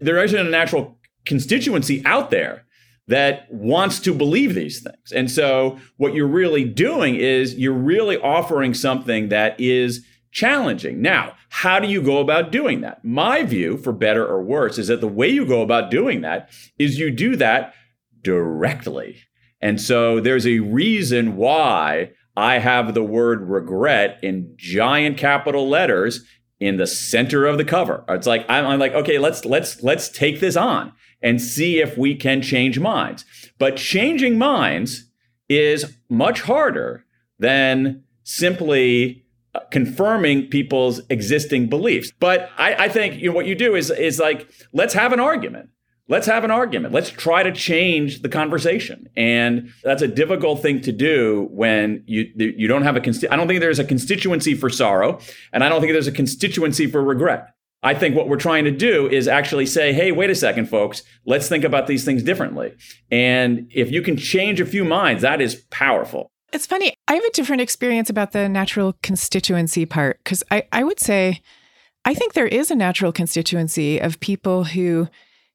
there 0.00 0.20
isn't 0.24 0.44
a 0.44 0.50
natural 0.50 0.98
constituency 1.24 2.02
out 2.04 2.32
there 2.32 2.64
that 3.06 3.46
wants 3.48 4.00
to 4.00 4.12
believe 4.12 4.56
these 4.56 4.82
things. 4.82 5.12
And 5.14 5.30
so 5.30 5.78
what 5.98 6.14
you're 6.14 6.26
really 6.26 6.64
doing 6.64 7.14
is 7.14 7.54
you're 7.54 7.72
really 7.72 8.16
offering 8.16 8.74
something 8.74 9.28
that 9.28 9.60
is 9.60 10.04
challenging. 10.30 11.00
Now, 11.02 11.34
how 11.48 11.78
do 11.78 11.88
you 11.88 12.02
go 12.02 12.18
about 12.18 12.52
doing 12.52 12.80
that? 12.82 13.04
My 13.04 13.42
view, 13.42 13.76
for 13.76 13.92
better 13.92 14.26
or 14.26 14.42
worse, 14.42 14.78
is 14.78 14.88
that 14.88 15.00
the 15.00 15.08
way 15.08 15.28
you 15.28 15.44
go 15.44 15.62
about 15.62 15.90
doing 15.90 16.20
that 16.20 16.50
is 16.78 16.98
you 16.98 17.10
do 17.10 17.36
that 17.36 17.74
directly. 18.22 19.16
And 19.60 19.80
so 19.80 20.20
there's 20.20 20.46
a 20.46 20.60
reason 20.60 21.36
why 21.36 22.12
I 22.36 22.58
have 22.58 22.94
the 22.94 23.02
word 23.02 23.42
regret 23.42 24.18
in 24.22 24.54
giant 24.56 25.18
capital 25.18 25.68
letters 25.68 26.24
in 26.60 26.76
the 26.76 26.86
center 26.86 27.46
of 27.46 27.58
the 27.58 27.64
cover. 27.64 28.04
It's 28.08 28.26
like 28.26 28.44
I'm, 28.48 28.66
I'm, 28.66 28.78
like, 28.78 28.92
okay, 28.92 29.18
let's 29.18 29.44
let's 29.44 29.82
let's 29.82 30.08
take 30.08 30.40
this 30.40 30.56
on 30.56 30.92
and 31.22 31.40
see 31.40 31.80
if 31.80 31.98
we 31.98 32.14
can 32.14 32.42
change 32.42 32.78
minds. 32.78 33.24
But 33.58 33.76
changing 33.76 34.38
minds 34.38 35.10
is 35.48 35.96
much 36.08 36.42
harder 36.42 37.04
than 37.38 38.04
simply 38.22 39.24
confirming 39.70 40.48
people's 40.48 41.00
existing 41.10 41.68
beliefs. 41.68 42.12
But 42.18 42.50
I, 42.58 42.84
I 42.84 42.88
think 42.88 43.20
you 43.20 43.30
know, 43.30 43.34
what 43.34 43.46
you 43.46 43.54
do 43.54 43.74
is 43.74 43.90
is 43.90 44.18
like 44.18 44.48
let's 44.72 44.94
have 44.94 45.12
an 45.12 45.20
argument 45.20 45.70
let's 46.10 46.26
have 46.26 46.44
an 46.44 46.50
argument. 46.50 46.92
Let's 46.92 47.08
try 47.08 47.42
to 47.42 47.52
change 47.52 48.20
the 48.20 48.28
conversation. 48.28 49.08
And 49.16 49.72
that's 49.82 50.02
a 50.02 50.08
difficult 50.08 50.60
thing 50.60 50.82
to 50.82 50.92
do 50.92 51.48
when 51.52 52.02
you 52.06 52.30
you 52.36 52.68
don't 52.68 52.82
have 52.82 52.96
a 52.96 53.00
consti- 53.00 53.28
I 53.30 53.36
don't 53.36 53.48
think 53.48 53.60
there's 53.60 53.78
a 53.78 53.84
constituency 53.84 54.54
for 54.54 54.68
sorrow, 54.68 55.20
and 55.52 55.64
I 55.64 55.70
don't 55.70 55.80
think 55.80 55.92
there's 55.92 56.08
a 56.08 56.12
constituency 56.12 56.86
for 56.86 57.02
regret. 57.02 57.54
I 57.82 57.94
think 57.94 58.14
what 58.14 58.28
we're 58.28 58.36
trying 58.36 58.64
to 58.64 58.70
do 58.70 59.08
is 59.08 59.26
actually 59.26 59.64
say, 59.64 59.94
hey, 59.94 60.12
wait 60.12 60.28
a 60.28 60.34
second, 60.34 60.66
folks, 60.66 61.02
let's 61.24 61.48
think 61.48 61.64
about 61.64 61.86
these 61.86 62.04
things 62.04 62.22
differently. 62.22 62.74
And 63.10 63.70
if 63.70 63.90
you 63.90 64.02
can 64.02 64.18
change 64.18 64.60
a 64.60 64.66
few 64.66 64.84
minds, 64.84 65.22
that 65.22 65.40
is 65.40 65.54
powerful. 65.70 66.30
It's 66.52 66.66
funny. 66.66 66.94
I 67.06 67.14
have 67.14 67.24
a 67.24 67.30
different 67.30 67.62
experience 67.62 68.10
about 68.10 68.32
the 68.32 68.48
natural 68.48 68.96
constituency 69.02 69.86
part 69.86 70.18
because 70.24 70.42
I, 70.50 70.64
I 70.72 70.82
would 70.84 71.00
say 71.00 71.42
I 72.04 72.14
think 72.14 72.32
there 72.32 72.46
is 72.46 72.70
a 72.70 72.76
natural 72.76 73.12
constituency 73.12 73.98
of 73.98 74.20
people 74.20 74.64
who 74.64 75.08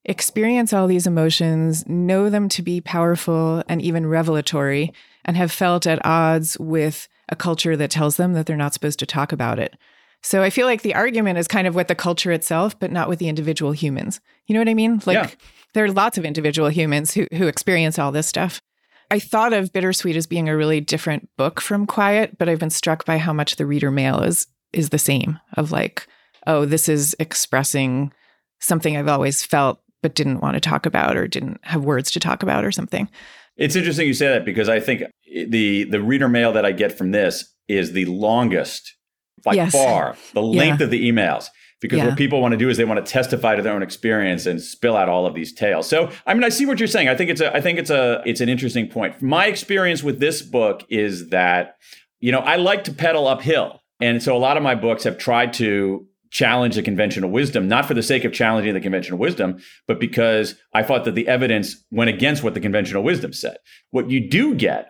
experience 0.06 0.72
all 0.72 0.88
these 0.88 1.08
emotions, 1.08 1.86
know 1.88 2.30
them 2.30 2.48
to 2.50 2.62
be 2.62 2.80
powerful 2.80 3.64
and 3.68 3.82
even 3.82 4.06
revelatory, 4.06 4.94
and 5.24 5.36
have 5.36 5.52
felt 5.52 5.88
at 5.88 6.06
odds 6.06 6.60
with 6.60 7.08
a 7.30 7.36
culture 7.36 7.76
that 7.76 7.90
tells 7.90 8.18
them 8.18 8.34
that 8.34 8.46
they're 8.46 8.56
not 8.56 8.74
supposed 8.74 9.00
to 9.00 9.06
talk 9.06 9.32
about 9.32 9.58
it. 9.58 9.76
So 10.22 10.44
I 10.44 10.52
feel 10.52 10.68
like 10.68 10.84
the 10.84 10.96
argument 10.96 11.40
is 11.40 11.48
kind 11.48 11.68
of 11.68 11.76
with 11.76 11.88
the 11.88 11.96
culture 11.96 12.32
itself, 12.32 12.80
but 12.80 12.92
not 12.92 13.10
with 13.10 13.20
the 13.20 13.28
individual 13.28 13.72
humans. 13.72 14.20
You 14.46 14.54
know 14.54 14.60
what 14.60 14.70
I 14.70 14.76
mean? 14.76 15.02
Like 15.06 15.16
yeah. 15.16 15.30
there 15.74 15.86
are 15.86 15.92
lots 15.92 16.18
of 16.18 16.26
individual 16.26 16.70
humans 16.70 17.14
who 17.14 17.28
who 17.34 17.48
experience 17.48 17.98
all 17.98 18.12
this 18.12 18.28
stuff. 18.28 18.62
I 19.12 19.20
thought 19.20 19.54
of 19.54 19.72
Bittersweet 19.72 20.16
as 20.16 20.28
being 20.28 20.50
a 20.50 20.58
really 20.58 20.82
different 20.82 21.30
book 21.38 21.62
from 21.62 21.86
Quiet, 21.86 22.38
but 22.38 22.50
I've 22.50 22.60
been 22.60 22.70
struck 22.70 23.06
by 23.06 23.18
how 23.18 23.34
much 23.34 23.56
the 23.56 23.66
reader 23.66 23.92
mail 23.92 24.22
is 24.22 24.48
is 24.74 24.90
the 24.90 24.98
same 25.00 25.40
of 25.54 25.72
like, 25.72 26.06
oh, 26.48 26.66
this 26.66 26.90
is 26.90 27.16
expressing 27.20 28.12
something 28.60 28.98
I've 28.98 29.08
always 29.08 29.44
felt 29.44 29.82
but 30.02 30.16
didn't 30.16 30.42
want 30.42 30.56
to 30.56 30.60
talk 30.60 30.86
about 30.86 31.18
or 31.18 31.28
didn't 31.28 31.60
have 31.64 31.84
words 31.84 32.12
to 32.12 32.20
talk 32.20 32.44
about 32.44 32.64
or 32.66 32.72
something. 32.72 33.10
It's 33.58 33.76
interesting 33.76 34.06
you 34.08 34.14
say 34.14 34.28
that 34.28 34.44
because 34.46 34.68
I 34.70 34.80
think 34.80 35.04
the 35.48 35.86
the 35.86 36.02
reader 36.02 36.28
mail 36.28 36.52
that 36.54 36.66
I 36.66 36.72
get 36.72 36.98
from 36.98 37.12
this 37.12 37.54
is 37.68 37.94
the 37.94 38.06
longest 38.06 38.96
by 39.44 39.54
Yes. 39.54 39.72
far, 39.72 40.16
the 40.34 40.42
length 40.42 40.80
Yeah. 40.82 40.86
of 40.86 40.92
the 40.92 41.10
emails. 41.10 41.48
Because 41.82 42.00
Yeah. 42.00 42.08
what 42.08 42.18
people 42.18 42.42
want 42.42 42.54
to 42.54 42.58
do 42.58 42.70
is 42.70 42.78
they 42.78 42.86
want 42.86 43.06
to 43.06 43.12
testify 43.12 43.56
to 43.56 43.62
their 43.62 43.74
own 43.74 43.84
experience 43.84 44.46
and 44.46 44.62
spill 44.62 44.96
out 44.96 45.10
all 45.10 45.26
of 45.26 45.34
these 45.36 45.54
tales. 45.54 45.88
So, 45.88 46.10
I 46.26 46.34
mean, 46.34 46.44
I 46.44 46.50
see 46.50 46.66
what 46.66 46.80
you're 46.80 46.88
saying. 46.88 47.10
I 47.10 47.16
think 47.16 47.30
it's 47.30 47.42
a, 47.42 47.56
I 47.56 47.62
think 47.62 47.78
it's 47.80 47.90
a, 47.90 48.22
it's 48.26 48.42
an 48.42 48.50
interesting 48.50 48.88
point. 48.88 49.22
My 49.22 49.48
experience 49.48 50.02
with 50.02 50.20
this 50.20 50.42
book 50.42 50.84
is 50.90 51.30
that, 51.30 51.76
you 52.22 52.32
know, 52.32 52.40
I 52.40 52.56
like 52.56 52.86
to 52.86 52.94
pedal 52.94 53.28
uphill, 53.28 53.82
and 54.00 54.24
so 54.24 54.36
a 54.36 54.40
lot 54.40 54.58
of 54.58 54.64
my 54.64 54.74
books 54.76 55.04
have 55.04 55.18
tried 55.18 55.54
to 55.54 56.08
challenge 56.32 56.76
the 56.76 56.82
conventional 56.82 57.30
wisdom, 57.30 57.68
not 57.68 57.86
for 57.86 57.94
the 57.94 58.04
sake 58.04 58.26
of 58.26 58.34
challenging 58.34 58.74
the 58.74 58.82
conventional 58.82 59.20
wisdom, 59.20 59.58
but 59.88 60.00
because 60.00 60.56
I 60.74 60.82
thought 60.84 61.06
that 61.06 61.16
the 61.16 61.28
evidence 61.28 61.76
went 61.92 62.10
against 62.10 62.44
what 62.44 62.54
the 62.56 62.60
conventional 62.60 63.04
wisdom 63.04 63.32
said. 63.32 63.58
What 63.92 64.10
you 64.10 64.28
do 64.28 64.56
get 64.56 64.90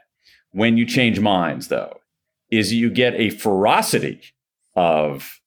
when 0.51 0.77
you 0.77 0.85
change 0.85 1.19
minds, 1.19 1.67
though, 1.67 1.99
is 2.49 2.73
you 2.73 2.89
get 2.89 3.13
a 3.15 3.29
ferocity 3.31 4.21
of 4.75 5.39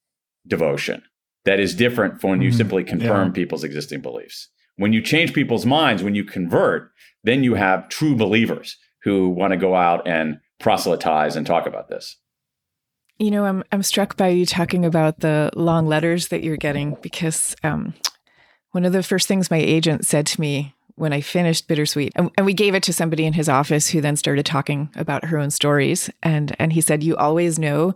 devotion 0.46 1.03
that 1.44 1.61
is 1.61 1.74
different 1.74 2.20
from 2.20 2.31
when 2.31 2.42
you 2.42 2.51
Mhm. 2.51 2.57
simply 2.57 2.85
confirm 2.85 3.29
Yeah. 3.29 3.33
people's 3.35 3.64
existing 3.64 4.01
beliefs. 4.01 4.48
When 4.77 4.92
you 4.92 5.01
change 5.03 5.33
people's 5.33 5.66
minds, 5.66 6.03
when 6.03 6.14
you 6.14 6.24
convert, 6.24 6.90
then 7.24 7.42
you 7.44 7.55
have 7.55 7.88
true 7.88 8.14
believers 8.16 8.77
who 9.05 9.29
want 9.29 9.53
to 9.53 9.57
go 9.57 9.74
out 9.74 10.07
and 10.07 10.38
proselytize 10.61 11.37
and 11.37 11.46
talk 11.46 11.66
about 11.66 11.88
this. 11.88 12.16
You 13.18 13.31
know, 13.33 13.44
I'm 13.44 13.64
I'm 13.72 13.83
struck 13.83 14.16
by 14.16 14.29
you 14.29 14.46
talking 14.46 14.85
about 14.85 15.20
the 15.20 15.51
long 15.57 15.87
letters 15.87 16.29
that 16.29 16.44
you're 16.44 16.57
getting 16.57 16.96
because 17.03 17.57
um, 17.64 17.94
one 18.70 18.85
of 18.85 18.92
the 18.92 19.03
first 19.03 19.27
things 19.27 19.51
my 19.51 19.57
agent 19.59 20.07
said 20.07 20.27
to 20.27 20.40
me 20.40 20.74
when 20.94 21.12
I 21.12 21.20
finished 21.20 21.68
Bittersweet, 21.68 22.12
and, 22.16 22.31
and 22.37 22.44
we 22.46 22.55
gave 22.55 22.74
it 22.74 22.83
to 22.85 22.92
somebody 22.92 23.24
in 23.24 23.33
his 23.33 23.48
office 23.48 23.88
who 23.88 24.01
then 24.01 24.16
started 24.16 24.44
talking 24.46 24.90
about 24.96 25.27
her 25.27 25.38
own 25.38 25.51
stories, 25.51 26.11
and 26.22 26.55
and 26.61 26.72
he 26.72 26.81
said, 26.81 27.03
"You 27.03 27.16
always 27.16 27.59
know 27.59 27.94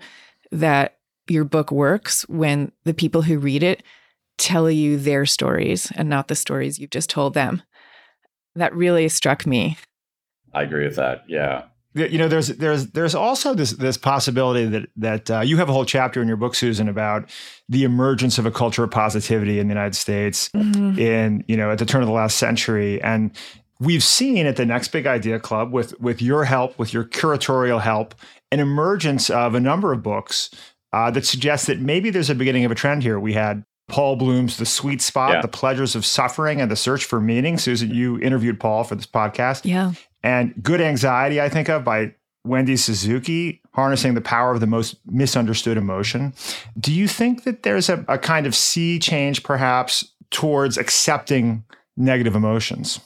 that 0.51 0.97
your 1.33 1.45
book 1.45 1.73
works 1.73 2.23
when 2.29 2.71
the 2.85 2.95
people 2.95 3.23
who 3.23 3.39
read 3.39 3.63
it 3.63 3.83
tell 4.39 4.71
you 4.71 4.97
their 4.97 5.27
stories 5.27 5.91
and 5.97 6.09
not 6.09 6.29
the 6.29 6.35
stories 6.35 6.79
you've 6.79 6.91
just 6.91 7.11
told 7.11 7.35
them." 7.35 7.63
That 8.55 8.75
really 8.75 9.09
struck 9.09 9.47
me. 9.47 9.79
I 10.53 10.63
agree 10.63 10.85
with 10.85 10.97
that. 10.97 11.25
Yeah. 11.27 11.65
Yeah, 11.95 12.07
you 12.07 12.17
know 12.17 12.29
there's 12.29 12.49
there's 12.49 12.87
there's 12.93 13.15
also 13.15 13.53
this 13.53 13.73
this 13.73 13.99
possibility 13.99 14.65
that 14.65 14.89
that 14.97 15.31
uh, 15.31 15.41
you 15.41 15.59
have 15.59 15.69
a 15.69 15.73
whole 15.73 15.85
chapter 15.85 16.23
in 16.23 16.29
your 16.29 16.39
book 16.39 16.55
susan 16.55 16.89
about 16.89 17.29
the 17.69 17.85
emergence 17.85 18.39
of 18.39 18.47
a 18.47 18.51
culture 18.51 18.83
of 18.83 18.91
positivity 18.91 19.59
in 19.59 19.69
the 19.69 19.75
united 19.75 19.95
states 19.95 20.49
in 20.55 21.45
you 21.49 21.55
know 21.55 21.71
at 21.71 21.79
the 21.79 21.85
turn 21.85 22.01
of 22.01 22.07
the 22.07 22.15
last 22.15 22.39
century 22.39 22.99
and 23.03 23.31
we've 23.79 24.03
seen 24.03 24.47
at 24.47 24.57
the 24.57 24.65
next 24.65 24.89
big 24.89 25.07
idea 25.07 25.39
club 25.39 25.71
with 25.71 25.99
with 26.01 26.23
your 26.23 26.45
help 26.45 26.79
with 26.79 26.95
your 26.95 27.05
curatorial 27.05 27.81
help 27.81 28.15
an 28.51 28.59
emergence 28.59 29.29
of 29.29 29.55
a 29.55 29.61
number 29.61 29.93
of 29.93 30.03
books 30.03 30.49
uh, 30.93 31.11
that 31.11 31.25
suggests 31.27 31.67
that 31.67 31.81
maybe 31.81 32.11
there's 32.11 32.31
a 32.31 32.35
beginning 32.35 32.65
of 32.65 32.71
a 32.73 32.75
trend 32.75 33.03
here 33.03 33.19
we 33.21 33.33
had 33.33 33.65
Paul 33.89 34.17
Bloom's 34.17 34.57
The 34.57 34.67
Sweet 34.67 35.03
Spot, 35.03 35.33
Yeah. 35.35 35.41
The 35.43 35.49
Pleasures 35.49 35.95
of 35.95 36.07
Suffering 36.07 36.61
and 36.61 36.71
the 36.71 36.77
Search 36.77 37.05
for 37.05 37.21
Meaning. 37.21 37.59
Susan, 37.59 37.91
you 37.95 38.19
interviewed 38.21 38.59
Paul 38.61 38.85
for 38.85 38.95
this 38.95 39.07
podcast 39.07 39.63
Yeah. 39.65 39.93
and 40.23 40.55
Good 40.63 40.81
Anxiety, 40.81 41.41
I 41.41 41.49
think 41.49 41.69
of 41.69 41.85
by 41.85 42.15
Wendy 42.45 42.77
Suzuki, 42.77 43.61
harnessing 43.75 44.15
the 44.15 44.21
power 44.21 44.53
of 44.53 44.61
the 44.61 44.67
most 44.67 44.97
misunderstood 45.07 45.77
emotion. 45.77 46.33
Do 46.79 46.93
you 46.93 47.07
think 47.07 47.45
that 47.45 47.63
there's 47.63 47.89
a, 47.89 48.05
a 48.09 48.19
kind 48.19 48.47
of 48.47 48.55
sea 48.55 48.99
change, 48.99 49.43
perhaps, 49.43 50.05
towards 50.31 50.77
accepting 50.79 51.65
negative 51.97 52.35
emotions? 52.35 52.99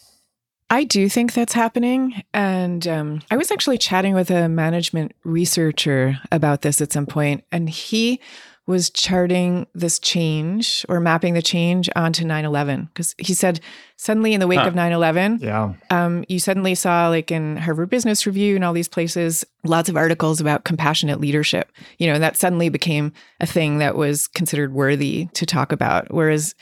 I 0.68 0.84
do 0.84 1.08
think 1.08 1.32
that's 1.32 1.52
happening. 1.52 2.22
And 2.34 2.86
um, 2.88 3.22
I 3.30 3.36
was 3.36 3.50
actually 3.52 3.78
chatting 3.78 4.14
with 4.14 4.30
a 4.30 4.48
management 4.48 5.12
researcher 5.24 6.18
about 6.32 6.62
this 6.62 6.80
at 6.80 6.92
some 6.92 7.06
point, 7.06 7.44
and 7.52 7.70
he 7.70 8.20
was 8.66 8.90
charting 8.90 9.64
this 9.74 10.00
change 10.00 10.84
or 10.88 10.98
mapping 10.98 11.34
the 11.34 11.40
change 11.42 11.88
onto 11.94 12.24
9 12.24 12.44
11. 12.44 12.86
Because 12.86 13.14
he 13.16 13.32
said, 13.32 13.60
suddenly 13.96 14.34
in 14.34 14.40
the 14.40 14.48
wake 14.48 14.58
Huh. 14.58 14.66
of 14.66 14.74
9 14.74 14.90
11, 14.90 15.38
Yeah. 15.40 15.74
um, 15.90 16.24
you 16.28 16.40
suddenly 16.40 16.74
saw, 16.74 17.06
like 17.08 17.30
in 17.30 17.58
Harvard 17.58 17.90
Business 17.90 18.26
Review 18.26 18.56
and 18.56 18.64
all 18.64 18.72
these 18.72 18.88
places, 18.88 19.44
lots 19.62 19.88
of 19.88 19.96
articles 19.96 20.40
about 20.40 20.64
compassionate 20.64 21.20
leadership. 21.20 21.70
You 21.98 22.08
know, 22.08 22.14
and 22.14 22.22
that 22.24 22.36
suddenly 22.36 22.68
became 22.68 23.12
a 23.38 23.46
thing 23.46 23.78
that 23.78 23.94
was 23.94 24.26
considered 24.26 24.72
worthy 24.72 25.26
to 25.34 25.46
talk 25.46 25.70
about. 25.70 26.12
Whereas, 26.12 26.56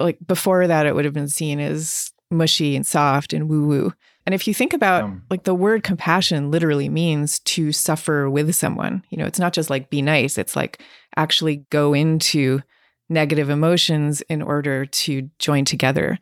like 0.00 0.18
before 0.26 0.66
that, 0.66 0.84
it 0.86 0.96
would 0.96 1.04
have 1.04 1.14
been 1.14 1.28
seen 1.28 1.60
as 1.60 2.12
mushy 2.30 2.76
and 2.76 2.86
soft 2.86 3.32
and 3.32 3.48
woo 3.48 3.66
woo. 3.66 3.92
And 4.24 4.34
if 4.34 4.48
you 4.48 4.54
think 4.54 4.72
about 4.72 5.04
Um, 5.04 5.22
like 5.30 5.44
the 5.44 5.54
word 5.54 5.84
compassion 5.84 6.50
literally 6.50 6.88
means 6.88 7.38
to 7.40 7.72
suffer 7.72 8.28
with 8.28 8.54
someone, 8.54 9.04
you 9.10 9.18
know, 9.18 9.26
it's 9.26 9.38
not 9.38 9.52
just 9.52 9.70
like 9.70 9.88
be 9.88 10.02
nice, 10.02 10.36
it's 10.36 10.56
like 10.56 10.82
actually 11.16 11.64
go 11.70 11.94
into 11.94 12.60
negative 13.08 13.48
emotions 13.50 14.20
in 14.22 14.42
order 14.42 14.84
to 14.84 15.30
join 15.38 15.64
together. 15.64 16.18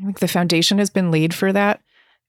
I 0.00 0.04
think 0.04 0.18
the 0.18 0.28
foundation 0.28 0.78
has 0.78 0.90
been 0.90 1.10
laid 1.10 1.34
for 1.34 1.52
that 1.52 1.80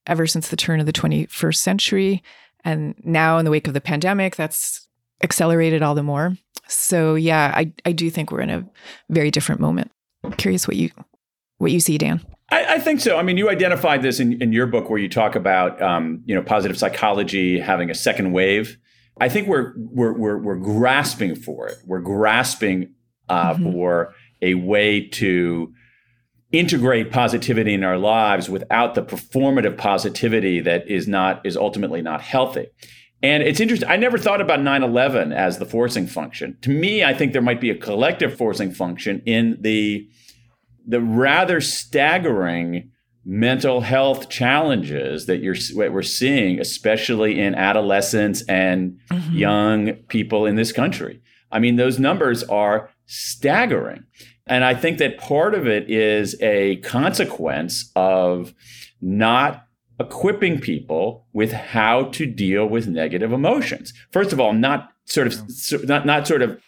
ever 0.06 0.26
since 0.26 0.48
the 0.48 0.56
turn 0.56 0.80
of 0.80 0.86
the 0.86 0.92
21st 0.92 1.56
century. 1.56 2.22
And 2.64 2.94
now, 3.04 3.38
in 3.38 3.44
the 3.44 3.50
wake 3.50 3.68
of 3.68 3.74
the 3.74 3.80
pandemic, 3.80 4.36
that's 4.36 4.86
accelerated 5.22 5.82
all 5.82 5.94
the 5.94 6.02
more. 6.02 6.36
So, 6.68 7.14
yeah, 7.14 7.52
I, 7.54 7.72
I 7.84 7.92
do 7.92 8.10
think 8.10 8.30
we're 8.30 8.40
in 8.40 8.50
a 8.50 8.66
very 9.08 9.30
different 9.30 9.60
moment. 9.60 9.90
I'm 10.24 10.32
curious 10.32 10.66
what 10.66 10.76
you 10.76 10.90
what 11.58 11.72
you 11.72 11.80
see, 11.80 11.98
Dan. 11.98 12.20
I, 12.50 12.74
I 12.74 12.78
think 12.78 13.00
so. 13.00 13.16
I 13.16 13.22
mean, 13.22 13.36
you 13.36 13.48
identified 13.48 14.02
this 14.02 14.20
in, 14.20 14.40
in 14.42 14.52
your 14.52 14.66
book 14.66 14.90
where 14.90 14.98
you 14.98 15.08
talk 15.08 15.34
about 15.36 15.80
um, 15.80 16.22
you 16.26 16.34
know 16.34 16.42
positive 16.42 16.78
psychology 16.78 17.58
having 17.60 17.90
a 17.90 17.94
second 17.94 18.32
wave. 18.32 18.76
I 19.20 19.28
think 19.28 19.48
we're 19.48 19.72
we're 19.76 20.12
we're, 20.12 20.38
we're 20.38 20.56
grasping 20.56 21.34
for 21.36 21.68
it. 21.68 21.76
We're 21.86 22.00
grasping 22.00 22.94
uh, 23.28 23.54
Mhm. 23.54 23.72
for 23.72 24.14
a 24.42 24.54
way 24.54 25.06
to 25.08 25.72
integrate 26.52 27.12
positivity 27.12 27.74
in 27.74 27.84
our 27.84 27.96
lives 27.98 28.48
without 28.50 28.94
the 28.96 29.02
performative 29.02 29.76
positivity 29.78 30.58
that 30.60 30.88
is 30.90 31.06
not 31.06 31.44
is 31.46 31.56
ultimately 31.56 32.02
not 32.02 32.20
healthy. 32.20 32.66
And 33.22 33.42
it's 33.42 33.60
interesting. 33.60 33.88
I 33.88 33.96
never 33.96 34.16
thought 34.18 34.40
about 34.40 34.60
9/11 34.60 35.32
as 35.32 35.58
the 35.58 35.66
forcing 35.66 36.06
function. 36.06 36.56
To 36.62 36.70
me, 36.70 37.04
I 37.04 37.12
think 37.14 37.32
there 37.32 37.42
might 37.42 37.60
be 37.60 37.70
a 37.70 37.76
collective 37.76 38.36
forcing 38.36 38.72
function 38.72 39.22
in 39.26 39.58
the 39.60 40.08
the 40.86 41.00
rather 41.00 41.60
staggering 41.60 42.90
mental 43.24 43.82
health 43.82 44.28
challenges 44.28 45.26
that 45.26 45.38
you're 45.38 45.56
what 45.74 45.92
we're 45.92 46.02
seeing, 46.02 46.58
especially 46.58 47.38
in 47.38 47.54
adolescents 47.54 48.42
and 48.48 48.98
mm-hmm. 49.10 49.36
young 49.36 49.92
people 50.08 50.46
in 50.46 50.56
this 50.56 50.72
country. 50.72 51.20
I 51.52 51.58
mean, 51.58 51.76
those 51.76 51.98
numbers 51.98 52.42
are 52.44 52.90
staggering. 53.06 54.04
And 54.46 54.64
I 54.64 54.74
think 54.74 54.98
that 54.98 55.18
part 55.18 55.54
of 55.54 55.66
it 55.66 55.90
is 55.90 56.40
a 56.40 56.76
consequence 56.76 57.90
of 57.94 58.54
not 59.00 59.66
equipping 60.00 60.58
people 60.60 61.26
with 61.32 61.52
how 61.52 62.04
to 62.04 62.26
deal 62.26 62.66
with 62.66 62.88
negative 62.88 63.32
emotions. 63.32 63.92
First 64.10 64.32
of 64.32 64.40
all, 64.40 64.52
not 64.52 64.90
sort 65.04 65.26
of 65.26 65.84
not 65.84 66.06
not 66.06 66.26
sort 66.26 66.42
of 66.42 66.60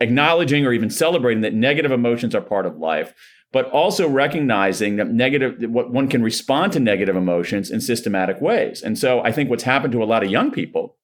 acknowledging 0.00 0.66
or 0.66 0.72
even 0.72 0.90
celebrating 0.90 1.42
that 1.42 1.54
negative 1.54 1.92
emotions 1.92 2.34
are 2.34 2.40
part 2.40 2.66
of 2.66 2.78
life, 2.78 3.14
but 3.54 3.70
also 3.70 4.08
recognizing 4.08 4.96
that 4.96 5.12
negative 5.12 5.70
what 5.70 5.92
one 5.92 6.08
can 6.08 6.24
respond 6.24 6.72
to 6.72 6.80
negative 6.80 7.14
emotions 7.14 7.70
in 7.70 7.80
systematic 7.80 8.40
ways. 8.40 8.82
And 8.82 8.98
so 8.98 9.20
I 9.20 9.30
think 9.30 9.48
what's 9.48 9.62
happened 9.62 9.92
to 9.92 10.02
a 10.02 10.10
lot 10.12 10.24
of 10.24 10.30
young 10.30 10.50
people 10.50 10.96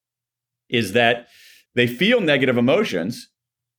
is 0.69 0.93
that 0.95 1.29
they 1.77 1.87
feel 1.87 2.21
negative 2.21 2.59
emotions, 2.59 3.29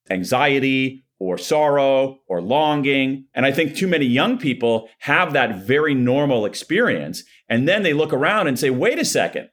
anxiety 0.10 1.03
or 1.19 1.38
sorrow 1.38 2.19
or 2.29 2.41
longing. 2.41 3.25
And 3.34 3.45
I 3.45 3.51
think 3.51 3.75
too 3.75 3.89
many 3.89 4.05
young 4.05 4.38
people 4.38 4.88
have 4.99 5.34
that 5.34 5.57
very 5.57 5.93
normal 5.93 6.45
experience. 6.45 7.26
And 7.49 7.67
then 7.67 7.84
they 7.84 7.91
look 7.91 8.13
around 8.13 8.47
and 8.47 8.57
say, 8.57 8.69
wait 8.69 8.99
a 8.99 9.05
second, 9.05 9.49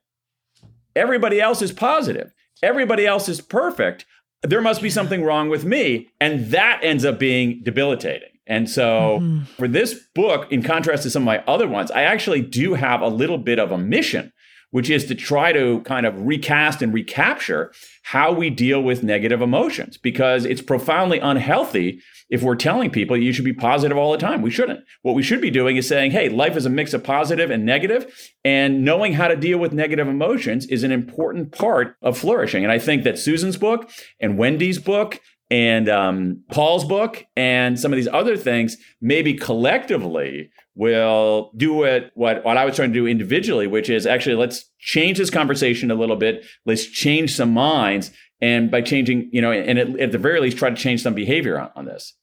everybody 0.95 1.41
else 1.41 1.61
is 1.61 1.73
positive, 1.73 2.33
everybody 2.62 3.05
else 3.05 3.29
is 3.29 3.41
perfect. 3.41 4.07
There 4.43 4.61
must 4.61 4.81
be 4.81 4.91
something 4.91 5.25
wrong 5.25 5.49
with 5.49 5.64
me. 5.64 6.09
And 6.21 6.53
that 6.53 6.79
ends 6.85 7.05
up 7.05 7.19
being 7.19 7.62
debilitating. 7.64 8.29
And 8.49 8.69
so 8.69 9.19
mm-hmm. 9.21 9.45
for 9.45 9.69
this 9.69 9.95
book, 10.15 10.51
in 10.51 10.63
contrast 10.63 11.03
to 11.05 11.11
some 11.11 11.23
of 11.23 11.27
my 11.27 11.45
other 11.47 11.69
ones, 11.69 11.91
I 11.91 12.03
actually 12.03 12.41
do 12.41 12.75
have 12.75 13.03
a 13.03 13.09
little 13.09 13.39
bit 13.39 13.59
of 13.59 13.71
a 13.71 13.79
mission, 13.79 14.33
which 14.71 14.91
is 14.91 15.05
to 15.07 15.15
try 15.15 15.53
to 15.53 15.81
kind 15.83 16.07
of 16.07 16.27
recast 16.27 16.83
and 16.83 16.93
recapture 16.93 17.73
how 18.05 18.33
we 18.33 18.49
deal 18.51 18.83
with 18.83 19.03
negative 19.03 19.43
emotions 19.43 19.99
because 19.99 20.47
it's 20.47 20.63
profoundly 20.63 21.19
unhealthy 21.19 22.01
if 22.31 22.43
we're 22.43 22.57
telling 22.57 22.91
people 22.91 23.17
you 23.17 23.33
should 23.33 23.45
be 23.45 23.53
positive 23.53 23.97
all 23.97 24.13
the 24.13 24.19
time. 24.19 24.43
We 24.43 24.51
shouldn't. 24.51 24.81
What 25.03 25.15
we 25.15 25.23
should 25.23 25.41
be 25.41 25.51
doing 25.51 25.77
is 25.77 25.89
saying, 25.89 26.11
hey, 26.11 26.29
life 26.29 26.57
is 26.57 26.67
a 26.67 26.71
mix 26.71 26.93
of 26.93 27.05
positive 27.05 27.51
and 27.51 27.65
negative, 27.65 28.33
and 28.45 28.85
knowing 28.85 29.15
how 29.15 29.29
to 29.29 29.37
deal 29.37 29.59
with 29.59 29.73
negative 29.73 30.09
emotions 30.09 30.67
is 30.67 30.83
an 30.83 30.93
important 30.93 31.53
part 31.53 31.97
of 32.03 32.19
flourishing. 32.19 32.65
And 32.65 32.73
I 32.73 32.79
think 32.79 33.05
that 33.05 33.19
Susan's 33.19 33.57
book 33.57 33.91
and 34.21 34.39
Wendy's 34.39 34.79
book 34.79 35.21
and 35.51 35.89
um, 35.89 36.43
Paul's 36.51 36.85
book 36.85 37.25
and 37.37 37.79
some 37.79 37.93
of 37.93 37.97
these 37.97 38.09
other 38.09 38.37
things, 38.37 38.77
maybe 39.01 39.35
collectively 39.35 40.51
will 40.75 41.51
do 41.57 41.85
it 41.85 42.11
what, 42.15 42.45
what 42.45 42.57
I 42.57 42.65
was 42.65 42.77
trying 42.77 42.91
to 42.91 42.95
do 42.95 43.07
individually, 43.07 43.67
which 43.67 43.89
is 43.89 44.07
actually 44.07 44.37
let's 44.37 44.65
change 44.79 45.19
this 45.19 45.31
conversation 45.31 45.91
a 45.91 45.95
little 45.95 46.17
bit. 46.17 46.45
Let's 46.67 46.87
change 46.87 47.35
some 47.35 47.53
minds. 47.53 48.11
And 48.41 48.71
by 48.71 48.83
changing, 48.83 49.31
you 49.33 49.41
know, 49.41 49.51
and 49.51 49.79
at, 49.79 49.99
at 49.99 50.13
the 50.13 50.19
very 50.19 50.41
least, 50.41 50.59
try 50.59 50.71
to 50.71 50.77
change 50.77 51.03
some 51.03 51.15
behavior 51.15 51.59
on, 51.59 51.71
on 51.75 51.85
this. 51.87 52.15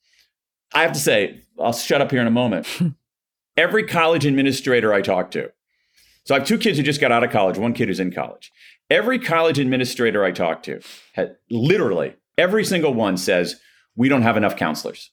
I 0.73 0.83
have 0.83 0.93
to 0.93 0.99
say, 0.99 1.41
I'll 1.59 1.73
shut 1.73 2.01
up 2.01 2.11
here 2.11 2.21
in 2.21 2.27
a 2.27 2.31
moment. 2.31 2.67
Every 3.57 3.85
college 3.85 4.25
administrator 4.25 4.93
I 4.93 5.01
talk 5.01 5.31
to, 5.31 5.51
so 6.25 6.35
I 6.35 6.39
have 6.39 6.47
two 6.47 6.57
kids 6.57 6.77
who 6.77 6.83
just 6.83 6.99
got 6.99 7.11
out 7.11 7.23
of 7.23 7.31
college, 7.31 7.57
one 7.57 7.73
kid 7.73 7.87
who's 7.87 7.99
in 7.99 8.11
college. 8.11 8.51
Every 8.89 9.17
college 9.17 9.59
administrator 9.59 10.25
I 10.25 10.31
talk 10.31 10.63
to, 10.63 10.81
had, 11.13 11.37
literally 11.49 12.15
every 12.37 12.65
single 12.65 12.93
one 12.93 13.17
says, 13.17 13.55
we 13.95 14.09
don't 14.09 14.23
have 14.23 14.37
enough 14.37 14.55
counselors. 14.55 15.11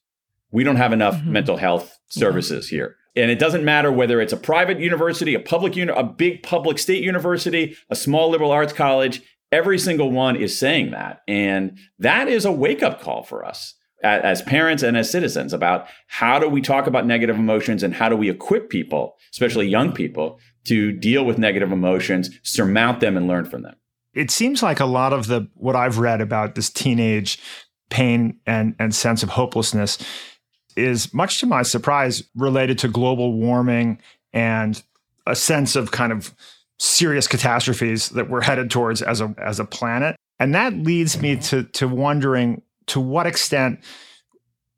We 0.50 0.64
don't 0.64 0.76
have 0.76 0.92
enough 0.92 1.16
mm-hmm. 1.16 1.32
mental 1.32 1.56
health 1.56 1.98
services 2.08 2.70
yeah. 2.70 2.76
here. 2.76 2.96
And 3.14 3.30
it 3.30 3.38
doesn't 3.38 3.64
matter 3.64 3.92
whether 3.92 4.20
it's 4.20 4.32
a 4.32 4.38
private 4.38 4.80
university, 4.80 5.34
a 5.34 5.40
public 5.40 5.76
uni- 5.76 5.92
a 5.94 6.02
big 6.02 6.42
public 6.42 6.78
state 6.78 7.02
university, 7.02 7.76
a 7.90 7.96
small 7.96 8.30
liberal 8.30 8.50
arts 8.50 8.72
college, 8.72 9.22
every 9.50 9.78
single 9.78 10.10
one 10.10 10.36
is 10.36 10.58
saying 10.58 10.92
that. 10.92 11.20
And 11.28 11.78
that 11.98 12.28
is 12.28 12.44
a 12.44 12.52
wake-up 12.52 13.00
call 13.00 13.22
for 13.22 13.44
us 13.44 13.74
as 14.02 14.42
parents 14.42 14.82
and 14.82 14.96
as 14.96 15.10
citizens 15.10 15.52
about 15.52 15.86
how 16.08 16.38
do 16.38 16.48
we 16.48 16.60
talk 16.60 16.86
about 16.86 17.06
negative 17.06 17.36
emotions 17.36 17.82
and 17.82 17.94
how 17.94 18.08
do 18.08 18.16
we 18.16 18.28
equip 18.30 18.68
people, 18.68 19.16
especially 19.30 19.68
young 19.68 19.92
people, 19.92 20.40
to 20.64 20.90
deal 20.90 21.24
with 21.24 21.38
negative 21.38 21.70
emotions, 21.70 22.30
surmount 22.42 23.00
them 23.00 23.16
and 23.16 23.28
learn 23.28 23.44
from 23.44 23.62
them 23.62 23.76
it 24.14 24.30
seems 24.30 24.62
like 24.62 24.80
a 24.80 24.86
lot 24.86 25.12
of 25.12 25.26
the 25.26 25.48
what 25.54 25.76
I've 25.76 25.98
read 25.98 26.20
about 26.20 26.54
this 26.54 26.70
teenage 26.70 27.38
pain 27.90 28.38
and 28.46 28.74
and 28.78 28.94
sense 28.94 29.22
of 29.22 29.30
hopelessness 29.30 29.98
is 30.76 31.12
much 31.12 31.40
to 31.40 31.46
my 31.46 31.62
surprise 31.62 32.22
related 32.34 32.78
to 32.78 32.88
global 32.88 33.34
warming 33.34 33.98
and 34.32 34.82
a 35.26 35.36
sense 35.36 35.76
of 35.76 35.90
kind 35.90 36.12
of 36.12 36.34
serious 36.78 37.28
catastrophes 37.28 38.08
that 38.10 38.28
we're 38.28 38.42
headed 38.42 38.70
towards 38.70 39.02
as 39.02 39.20
a 39.20 39.34
as 39.38 39.60
a 39.60 39.64
planet. 39.64 40.16
And 40.38 40.54
that 40.54 40.74
leads 40.74 41.20
me 41.20 41.36
to 41.36 41.64
to 41.64 41.88
wondering 41.88 42.62
to 42.86 43.00
what 43.00 43.26
extent 43.26 43.80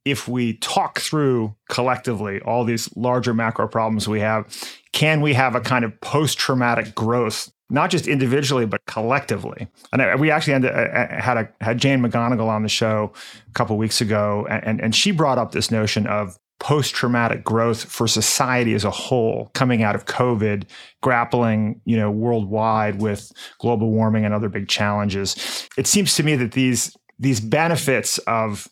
if 0.05 0.29
we 0.29 0.55
talk 0.59 0.99
through 0.99 1.55
collectively 1.71 2.41
all 2.43 2.65
these 2.65 2.95
larger 2.95 3.33
macro 3.33 3.67
problems 3.67 4.07
we 4.07 4.21
have 4.21 4.47
can 4.93 5.23
we 5.23 5.33
have 5.33 5.55
a 5.55 5.61
kind 5.61 5.85
of 5.85 5.99
post 6.03 6.37
traumatic 6.37 6.95
growth 6.95 7.51
not 7.71 7.91
just 7.91 8.07
individually 8.07 8.67
but 8.67 8.85
collectively. 8.87 9.69
And 9.93 10.21
we 10.21 10.31
actually 10.31 10.55
uh, 10.55 10.71
uh, 10.71 11.21
had 11.21 11.37
a, 11.37 11.49
had 11.61 11.79
Jane 11.79 12.01
McGonigal 12.01 12.47
on 12.47 12.63
the 12.63 12.69
show 12.69 13.13
a 13.49 13.53
couple 13.53 13.77
weeks 13.77 14.01
ago, 14.01 14.47
and 14.49 14.81
and 14.81 14.95
she 14.95 15.11
brought 15.11 15.39
up 15.39 15.53
this 15.53 15.71
notion 15.71 16.07
of 16.07 16.39
post 16.61 16.95
traumatic 16.95 17.45
growth 17.45 17.85
for 17.85 18.07
society 18.07 18.75
as 18.75 18.85
a 18.85 18.91
whole 18.91 19.51
coming 19.55 19.83
out 19.83 19.95
of 19.95 20.07
COVID, 20.07 20.65
grappling 21.03 21.81
you 21.85 21.97
know 21.97 22.11
worldwide 22.11 23.01
with 23.01 23.33
global 23.59 23.91
warming 23.91 24.25
and 24.25 24.35
other 24.35 24.49
big 24.49 24.69
challenges. 24.69 25.69
It 25.77 25.87
seems 25.87 26.15
to 26.17 26.23
me 26.23 26.37
that 26.37 26.53
these 26.53 26.97
these 27.19 27.41
benefits 27.41 28.19
of 28.19 28.69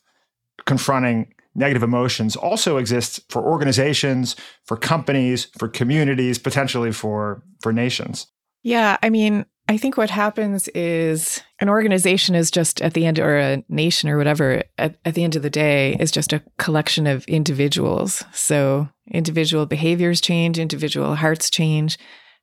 confronting 0.64 1.32
negative 1.54 1.82
emotions 1.82 2.34
also 2.34 2.78
exist 2.78 3.20
for 3.28 3.42
organizations, 3.42 4.36
for 4.64 4.76
companies, 4.76 5.46
for 5.58 5.68
communities, 5.68 6.38
potentially 6.38 6.92
for 6.92 7.42
for 7.60 7.72
nations. 7.72 8.26
Yeah, 8.62 8.96
I 9.02 9.10
mean, 9.10 9.44
I 9.68 9.76
think 9.76 9.96
what 9.96 10.10
happens 10.10 10.68
is 10.68 11.40
an 11.60 11.68
organization 11.68 12.34
is 12.34 12.50
just 12.50 12.82
at 12.82 12.94
the 12.94 13.06
end, 13.06 13.18
or 13.18 13.38
a 13.38 13.64
nation 13.68 14.08
or 14.08 14.18
whatever, 14.18 14.62
at, 14.78 14.96
at 15.04 15.14
the 15.14 15.24
end 15.24 15.36
of 15.36 15.42
the 15.42 15.50
day, 15.50 15.96
is 15.98 16.10
just 16.10 16.32
a 16.32 16.42
collection 16.58 17.06
of 17.06 17.24
individuals. 17.26 18.24
So 18.32 18.88
individual 19.10 19.66
behaviors 19.66 20.20
change, 20.20 20.58
individual 20.58 21.14
hearts 21.14 21.48
change, 21.48 21.98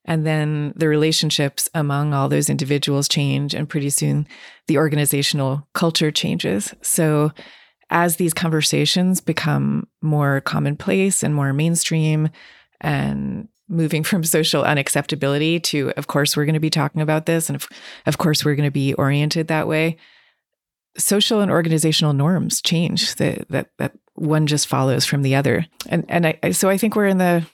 and 0.06 0.26
then 0.26 0.74
the 0.76 0.88
relationships 0.88 1.70
among 1.74 2.14
all 2.14 2.30
those 2.30 2.50
individuals 2.50 3.08
change. 3.08 3.54
And 3.54 3.70
pretty 3.70 3.90
soon 3.90 4.28
the 4.68 4.78
organizational 4.78 5.68
culture 5.74 6.12
changes. 6.12 6.74
So 6.82 7.32
as 7.90 8.16
these 8.16 8.34
conversations 8.34 9.20
become 9.20 9.88
more 10.02 10.42
commonplace 10.42 11.22
and 11.22 11.36
more 11.36 11.54
mainstream 11.54 12.30
and 12.82 13.50
moving 13.70 14.04
from 14.04 14.24
social 14.24 14.64
unacceptability 14.64 15.62
to 15.62 15.92
of 15.96 16.08
course 16.08 16.36
we're 16.36 16.46
going 16.46 16.54
to 16.54 16.60
be 16.60 16.70
talking 16.70 17.02
about 17.02 17.26
this 17.26 17.50
and 17.50 17.56
of, 17.56 17.68
of 18.06 18.18
course 18.18 18.44
we're 18.44 18.56
going 18.56 18.68
to 18.68 18.72
be 18.72 18.94
oriented 18.96 19.48
that 19.48 19.68
way. 19.68 19.98
Social 20.98 21.40
and 21.40 21.52
organizational 21.52 22.14
norms 22.14 22.62
change 22.62 23.16
that 23.16 23.48
that 23.50 23.70
that 23.78 23.94
one 24.16 24.48
just 24.48 24.68
follows 24.68 25.06
from 25.06 25.22
the 25.22 25.36
other. 25.36 25.66
And 25.88 26.04
and 26.10 26.28
I, 26.28 26.52
so 26.52 26.70
i 26.70 26.78
think 26.78 26.96
we're 26.96 27.08
in 27.08 27.20
the 27.20 27.46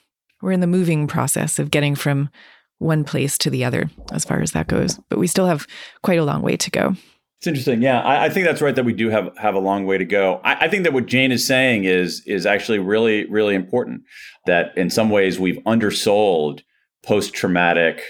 we're 0.42 0.52
in 0.52 0.60
the 0.60 0.66
moving 0.66 1.06
process 1.06 1.58
of 1.58 1.70
getting 1.70 1.94
from 1.94 2.30
one 2.78 3.04
place 3.04 3.38
to 3.38 3.50
the 3.50 3.64
other 3.64 3.90
as 4.12 4.24
far 4.24 4.40
as 4.40 4.52
that 4.52 4.66
goes 4.66 4.98
but 5.08 5.18
we 5.18 5.26
still 5.26 5.46
have 5.46 5.66
quite 6.02 6.18
a 6.18 6.24
long 6.24 6.42
way 6.42 6.56
to 6.56 6.70
go 6.70 6.94
it's 7.38 7.46
interesting. 7.46 7.82
Yeah, 7.82 8.00
I, 8.00 8.26
I, 8.26 8.28
think 8.30 8.46
that's 8.46 8.62
right. 8.62 8.74
That 8.74 8.84
we 8.84 8.94
do 8.94 9.10
have 9.10 9.36
have 9.36 9.54
a 9.54 9.58
long 9.58 9.84
way 9.84 9.98
to 9.98 10.04
go. 10.04 10.40
I, 10.42 10.66
I, 10.66 10.68
think 10.68 10.84
that 10.84 10.94
what 10.94 11.06
Jane 11.06 11.30
is 11.30 11.46
saying 11.46 11.84
is 11.84 12.22
is 12.26 12.46
actually 12.46 12.78
really 12.78 13.26
really 13.26 13.54
important. 13.54 14.02
That 14.46 14.76
in 14.76 14.88
some 14.88 15.10
ways 15.10 15.38
we've 15.38 15.58
undersold 15.66 16.62
post 17.04 17.34
traumatic 17.34 18.02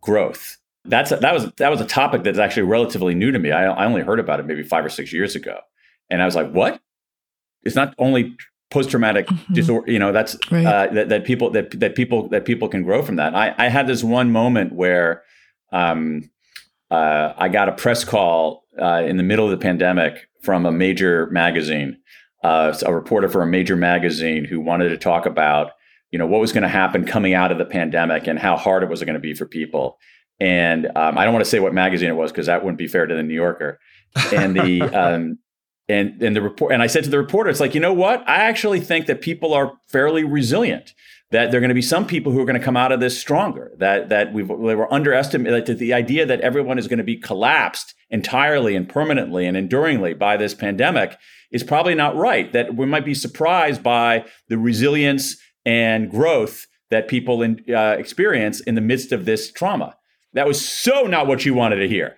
growth. 0.00 0.58
That's 0.84 1.12
a, 1.12 1.16
that 1.16 1.32
was 1.32 1.50
that 1.58 1.70
was 1.70 1.80
a 1.80 1.86
topic 1.86 2.24
that's 2.24 2.38
actually 2.38 2.64
relatively 2.64 3.14
new 3.14 3.30
to 3.30 3.38
me. 3.38 3.52
I, 3.52 3.66
I 3.66 3.86
only 3.86 4.02
heard 4.02 4.18
about 4.18 4.40
it 4.40 4.46
maybe 4.46 4.64
five 4.64 4.84
or 4.84 4.88
six 4.88 5.12
years 5.12 5.36
ago, 5.36 5.60
and 6.10 6.20
I 6.20 6.24
was 6.24 6.34
like, 6.34 6.50
"What? 6.50 6.80
It's 7.62 7.76
not 7.76 7.94
only 7.98 8.36
post 8.70 8.90
traumatic 8.90 9.28
mm-hmm. 9.28 9.54
disorder. 9.54 9.90
You 9.90 10.00
know, 10.00 10.10
that's 10.10 10.36
right. 10.50 10.66
uh, 10.66 10.86
that 10.92 11.08
that 11.10 11.24
people 11.24 11.50
that 11.50 11.78
that 11.78 11.94
people 11.94 12.28
that 12.30 12.44
people 12.44 12.68
can 12.68 12.82
grow 12.82 13.02
from 13.02 13.16
that." 13.16 13.36
I, 13.36 13.54
I 13.56 13.68
had 13.68 13.86
this 13.86 14.02
one 14.02 14.32
moment 14.32 14.72
where. 14.72 15.22
Um, 15.70 16.28
uh, 16.92 17.32
I 17.38 17.48
got 17.48 17.70
a 17.70 17.72
press 17.72 18.04
call 18.04 18.64
uh, 18.80 19.02
in 19.06 19.16
the 19.16 19.22
middle 19.22 19.46
of 19.46 19.50
the 19.50 19.56
pandemic 19.56 20.28
from 20.42 20.66
a 20.66 20.70
major 20.70 21.26
magazine, 21.30 21.96
uh, 22.44 22.74
a 22.84 22.94
reporter 22.94 23.30
for 23.30 23.40
a 23.40 23.46
major 23.46 23.76
magazine 23.76 24.44
who 24.44 24.60
wanted 24.60 24.90
to 24.90 24.98
talk 24.98 25.24
about, 25.24 25.70
you 26.10 26.18
know, 26.18 26.26
what 26.26 26.38
was 26.38 26.52
going 26.52 26.64
to 26.64 26.68
happen 26.68 27.06
coming 27.06 27.32
out 27.32 27.50
of 27.50 27.56
the 27.56 27.64
pandemic 27.64 28.26
and 28.26 28.38
how 28.38 28.58
hard 28.58 28.82
it 28.82 28.90
was 28.90 29.02
going 29.02 29.14
to 29.14 29.20
be 29.20 29.32
for 29.32 29.46
people. 29.46 29.96
And 30.38 30.86
um, 30.94 31.16
I 31.16 31.24
don't 31.24 31.32
want 31.32 31.42
to 31.42 31.50
say 31.50 31.60
what 31.60 31.72
magazine 31.72 32.10
it 32.10 32.16
was 32.16 32.30
because 32.30 32.44
that 32.44 32.62
wouldn't 32.62 32.76
be 32.76 32.88
fair 32.88 33.06
to 33.06 33.14
the 33.14 33.22
New 33.22 33.34
Yorker. 33.34 33.78
And 34.30 34.54
the 34.54 34.82
um, 34.92 35.38
and 35.88 36.22
and 36.22 36.36
the 36.36 36.42
report 36.42 36.72
and 36.72 36.82
I 36.82 36.88
said 36.88 37.04
to 37.04 37.10
the 37.10 37.18
reporter, 37.18 37.48
it's 37.48 37.60
like, 37.60 37.74
you 37.74 37.80
know 37.80 37.94
what? 37.94 38.20
I 38.28 38.36
actually 38.36 38.80
think 38.80 39.06
that 39.06 39.22
people 39.22 39.54
are 39.54 39.72
fairly 39.88 40.24
resilient 40.24 40.92
that 41.32 41.50
there 41.50 41.58
are 41.58 41.60
going 41.60 41.68
to 41.70 41.74
be 41.74 41.82
some 41.82 42.06
people 42.06 42.30
who 42.30 42.40
are 42.40 42.44
going 42.44 42.58
to 42.58 42.64
come 42.64 42.76
out 42.76 42.92
of 42.92 43.00
this 43.00 43.18
stronger. 43.18 43.72
That 43.78 44.08
that 44.10 44.32
we 44.32 44.42
were 44.42 44.92
underestimated. 44.92 45.66
That 45.66 45.78
the 45.78 45.92
idea 45.92 46.24
that 46.24 46.40
everyone 46.40 46.78
is 46.78 46.88
going 46.88 46.98
to 46.98 47.04
be 47.04 47.16
collapsed 47.16 47.94
entirely 48.10 48.76
and 48.76 48.88
permanently 48.88 49.46
and 49.46 49.56
enduringly 49.56 50.14
by 50.14 50.36
this 50.36 50.54
pandemic 50.54 51.18
is 51.50 51.64
probably 51.64 51.94
not 51.94 52.16
right. 52.16 52.52
That 52.52 52.76
we 52.76 52.86
might 52.86 53.04
be 53.04 53.14
surprised 53.14 53.82
by 53.82 54.24
the 54.48 54.58
resilience 54.58 55.36
and 55.64 56.10
growth 56.10 56.66
that 56.90 57.08
people 57.08 57.42
in, 57.42 57.64
uh, 57.74 57.96
experience 57.98 58.60
in 58.60 58.74
the 58.74 58.80
midst 58.80 59.12
of 59.12 59.24
this 59.24 59.50
trauma. 59.50 59.96
That 60.34 60.46
was 60.46 60.66
so 60.66 61.02
not 61.02 61.26
what 61.26 61.44
you 61.44 61.54
wanted 61.54 61.76
to 61.76 61.88
hear. 61.88 62.16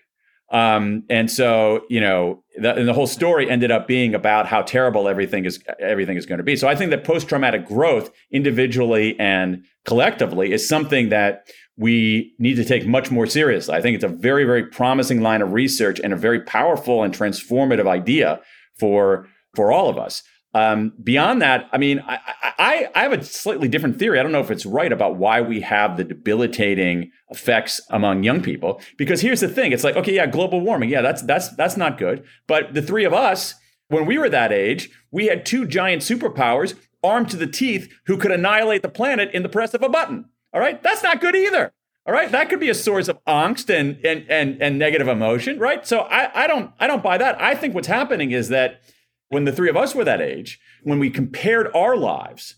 Um, 0.50 1.04
and 1.08 1.30
so, 1.30 1.84
you 1.88 2.00
know, 2.00 2.43
the, 2.56 2.74
and 2.74 2.88
the 2.88 2.92
whole 2.92 3.06
story 3.06 3.50
ended 3.50 3.70
up 3.70 3.86
being 3.86 4.14
about 4.14 4.46
how 4.46 4.62
terrible 4.62 5.08
everything 5.08 5.44
is 5.44 5.62
everything 5.80 6.16
is 6.16 6.26
going 6.26 6.38
to 6.38 6.44
be. 6.44 6.56
So 6.56 6.68
I 6.68 6.76
think 6.76 6.90
that 6.90 7.04
post 7.04 7.28
traumatic 7.28 7.66
growth, 7.66 8.10
individually 8.30 9.18
and 9.18 9.64
collectively, 9.84 10.52
is 10.52 10.66
something 10.68 11.08
that 11.08 11.46
we 11.76 12.34
need 12.38 12.54
to 12.54 12.64
take 12.64 12.86
much 12.86 13.10
more 13.10 13.26
seriously. 13.26 13.74
I 13.74 13.80
think 13.80 13.96
it's 13.96 14.04
a 14.04 14.08
very, 14.08 14.44
very 14.44 14.64
promising 14.64 15.20
line 15.20 15.42
of 15.42 15.52
research 15.52 15.98
and 15.98 16.12
a 16.12 16.16
very 16.16 16.40
powerful 16.40 17.02
and 17.02 17.12
transformative 17.12 17.88
idea 17.88 18.40
for 18.78 19.28
for 19.54 19.72
all 19.72 19.88
of 19.88 19.98
us. 19.98 20.22
Um, 20.54 20.92
beyond 21.02 21.42
that, 21.42 21.68
I 21.72 21.78
mean, 21.78 21.98
I, 22.06 22.18
I, 22.58 22.88
I, 22.94 23.02
have 23.02 23.12
a 23.12 23.24
slightly 23.24 23.66
different 23.66 23.98
theory. 23.98 24.20
I 24.20 24.22
don't 24.22 24.30
know 24.30 24.40
if 24.40 24.52
it's 24.52 24.64
right 24.64 24.92
about 24.92 25.16
why 25.16 25.40
we 25.40 25.60
have 25.62 25.96
the 25.96 26.04
debilitating 26.04 27.10
effects 27.28 27.80
among 27.90 28.22
young 28.22 28.40
people. 28.40 28.80
Because 28.96 29.20
here's 29.20 29.40
the 29.40 29.48
thing: 29.48 29.72
it's 29.72 29.82
like, 29.82 29.96
okay, 29.96 30.14
yeah, 30.14 30.26
global 30.26 30.60
warming, 30.60 30.90
yeah, 30.90 31.02
that's 31.02 31.22
that's 31.22 31.48
that's 31.56 31.76
not 31.76 31.98
good. 31.98 32.24
But 32.46 32.72
the 32.72 32.82
three 32.82 33.04
of 33.04 33.12
us, 33.12 33.56
when 33.88 34.06
we 34.06 34.16
were 34.16 34.30
that 34.30 34.52
age, 34.52 34.90
we 35.10 35.26
had 35.26 35.44
two 35.44 35.66
giant 35.66 36.02
superpowers 36.02 36.74
armed 37.02 37.30
to 37.30 37.36
the 37.36 37.48
teeth 37.48 37.92
who 38.06 38.16
could 38.16 38.30
annihilate 38.30 38.82
the 38.82 38.88
planet 38.88 39.30
in 39.34 39.42
the 39.42 39.48
press 39.48 39.74
of 39.74 39.82
a 39.82 39.88
button. 39.88 40.26
All 40.52 40.60
right, 40.60 40.80
that's 40.84 41.02
not 41.02 41.20
good 41.20 41.34
either. 41.34 41.72
All 42.06 42.14
right, 42.14 42.30
that 42.30 42.48
could 42.48 42.60
be 42.60 42.70
a 42.70 42.74
source 42.74 43.08
of 43.08 43.18
angst 43.24 43.70
and 43.70 43.98
and 44.06 44.24
and, 44.28 44.62
and 44.62 44.78
negative 44.78 45.08
emotion, 45.08 45.58
right? 45.58 45.84
So 45.84 46.00
I, 46.02 46.44
I 46.44 46.46
don't 46.46 46.70
I 46.78 46.86
don't 46.86 47.02
buy 47.02 47.18
that. 47.18 47.40
I 47.40 47.56
think 47.56 47.74
what's 47.74 47.88
happening 47.88 48.30
is 48.30 48.50
that 48.50 48.82
when 49.28 49.44
the 49.44 49.52
three 49.52 49.68
of 49.68 49.76
us 49.76 49.94
were 49.94 50.04
that 50.04 50.20
age, 50.20 50.60
when 50.82 50.98
we 50.98 51.10
compared 51.10 51.68
our 51.74 51.96
lives 51.96 52.56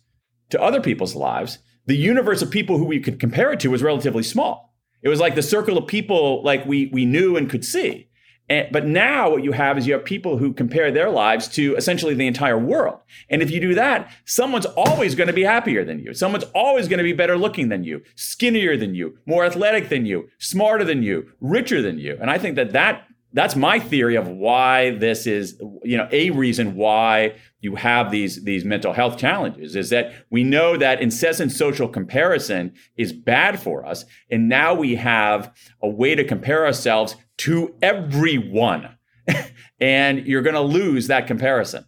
to 0.51 0.61
other 0.61 0.81
people's 0.81 1.15
lives, 1.15 1.59
the 1.87 1.97
universe 1.97 2.43
of 2.43 2.51
people 2.51 2.79
who 2.79 2.85
we 2.85 3.01
could 3.01 3.21
compare 3.21 3.53
it 3.53 3.61
to 3.61 3.71
was 3.71 3.83
relatively 3.83 4.23
small. 4.23 4.75
It 5.03 5.09
was 5.09 5.21
like 5.21 5.35
the 5.35 5.43
circle 5.43 5.79
of 5.79 5.87
people 5.87 6.43
like 6.43 6.67
we 6.67 6.91
we 6.93 7.05
knew 7.05 7.37
and 7.37 7.49
could 7.49 7.65
see. 7.65 8.09
And, 8.49 8.69
but 8.71 8.87
now 8.87 9.31
what 9.31 9.43
you 9.43 9.53
have 9.53 9.77
is 9.77 9.87
you 9.87 9.93
have 9.95 10.05
people 10.05 10.39
who 10.39 10.53
compare 10.53 10.91
their 10.91 11.11
lives 11.11 11.49
to 11.49 11.75
essentially 11.77 12.15
the 12.15 12.27
entire 12.27 12.59
world. 12.59 13.01
And 13.29 13.43
if 13.43 13.51
you 13.51 13.61
do 13.61 13.75
that, 13.75 14.11
someone's 14.25 14.67
always 14.67 15.15
going 15.15 15.27
to 15.27 15.33
be 15.33 15.43
happier 15.43 15.85
than 15.85 15.99
you. 15.99 16.15
Someone's 16.15 16.45
always 16.55 16.87
going 16.87 16.99
to 16.99 17.05
be 17.05 17.13
better 17.13 17.37
looking 17.37 17.69
than 17.69 17.83
you, 17.83 18.03
skinnier 18.15 18.77
than 18.77 18.95
you, 18.95 19.19
more 19.27 19.45
athletic 19.45 19.89
than 19.89 20.07
you, 20.07 20.29
smarter 20.39 20.85
than 20.85 21.03
you, 21.03 21.33
richer 21.41 21.83
than 21.83 21.99
you. 21.99 22.17
And 22.21 22.31
I 22.31 22.39
think 22.39 22.55
that 22.57 22.73
that 22.73 23.07
that's 23.37 23.55
my 23.55 23.79
theory 23.79 24.17
of 24.17 24.27
why 24.27 24.93
this 24.97 25.27
is 25.27 25.61
you 25.85 25.97
know 25.97 26.09
a 26.11 26.31
reason 26.31 26.75
why 26.75 27.37
you 27.61 27.77
have 27.77 28.11
these 28.11 28.43
these 28.45 28.65
mental 28.65 28.95
health 28.95 29.19
challenges 29.19 29.77
is 29.77 29.91
that 29.91 30.15
we 30.31 30.43
know 30.43 30.79
that 30.79 31.03
incessant 31.03 31.53
social 31.53 31.87
comparison 31.87 32.73
is 32.97 33.13
bad 33.13 33.61
for 33.61 33.85
us. 33.85 34.07
And 34.31 34.49
now 34.49 34.73
we 34.73 34.95
have 34.97 35.55
a 35.83 35.89
way 35.89 36.15
to 36.15 36.25
compare 36.25 36.65
ourselves 36.65 37.15
to 37.39 37.77
everyone. 37.83 38.97
And 39.79 40.27
you're 40.27 40.41
going 40.41 40.55
to 40.55 40.63
lose 40.63 41.09
that 41.09 41.27
comparison. 41.27 41.85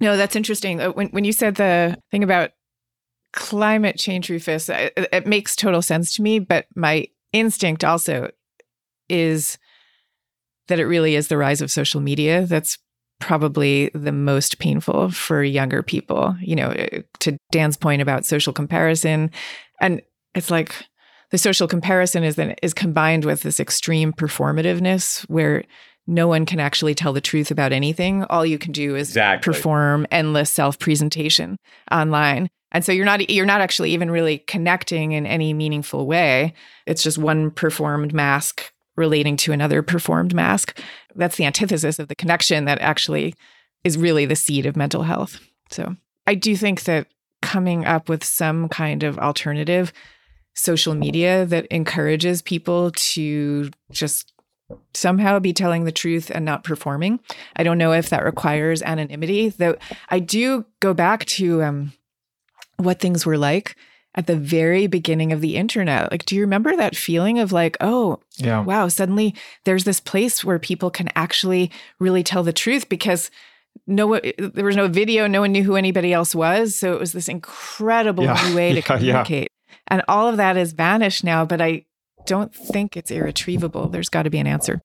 No 0.00 0.16
that's 0.16 0.36
interesting. 0.36 0.80
Uh, 0.80 0.90
when, 0.90 1.08
when 1.08 1.24
you 1.24 1.32
said 1.32 1.56
the 1.56 1.98
thing 2.12 2.22
about 2.22 2.52
climate 3.32 3.98
change 3.98 4.28
rufus 4.30 4.68
it, 4.68 4.92
it 5.12 5.26
makes 5.26 5.56
total 5.56 5.82
sense 5.82 6.14
to 6.14 6.22
me 6.22 6.38
but 6.38 6.66
my 6.76 7.06
instinct 7.32 7.82
also 7.82 8.30
is 9.08 9.58
that 10.72 10.80
it 10.80 10.86
really 10.86 11.16
is 11.16 11.28
the 11.28 11.36
rise 11.36 11.60
of 11.60 11.70
social 11.70 12.00
media 12.00 12.46
that's 12.46 12.78
probably 13.20 13.90
the 13.94 14.10
most 14.10 14.58
painful 14.58 15.10
for 15.10 15.44
younger 15.44 15.82
people. 15.82 16.34
You 16.40 16.56
know, 16.56 16.70
uh, 16.70 17.00
to 17.20 17.36
Dan's 17.50 17.76
point 17.76 18.00
about 18.00 18.24
social 18.24 18.54
comparison, 18.54 19.30
and 19.82 20.00
it's 20.34 20.50
like 20.50 20.74
the 21.30 21.36
social 21.36 21.68
comparison 21.68 22.24
is 22.24 22.36
then 22.36 22.54
is 22.62 22.72
combined 22.72 23.26
with 23.26 23.42
this 23.42 23.60
extreme 23.60 24.14
performativeness 24.14 25.24
where 25.28 25.62
no 26.06 26.26
one 26.26 26.46
can 26.46 26.58
actually 26.58 26.94
tell 26.94 27.12
the 27.12 27.20
truth 27.20 27.50
about 27.50 27.70
anything. 27.70 28.24
All 28.24 28.46
you 28.46 28.58
can 28.58 28.72
do 28.72 28.96
is 28.96 29.10
exactly. 29.10 29.52
perform 29.52 30.06
endless 30.10 30.48
self-presentation 30.48 31.58
online. 31.90 32.48
And 32.72 32.82
so 32.82 32.92
you're 32.92 33.04
not 33.04 33.28
you're 33.28 33.44
not 33.44 33.60
actually 33.60 33.90
even 33.90 34.10
really 34.10 34.38
connecting 34.38 35.12
in 35.12 35.26
any 35.26 35.52
meaningful 35.52 36.06
way. 36.06 36.54
It's 36.86 37.02
just 37.02 37.18
one 37.18 37.50
performed 37.50 38.14
mask 38.14 38.71
relating 38.96 39.36
to 39.38 39.52
another 39.52 39.82
performed 39.82 40.34
mask. 40.34 40.78
That's 41.14 41.36
the 41.36 41.44
antithesis 41.44 41.98
of 41.98 42.08
the 42.08 42.14
connection 42.14 42.64
that 42.66 42.80
actually 42.80 43.34
is 43.84 43.98
really 43.98 44.26
the 44.26 44.36
seed 44.36 44.66
of 44.66 44.76
mental 44.76 45.02
health. 45.02 45.40
So 45.70 45.96
I 46.26 46.34
do 46.34 46.56
think 46.56 46.84
that 46.84 47.08
coming 47.40 47.84
up 47.84 48.08
with 48.08 48.22
some 48.22 48.68
kind 48.68 49.02
of 49.02 49.18
alternative 49.18 49.92
social 50.54 50.94
media 50.94 51.46
that 51.46 51.66
encourages 51.66 52.42
people 52.42 52.90
to 52.92 53.70
just 53.90 54.32
somehow 54.94 55.38
be 55.38 55.52
telling 55.52 55.84
the 55.84 55.92
truth 55.92 56.30
and 56.30 56.44
not 56.44 56.64
performing. 56.64 57.20
I 57.56 57.62
don't 57.62 57.78
know 57.78 57.92
if 57.92 58.10
that 58.10 58.24
requires 58.24 58.82
anonymity, 58.82 59.48
though 59.50 59.76
I 60.08 60.18
do 60.18 60.64
go 60.80 60.94
back 60.94 61.24
to 61.26 61.62
um, 61.62 61.92
what 62.76 63.00
things 63.00 63.26
were 63.26 63.38
like 63.38 63.76
at 64.14 64.26
the 64.26 64.36
very 64.36 64.86
beginning 64.86 65.32
of 65.32 65.40
the 65.40 65.56
internet. 65.56 66.10
Like, 66.10 66.24
do 66.26 66.34
you 66.34 66.42
remember 66.42 66.76
that 66.76 66.94
feeling 66.96 67.38
of 67.38 67.50
like, 67.52 67.76
oh, 67.80 68.20
yeah. 68.36 68.60
wow, 68.62 68.88
suddenly 68.88 69.34
there's 69.64 69.84
this 69.84 70.00
place 70.00 70.44
where 70.44 70.58
people 70.58 70.90
can 70.90 71.08
actually 71.16 71.70
really 71.98 72.22
tell 72.22 72.42
the 72.42 72.52
truth 72.52 72.88
because 72.88 73.30
no 73.86 74.20
there 74.38 74.64
was 74.66 74.76
no 74.76 74.86
video, 74.86 75.26
no 75.26 75.40
one 75.40 75.52
knew 75.52 75.62
who 75.62 75.76
anybody 75.76 76.12
else 76.12 76.34
was. 76.34 76.76
So 76.76 76.92
it 76.92 77.00
was 77.00 77.12
this 77.12 77.28
incredible 77.28 78.24
Yeah. 78.24 78.48
new 78.48 78.54
way 78.56 78.68
to 78.74 78.74
Yeah, 78.80 78.80
yeah. 78.80 78.98
communicate. 78.98 79.48
And 79.88 80.02
all 80.08 80.28
of 80.28 80.36
that 80.36 80.56
has 80.56 80.72
vanished 80.72 81.24
now, 81.24 81.44
but 81.44 81.60
I 81.60 81.84
don't 82.26 82.54
think 82.54 82.96
it's 82.96 83.10
irretrievable. 83.10 83.88
There's 83.88 84.08
got 84.10 84.24
to 84.24 84.30
be 84.30 84.38
an 84.38 84.46
answer. 84.46 84.80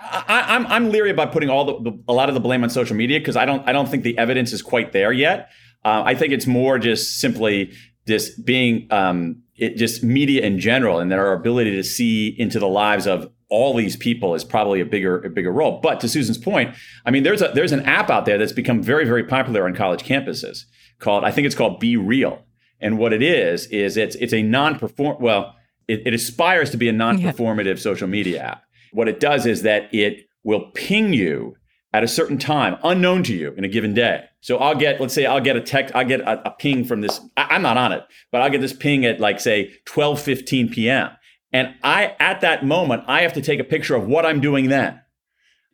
I, 0.00 0.44
I'm 0.54 0.66
I'm 0.68 0.90
leery 0.90 1.10
about 1.10 1.32
putting 1.32 1.50
all 1.50 1.64
the, 1.64 1.90
the 1.90 1.98
a 2.08 2.12
lot 2.12 2.28
of 2.28 2.34
the 2.34 2.40
blame 2.40 2.62
on 2.62 2.70
social 2.70 2.94
media 2.96 3.18
because 3.18 3.36
I 3.36 3.44
don't 3.44 3.66
I 3.68 3.72
don't 3.72 3.88
think 3.88 4.04
the 4.04 4.16
evidence 4.16 4.52
is 4.52 4.62
quite 4.62 4.92
there 4.92 5.12
yet. 5.12 5.50
Uh, 5.84 6.02
I 6.04 6.14
think 6.14 6.32
it's 6.32 6.46
more 6.46 6.78
just 6.78 7.20
simply 7.20 7.72
this 8.08 8.30
being 8.30 8.88
um, 8.90 9.42
it 9.56 9.76
just 9.76 10.02
media 10.02 10.42
in 10.42 10.58
general 10.58 10.98
and 10.98 11.10
that 11.12 11.18
our 11.18 11.32
ability 11.32 11.76
to 11.76 11.84
see 11.84 12.28
into 12.38 12.58
the 12.58 12.68
lives 12.68 13.06
of 13.06 13.30
all 13.50 13.74
these 13.74 13.96
people 13.96 14.34
is 14.34 14.44
probably 14.44 14.80
a 14.80 14.84
bigger 14.84 15.22
a 15.24 15.30
bigger 15.30 15.52
role. 15.52 15.80
But 15.80 16.00
to 16.00 16.08
Susan's 16.08 16.38
point, 16.38 16.74
I 17.06 17.10
mean, 17.10 17.22
there's 17.22 17.42
a 17.42 17.52
there's 17.54 17.72
an 17.72 17.84
app 17.86 18.10
out 18.10 18.24
there 18.26 18.38
that's 18.38 18.52
become 18.52 18.82
very 18.82 19.04
very 19.04 19.24
popular 19.24 19.64
on 19.64 19.74
college 19.74 20.02
campuses 20.02 20.64
called 20.98 21.24
I 21.24 21.30
think 21.30 21.46
it's 21.46 21.54
called 21.54 21.80
BeReal. 21.80 22.40
And 22.80 22.98
what 22.98 23.12
it 23.12 23.22
is 23.22 23.66
is 23.66 23.96
it's 23.96 24.16
it's 24.16 24.32
a 24.32 24.42
non-perform 24.42 25.18
well 25.20 25.54
it, 25.86 26.02
it 26.06 26.14
aspires 26.14 26.70
to 26.70 26.76
be 26.76 26.88
a 26.88 26.92
non-performative 26.92 27.78
social 27.78 28.08
media 28.08 28.42
app. 28.42 28.62
What 28.92 29.08
it 29.08 29.20
does 29.20 29.46
is 29.46 29.62
that 29.62 29.92
it 29.92 30.26
will 30.44 30.70
ping 30.74 31.12
you 31.12 31.56
at 31.92 32.04
a 32.04 32.08
certain 32.08 32.38
time, 32.38 32.76
unknown 32.84 33.22
to 33.24 33.34
you 33.34 33.52
in 33.56 33.64
a 33.64 33.68
given 33.68 33.94
day. 33.94 34.24
So 34.40 34.58
I'll 34.58 34.74
get, 34.74 35.00
let's 35.00 35.14
say 35.14 35.26
I'll 35.26 35.40
get 35.40 35.56
a 35.56 35.60
text, 35.60 35.94
I'll 35.94 36.04
get 36.04 36.20
a, 36.20 36.48
a 36.48 36.50
ping 36.50 36.84
from 36.84 37.00
this. 37.00 37.20
I, 37.36 37.48
I'm 37.50 37.62
not 37.62 37.76
on 37.76 37.92
it, 37.92 38.04
but 38.30 38.42
I'll 38.42 38.50
get 38.50 38.60
this 38.60 38.72
ping 38.72 39.04
at 39.04 39.20
like 39.20 39.40
say 39.40 39.72
12, 39.86 40.20
15 40.20 40.68
p.m. 40.68 41.10
And 41.52 41.74
I, 41.82 42.14
at 42.20 42.42
that 42.42 42.64
moment, 42.64 43.04
I 43.06 43.22
have 43.22 43.32
to 43.34 43.40
take 43.40 43.58
a 43.58 43.64
picture 43.64 43.94
of 43.94 44.06
what 44.06 44.26
I'm 44.26 44.40
doing 44.40 44.68
then 44.68 45.00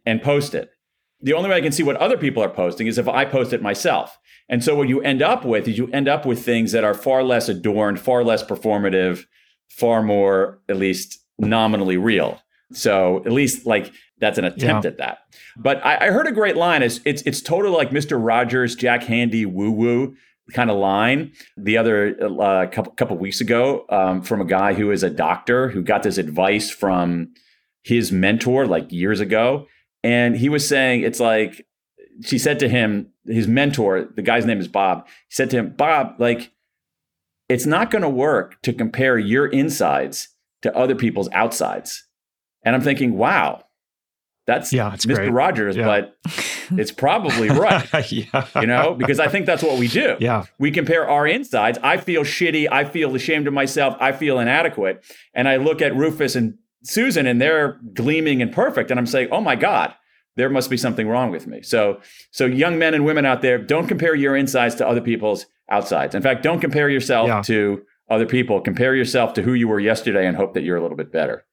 and 0.06 0.22
post 0.22 0.54
it. 0.54 0.70
The 1.20 1.32
only 1.32 1.50
way 1.50 1.56
I 1.56 1.60
can 1.60 1.72
see 1.72 1.82
what 1.82 1.96
other 1.96 2.16
people 2.16 2.42
are 2.42 2.50
posting 2.50 2.86
is 2.86 2.98
if 2.98 3.08
I 3.08 3.24
post 3.24 3.52
it 3.52 3.62
myself. 3.62 4.18
And 4.48 4.62
so 4.62 4.76
what 4.76 4.88
you 4.88 5.00
end 5.00 5.22
up 5.22 5.44
with 5.44 5.66
is 5.66 5.78
you 5.78 5.88
end 5.88 6.06
up 6.06 6.26
with 6.26 6.44
things 6.44 6.72
that 6.72 6.84
are 6.84 6.94
far 6.94 7.22
less 7.22 7.48
adorned, 7.48 7.98
far 7.98 8.22
less 8.22 8.42
performative, 8.42 9.24
far 9.68 10.02
more, 10.02 10.60
at 10.68 10.76
least 10.76 11.18
nominally 11.38 11.96
real. 11.96 12.40
So 12.72 13.22
at 13.24 13.32
least 13.32 13.66
like 13.66 13.92
that's 14.20 14.38
an 14.38 14.44
attempt 14.44 14.84
Yeah. 14.84 14.90
at 14.90 14.98
that. 14.98 15.18
But 15.56 15.84
I, 15.84 16.06
I 16.06 16.10
heard 16.10 16.26
a 16.26 16.32
great 16.32 16.56
line. 16.56 16.82
It's 16.82 17.00
it's 17.04 17.22
it's 17.22 17.40
totally 17.40 17.74
like 17.76 17.90
Mr. 17.90 18.18
Rogers, 18.22 18.74
Jack 18.74 19.02
Handey, 19.02 19.46
woo 19.46 19.70
woo 19.70 20.16
kind 20.52 20.70
of 20.70 20.76
line. 20.76 21.32
The 21.56 21.78
other 21.78 22.16
uh, 22.22 22.66
couple 22.70 22.92
couple 22.92 23.16
weeks 23.18 23.40
ago 23.40 23.84
um, 23.88 24.22
from 24.22 24.40
a 24.40 24.44
guy 24.44 24.74
who 24.74 24.90
is 24.90 25.02
a 25.02 25.10
doctor 25.10 25.68
who 25.68 25.82
got 25.82 26.02
this 26.02 26.18
advice 26.18 26.70
from 26.70 27.32
his 27.82 28.12
mentor 28.12 28.66
like 28.66 28.90
years 28.92 29.20
ago, 29.20 29.66
and 30.02 30.36
he 30.36 30.48
was 30.48 30.66
saying 30.66 31.02
it's 31.02 31.20
like 31.20 31.66
she 32.22 32.38
said 32.38 32.60
to 32.60 32.68
him, 32.68 33.08
his 33.26 33.48
mentor, 33.48 34.08
the 34.14 34.22
guy's 34.22 34.46
name 34.46 34.60
is 34.60 34.68
Bob. 34.68 35.06
He 35.06 35.34
said 35.34 35.50
to 35.50 35.56
him, 35.58 35.70
Bob, 35.76 36.14
like 36.20 36.52
it's 37.48 37.66
not 37.66 37.90
going 37.90 38.02
to 38.02 38.08
work 38.08 38.62
to 38.62 38.72
compare 38.72 39.18
your 39.18 39.46
insides 39.46 40.28
to 40.62 40.74
other 40.76 40.94
people's 40.94 41.28
outsides. 41.32 42.04
And 42.64 42.74
I'm 42.74 42.80
thinking, 42.82 43.18
wow, 43.18 43.63
that's 44.46 44.72
Yeah, 44.72 44.90
Mr. 44.90 45.14
great. 45.14 45.30
Rogers, 45.32 45.76
Yeah. 45.76 45.86
but 45.86 46.16
it's 46.78 46.90
probably 46.92 47.48
right. 47.48 47.86
yeah. 48.12 48.46
You 48.60 48.66
know, 48.66 48.94
because 48.94 49.18
I 49.20 49.28
think 49.28 49.46
that's 49.46 49.62
what 49.62 49.78
we 49.78 49.88
do. 49.88 50.16
Yeah. 50.20 50.44
We 50.58 50.70
compare 50.70 51.08
our 51.08 51.26
insides. 51.26 51.78
I 51.82 51.96
feel 51.96 52.22
shitty. 52.22 52.68
I 52.70 52.84
feel 52.84 53.14
ashamed 53.14 53.46
of 53.46 53.54
myself. 53.54 53.96
I 54.00 54.12
feel 54.12 54.38
inadequate. 54.38 55.02
And 55.34 55.48
I 55.48 55.56
look 55.56 55.80
at 55.80 55.94
Rufus 55.96 56.34
and 56.36 56.58
Susan 56.82 57.26
and 57.26 57.40
they're 57.40 57.80
gleaming 57.94 58.42
and 58.42 58.52
perfect. 58.52 58.90
And 58.90 59.00
I'm 59.00 59.06
saying, 59.06 59.28
oh 59.32 59.40
my 59.40 59.56
God, 59.56 59.94
there 60.36 60.50
must 60.50 60.68
be 60.68 60.76
something 60.76 61.08
wrong 61.08 61.30
with 61.30 61.46
me. 61.46 61.62
So, 61.62 62.00
so 62.30 62.44
young 62.44 62.78
men 62.78 62.92
and 62.92 63.04
women 63.04 63.24
out 63.24 63.40
there, 63.40 63.56
don't 63.56 63.86
compare 63.86 64.14
your 64.14 64.36
insides 64.36 64.74
to 64.76 64.86
other 64.86 65.00
people's 65.00 65.46
outsides. 65.70 66.14
In 66.14 66.20
fact, 66.22 66.42
don't 66.42 66.60
compare 66.60 66.90
yourself 66.90 67.28
Yeah. 67.28 67.40
to 67.42 67.82
other 68.10 68.26
people. 68.26 68.60
Compare 68.60 68.94
yourself 68.94 69.32
to 69.34 69.42
who 69.42 69.54
you 69.54 69.68
were 69.68 69.80
yesterday 69.80 70.26
and 70.26 70.36
hope 70.36 70.52
that 70.54 70.62
you're 70.64 70.76
a 70.76 70.82
little 70.82 70.96
bit 70.96 71.10
better. 71.10 71.46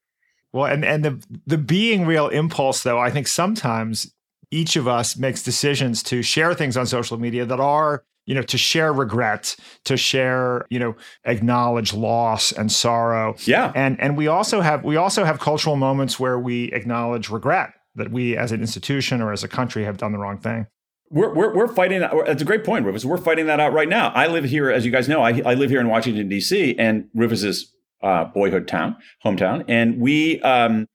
Well, 0.52 0.66
and 0.66 0.84
and 0.84 1.04
the 1.04 1.24
the 1.46 1.58
being 1.58 2.06
real 2.06 2.28
impulse, 2.28 2.82
though, 2.82 2.98
I 2.98 3.10
think 3.10 3.26
sometimes 3.26 4.12
each 4.50 4.76
of 4.76 4.86
us 4.86 5.16
makes 5.16 5.42
decisions 5.42 6.02
to 6.04 6.22
share 6.22 6.54
things 6.54 6.76
on 6.76 6.86
social 6.86 7.18
media 7.18 7.46
that 7.46 7.58
are, 7.58 8.04
you 8.26 8.34
know, 8.34 8.42
to 8.42 8.58
share 8.58 8.92
regret, 8.92 9.56
to 9.84 9.96
share, 9.96 10.66
you 10.68 10.78
know, 10.78 10.94
acknowledge 11.24 11.94
loss 11.94 12.52
and 12.52 12.70
sorrow. 12.70 13.34
Yeah. 13.44 13.72
And 13.74 13.98
and 14.00 14.16
we 14.16 14.28
also 14.28 14.60
have 14.60 14.84
we 14.84 14.96
also 14.96 15.24
have 15.24 15.40
cultural 15.40 15.76
moments 15.76 16.20
where 16.20 16.38
we 16.38 16.64
acknowledge 16.72 17.30
regret 17.30 17.72
that 17.94 18.12
we 18.12 18.36
as 18.36 18.52
an 18.52 18.60
institution 18.60 19.22
or 19.22 19.32
as 19.32 19.42
a 19.42 19.48
country 19.48 19.84
have 19.84 19.96
done 19.96 20.12
the 20.12 20.18
wrong 20.18 20.38
thing. 20.38 20.66
We're, 21.10 21.34
we're, 21.34 21.54
we're 21.54 21.68
fighting 21.68 22.00
that. 22.00 22.12
That's 22.26 22.40
a 22.40 22.44
great 22.46 22.64
point, 22.64 22.86
Rufus. 22.86 23.04
We're 23.04 23.18
fighting 23.18 23.44
that 23.46 23.60
out 23.60 23.74
right 23.74 23.88
now. 23.88 24.08
I 24.14 24.28
live 24.28 24.44
here, 24.44 24.70
as 24.70 24.86
you 24.86 24.90
guys 24.90 25.10
know, 25.10 25.20
I, 25.20 25.42
I 25.44 25.52
live 25.52 25.68
here 25.68 25.80
in 25.80 25.88
Washington, 25.88 26.26
D.C., 26.26 26.74
and 26.78 27.08
Rufus's 27.12 27.70
uh, 28.02 28.24
boyhood 28.24 28.68
town, 28.68 28.96
hometown. 29.24 29.64
And 29.68 29.98
we, 30.00 30.40
um, 30.42 30.88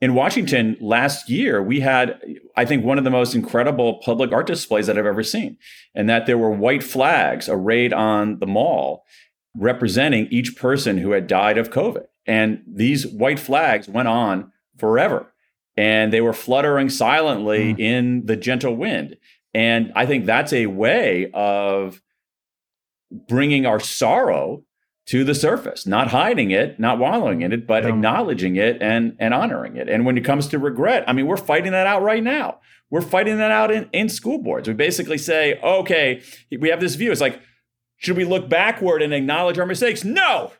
in 0.00 0.14
Washington 0.14 0.76
last 0.80 1.28
year, 1.28 1.62
we 1.62 1.80
had, 1.80 2.18
I 2.56 2.64
think, 2.64 2.84
one 2.84 2.98
of 2.98 3.04
the 3.04 3.10
most 3.10 3.34
incredible 3.34 4.00
public 4.02 4.32
art 4.32 4.46
displays 4.46 4.86
that 4.86 4.96
I've 4.96 5.06
ever 5.06 5.22
seen. 5.22 5.58
And 5.94 6.08
that 6.08 6.26
there 6.26 6.38
were 6.38 6.50
white 6.50 6.82
flags 6.82 7.48
arrayed 7.48 7.92
on 7.92 8.38
the 8.38 8.46
mall 8.46 9.04
representing 9.56 10.26
each 10.30 10.56
person 10.56 10.98
who 10.98 11.10
had 11.10 11.26
died 11.26 11.58
of 11.58 11.70
COVID. 11.70 12.06
And 12.26 12.62
these 12.66 13.06
white 13.06 13.38
flags 13.38 13.88
went 13.88 14.08
on 14.08 14.52
forever. 14.78 15.32
And 15.76 16.12
they 16.12 16.20
were 16.20 16.32
fluttering 16.32 16.88
silently 16.88 17.74
in 17.78 18.26
the 18.26 18.36
gentle 18.36 18.76
wind. 18.76 19.16
And 19.54 19.92
I 19.96 20.06
think 20.06 20.26
that's 20.26 20.52
a 20.52 20.66
way 20.66 21.30
of 21.34 22.00
bringing 23.10 23.66
our 23.66 23.80
sorrow 23.80 24.62
to 25.10 25.24
the 25.24 25.34
surface, 25.34 25.88
not 25.88 26.06
hiding 26.08 26.52
it, 26.52 26.78
not 26.78 26.96
wallowing 26.96 27.42
in 27.42 27.52
it, 27.52 27.66
but 27.66 27.84
acknowledging 27.84 28.54
it 28.54 28.80
and 28.80 29.16
and 29.18 29.34
honoring 29.34 29.76
it. 29.76 29.88
And 29.88 30.06
when 30.06 30.16
it 30.16 30.24
comes 30.24 30.46
to 30.48 30.58
regret, 30.58 31.02
I 31.08 31.12
mean, 31.12 31.26
we're 31.26 31.36
fighting 31.36 31.72
that 31.72 31.88
out 31.88 32.02
right 32.02 32.22
now. 32.22 32.60
We're 32.90 33.00
fighting 33.00 33.38
that 33.38 33.50
out 33.50 33.72
in, 33.72 33.88
in 33.92 34.08
school 34.08 34.38
boards. 34.38 34.68
We 34.68 34.74
basically 34.74 35.18
say, 35.18 35.58
okay, 35.64 36.22
we 36.56 36.68
have 36.68 36.78
this 36.78 36.94
view. 36.94 37.10
It's 37.10 37.20
like, 37.20 37.40
should 37.96 38.16
we 38.16 38.24
look 38.24 38.48
backward 38.48 39.02
and 39.02 39.12
acknowledge 39.12 39.58
our 39.58 39.66
mistakes? 39.66 40.04
No. 40.04 40.52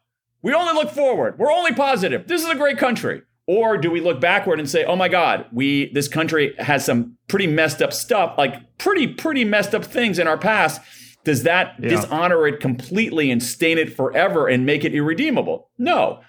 We 0.42 0.53
only 0.53 0.74
look 0.74 0.90
forward. 0.90 1.38
We're 1.38 1.53
only 1.53 1.72
positive. 1.72 2.26
This 2.26 2.42
is 2.42 2.51
a 2.51 2.57
great 2.57 2.76
country. 2.76 3.22
Or 3.46 3.76
do 3.78 3.88
we 3.88 4.01
look 4.01 4.20
backward 4.20 4.59
and 4.59 4.68
say, 4.68 4.84
"Oh 4.84 4.96
my 4.96 5.09
God, 5.09 5.46
we 5.53 5.92
this 5.92 6.09
country 6.09 6.57
has 6.59 6.84
some 6.84 7.18
pretty 7.28 7.46
messed 7.46 7.80
up 7.80 7.92
stuff, 7.92 8.34
like 8.36 8.78
pretty 8.78 9.07
pretty 9.07 9.44
messed 9.44 9.76
up 9.76 9.84
things 9.84 10.18
in 10.18 10.26
our 10.26 10.38
past." 10.38 10.80
Does 11.24 11.42
that 11.42 11.74
Yeah. 11.80 11.90
dishonor 11.90 12.46
it 12.46 12.60
completely 12.60 13.30
and 13.30 13.42
stain 13.42 13.78
it 13.78 13.94
forever 13.94 14.48
and 14.48 14.64
make 14.64 14.84
it 14.84 14.94
irredeemable? 14.94 15.68
No. 15.78 16.20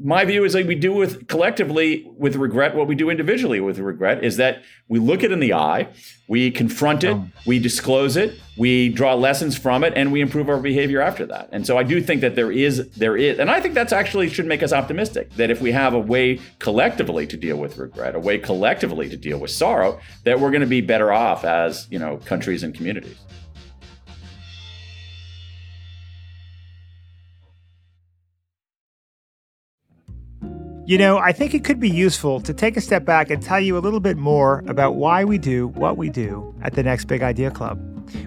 My 0.00 0.24
view 0.24 0.44
is 0.44 0.54
like 0.54 0.68
we 0.68 0.76
do 0.76 0.92
with 0.92 1.26
collectively 1.26 2.06
with 2.16 2.36
regret 2.36 2.76
what 2.76 2.86
we 2.86 2.94
do 2.94 3.10
individually 3.10 3.58
with 3.60 3.80
regret 3.80 4.22
is 4.22 4.36
that 4.36 4.62
we 4.86 5.00
look 5.00 5.24
it 5.24 5.32
in 5.32 5.40
the 5.40 5.52
eye, 5.54 5.88
we 6.28 6.52
confront 6.52 7.02
it, 7.02 7.16
we 7.46 7.58
disclose 7.58 8.16
it, 8.16 8.38
we 8.56 8.90
draw 8.90 9.14
lessons 9.14 9.58
from 9.58 9.82
it, 9.82 9.92
and 9.96 10.12
we 10.12 10.20
improve 10.20 10.48
our 10.48 10.58
behavior 10.60 11.00
after 11.00 11.26
that. 11.26 11.48
And 11.50 11.66
so 11.66 11.76
I 11.76 11.82
do 11.82 12.00
think 12.00 12.20
that 12.20 12.36
there 12.36 12.52
is 12.52 12.88
there 12.90 13.16
is, 13.16 13.40
and 13.40 13.50
I 13.50 13.60
think 13.60 13.74
that's 13.74 13.92
actually 13.92 14.28
should 14.28 14.46
make 14.46 14.62
us 14.62 14.72
optimistic 14.72 15.30
that 15.34 15.50
if 15.50 15.60
we 15.60 15.72
have 15.72 15.94
a 15.94 15.98
way 15.98 16.38
collectively 16.60 17.26
to 17.26 17.36
deal 17.36 17.56
with 17.56 17.76
regret, 17.76 18.14
a 18.14 18.20
way 18.20 18.38
collectively 18.38 19.08
to 19.08 19.16
deal 19.16 19.38
with 19.40 19.50
sorrow, 19.50 19.98
that 20.22 20.38
we're 20.38 20.52
going 20.52 20.60
to 20.60 20.68
be 20.68 20.80
better 20.80 21.10
off 21.12 21.44
as 21.44 21.88
you 21.90 21.98
know 21.98 22.18
countries 22.18 22.62
and 22.62 22.72
communities. 22.72 23.16
You 30.88 30.96
know, 30.96 31.18
I 31.18 31.32
think 31.32 31.52
it 31.52 31.64
could 31.64 31.78
be 31.78 31.90
useful 31.90 32.40
to 32.40 32.54
take 32.54 32.78
a 32.78 32.80
step 32.80 33.04
back 33.04 33.28
and 33.28 33.42
tell 33.42 33.60
you 33.60 33.76
a 33.76 33.78
little 33.78 34.00
bit 34.00 34.16
more 34.16 34.64
about 34.66 34.94
why 34.94 35.22
we 35.22 35.36
do 35.36 35.66
what 35.68 35.98
we 35.98 36.08
do 36.08 36.54
at 36.62 36.72
the 36.72 36.82
Next 36.82 37.04
Big 37.04 37.20
Idea 37.20 37.50
Club. 37.50 37.78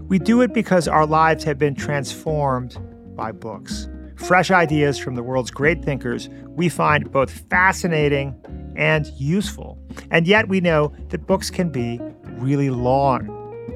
We 0.07 0.19
do 0.19 0.41
it 0.41 0.53
because 0.53 0.87
our 0.87 1.07
lives 1.07 1.43
have 1.43 1.57
been 1.57 1.73
transformed 1.73 2.77
by 3.15 3.31
books. 3.31 3.89
Fresh 4.15 4.51
ideas 4.51 4.99
from 4.99 5.15
the 5.15 5.23
world's 5.23 5.49
great 5.49 5.83
thinkers 5.83 6.29
we 6.49 6.69
find 6.69 7.11
both 7.11 7.31
fascinating 7.49 8.39
and 8.75 9.07
useful. 9.17 9.79
And 10.11 10.27
yet 10.27 10.47
we 10.47 10.61
know 10.61 10.93
that 11.09 11.25
books 11.25 11.49
can 11.49 11.71
be 11.71 11.99
really 12.37 12.69
long. 12.69 13.27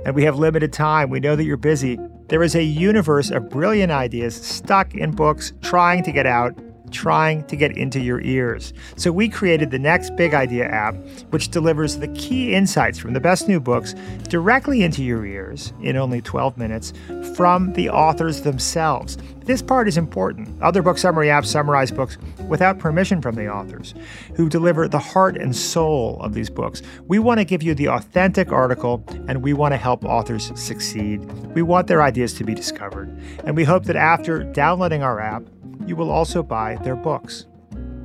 And 0.05 0.13
we 0.13 0.25
have 0.25 0.38
limited 0.38 0.71
time. 0.71 1.09
We 1.09 1.19
know 1.19 1.36
that 1.36 1.43
you're 1.43 1.57
busy. 1.57 1.97
There 2.27 2.43
is 2.43 2.53
a 2.53 2.61
universe 2.61 3.31
of 3.31 3.49
brilliant 3.49 3.91
ideas 3.91 4.36
stuck 4.36 4.93
in 4.93 5.09
books 5.09 5.53
trying 5.63 6.03
to 6.03 6.11
get 6.11 6.27
out 6.27 6.55
trying 6.95 7.45
to 7.47 7.55
get 7.57 7.75
into 7.77 7.99
your 7.99 8.21
ears. 8.21 8.73
So 8.95 9.11
we 9.11 9.27
created 9.27 9.69
the 9.69 9.77
Next 9.77 10.15
Big 10.15 10.33
Idea 10.33 10.65
app, 10.65 10.95
which 11.29 11.49
delivers 11.49 11.97
the 11.97 12.07
key 12.09 12.53
insights 12.55 12.97
from 12.97 13.13
the 13.13 13.19
best 13.19 13.47
new 13.47 13.59
books 13.59 13.93
directly 14.29 14.81
into 14.81 15.03
your 15.03 15.25
ears 15.25 15.73
in 15.81 15.97
only 15.97 16.21
12 16.21 16.57
minutes 16.57 16.93
from 17.35 17.73
the 17.73 17.89
authors 17.89 18.41
themselves. 18.41 19.17
This 19.45 19.61
part 19.61 19.87
is 19.87 19.97
important. 19.97 20.49
Other 20.63 20.81
book 20.81 20.97
summary 20.97 21.27
apps 21.27 21.45
summarize 21.47 21.91
books 21.91 22.17
without 22.47 22.79
permission 22.79 23.21
from 23.21 23.35
the 23.35 23.47
authors, 23.47 23.93
who 24.35 24.49
deliver 24.49 24.87
the 24.87 24.97
heart 24.97 25.37
and 25.37 25.55
soul 25.55 26.19
of 26.21 26.33
these 26.33 26.49
books. 26.49 26.81
We 27.05 27.19
want 27.19 27.39
to 27.39 27.45
give 27.45 27.61
you 27.61 27.75
the 27.75 27.89
authentic 27.89 28.51
article, 28.51 29.03
and 29.27 29.43
we 29.43 29.53
want 29.53 29.73
to 29.73 29.77
help 29.77 30.03
authors 30.03 30.51
succeed. 30.55 31.23
We 31.53 31.61
want 31.61 31.85
their 31.85 32.01
ideas 32.01 32.33
to 32.35 32.43
be 32.43 32.55
discovered. 32.55 33.15
And 33.43 33.55
we 33.55 33.65
hope 33.65 33.83
that 33.85 33.95
after 33.95 34.43
downloading 34.43 35.03
our 35.03 35.19
app, 35.19 35.43
you 35.86 35.95
will 35.95 36.11
also 36.11 36.43
buy 36.43 36.76
their 36.78 36.95
books. 36.95 37.45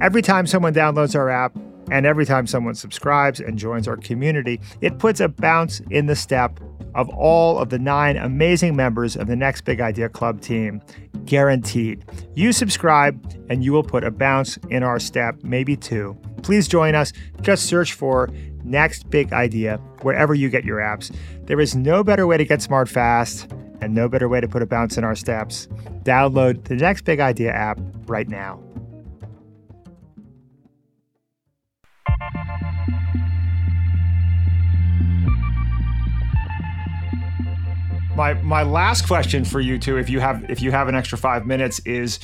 Every 0.00 0.22
time 0.22 0.46
someone 0.46 0.74
downloads 0.74 1.14
our 1.14 1.28
app 1.28 1.56
and 1.90 2.06
every 2.06 2.24
time 2.24 2.46
someone 2.46 2.74
subscribes 2.74 3.40
and 3.40 3.58
joins 3.58 3.88
our 3.88 3.96
community, 3.96 4.60
it 4.80 4.98
puts 4.98 5.20
a 5.20 5.28
bounce 5.28 5.80
in 5.90 6.06
the 6.06 6.16
step 6.16 6.58
of 6.94 7.08
all 7.10 7.58
of 7.58 7.70
the 7.70 7.78
nine 7.78 8.16
amazing 8.16 8.74
members 8.74 9.16
of 9.16 9.26
the 9.26 9.36
Next 9.36 9.62
Big 9.64 9.80
Idea 9.80 10.08
Club 10.08 10.40
team. 10.40 10.80
Guaranteed. 11.24 12.04
You 12.34 12.52
subscribe 12.52 13.20
and 13.48 13.62
you 13.62 13.72
will 13.72 13.82
put 13.82 14.04
a 14.04 14.10
bounce 14.10 14.56
in 14.70 14.82
our 14.82 14.98
step, 14.98 15.36
maybe 15.42 15.76
two. 15.76 16.16
Please 16.42 16.66
join 16.66 16.94
us. 16.94 17.12
Just 17.42 17.66
search 17.66 17.92
for 17.92 18.28
Next 18.64 19.10
Big 19.10 19.32
Idea 19.32 19.76
wherever 20.02 20.34
you 20.34 20.48
get 20.48 20.64
your 20.64 20.78
apps. 20.78 21.14
There 21.46 21.60
is 21.60 21.76
no 21.76 22.02
better 22.02 22.26
way 22.26 22.36
to 22.38 22.44
get 22.44 22.62
smart 22.62 22.88
fast 22.88 23.52
and 23.80 23.94
no 23.94 24.08
better 24.08 24.28
way 24.28 24.40
to 24.40 24.48
put 24.48 24.62
a 24.62 24.66
bounce 24.66 24.96
in 24.96 25.04
our 25.04 25.14
steps. 25.14 25.68
Download 26.02 26.64
the 26.64 26.76
Next 26.76 27.04
Big 27.04 27.20
Idea 27.20 27.52
app 27.52 27.78
right 28.06 28.28
now. 28.28 28.60
My 38.16 38.34
my 38.34 38.62
last 38.62 39.06
question 39.06 39.44
for 39.44 39.60
you 39.60 39.78
two, 39.78 39.96
if 39.96 40.10
you 40.10 40.20
have 40.20 40.50
if 40.50 40.60
you 40.60 40.72
have 40.72 40.88
an 40.88 40.94
extra 40.94 41.16
five 41.16 41.46
minutes, 41.46 41.78
is 41.86 42.18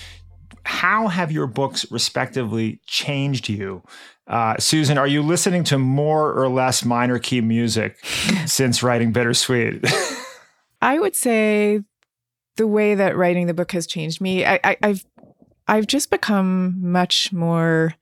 how 0.64 1.09
have 1.09 1.30
your 1.30 1.46
books 1.46 1.90
respectively 1.90 2.80
changed 2.86 3.48
you? 3.48 3.82
Uh, 4.26 4.57
Susan, 4.59 4.98
are 4.98 5.07
you 5.07 5.22
listening 5.22 5.62
to 5.64 5.78
more 5.78 6.32
or 6.32 6.48
less 6.48 6.84
minor 6.84 7.18
key 7.18 7.40
music 7.40 8.04
since 8.46 8.82
writing 8.82 9.12
Bittersweet? 9.12 9.88
I 10.87 11.01
would 11.01 11.16
say 11.16 11.80
the 12.57 12.66
way 12.68 12.95
that 12.95 13.16
writing 13.16 13.49
the 13.49 13.55
book 13.55 13.72
has 13.72 13.89
changed 13.89 14.20
me, 14.20 14.47
I, 14.47 14.61
I, 14.62 14.76
I've 14.84 15.05
I've 15.66 15.89
just 15.89 16.11
become 16.11 16.76
much 16.80 17.32
more 17.32 17.95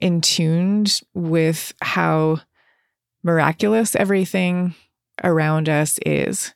in 0.00 0.22
tuned 0.22 1.00
with 1.12 1.74
how 1.82 2.40
miraculous 3.22 3.94
everything 3.94 4.74
around 5.22 5.68
us 5.68 5.98
is. 6.06 6.54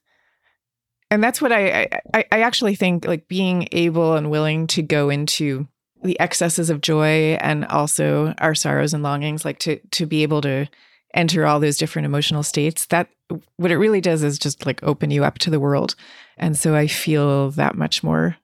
And 1.10 1.22
that's 1.22 1.42
what 1.42 1.52
I, 1.52 1.90
I 2.14 2.24
I 2.32 2.40
actually 2.40 2.74
think 2.74 3.04
like 3.04 3.28
being 3.28 3.68
able 3.70 4.14
and 4.14 4.30
willing 4.30 4.66
to 4.68 4.82
go 4.82 5.10
into 5.10 5.68
the 6.02 6.18
excesses 6.18 6.70
of 6.70 6.80
joy 6.80 7.34
and 7.34 7.66
also 7.66 8.34
our 8.38 8.54
sorrows 8.54 8.94
and 8.94 9.02
longings, 9.02 9.44
like 9.44 9.58
to 9.58 9.78
to 9.90 10.06
be 10.06 10.22
able 10.22 10.40
to 10.40 10.68
enter 11.16 11.46
all 11.46 11.58
those 11.60 11.78
different 11.78 12.06
emotional 12.06 12.42
states, 12.42 12.86
that 12.86 13.08
what 13.56 13.70
it 13.70 13.78
really 13.78 14.00
does 14.00 14.22
is 14.22 14.38
just 14.38 14.66
like 14.66 14.82
open 14.82 15.10
you 15.10 15.24
up 15.24 15.38
to 15.38 15.50
the 15.50 15.58
world. 15.60 15.94
And 16.36 16.56
so 16.56 16.74
I 16.74 16.86
feel 16.86 17.50
that 17.52 17.74
much 17.74 18.04
more 18.04 18.36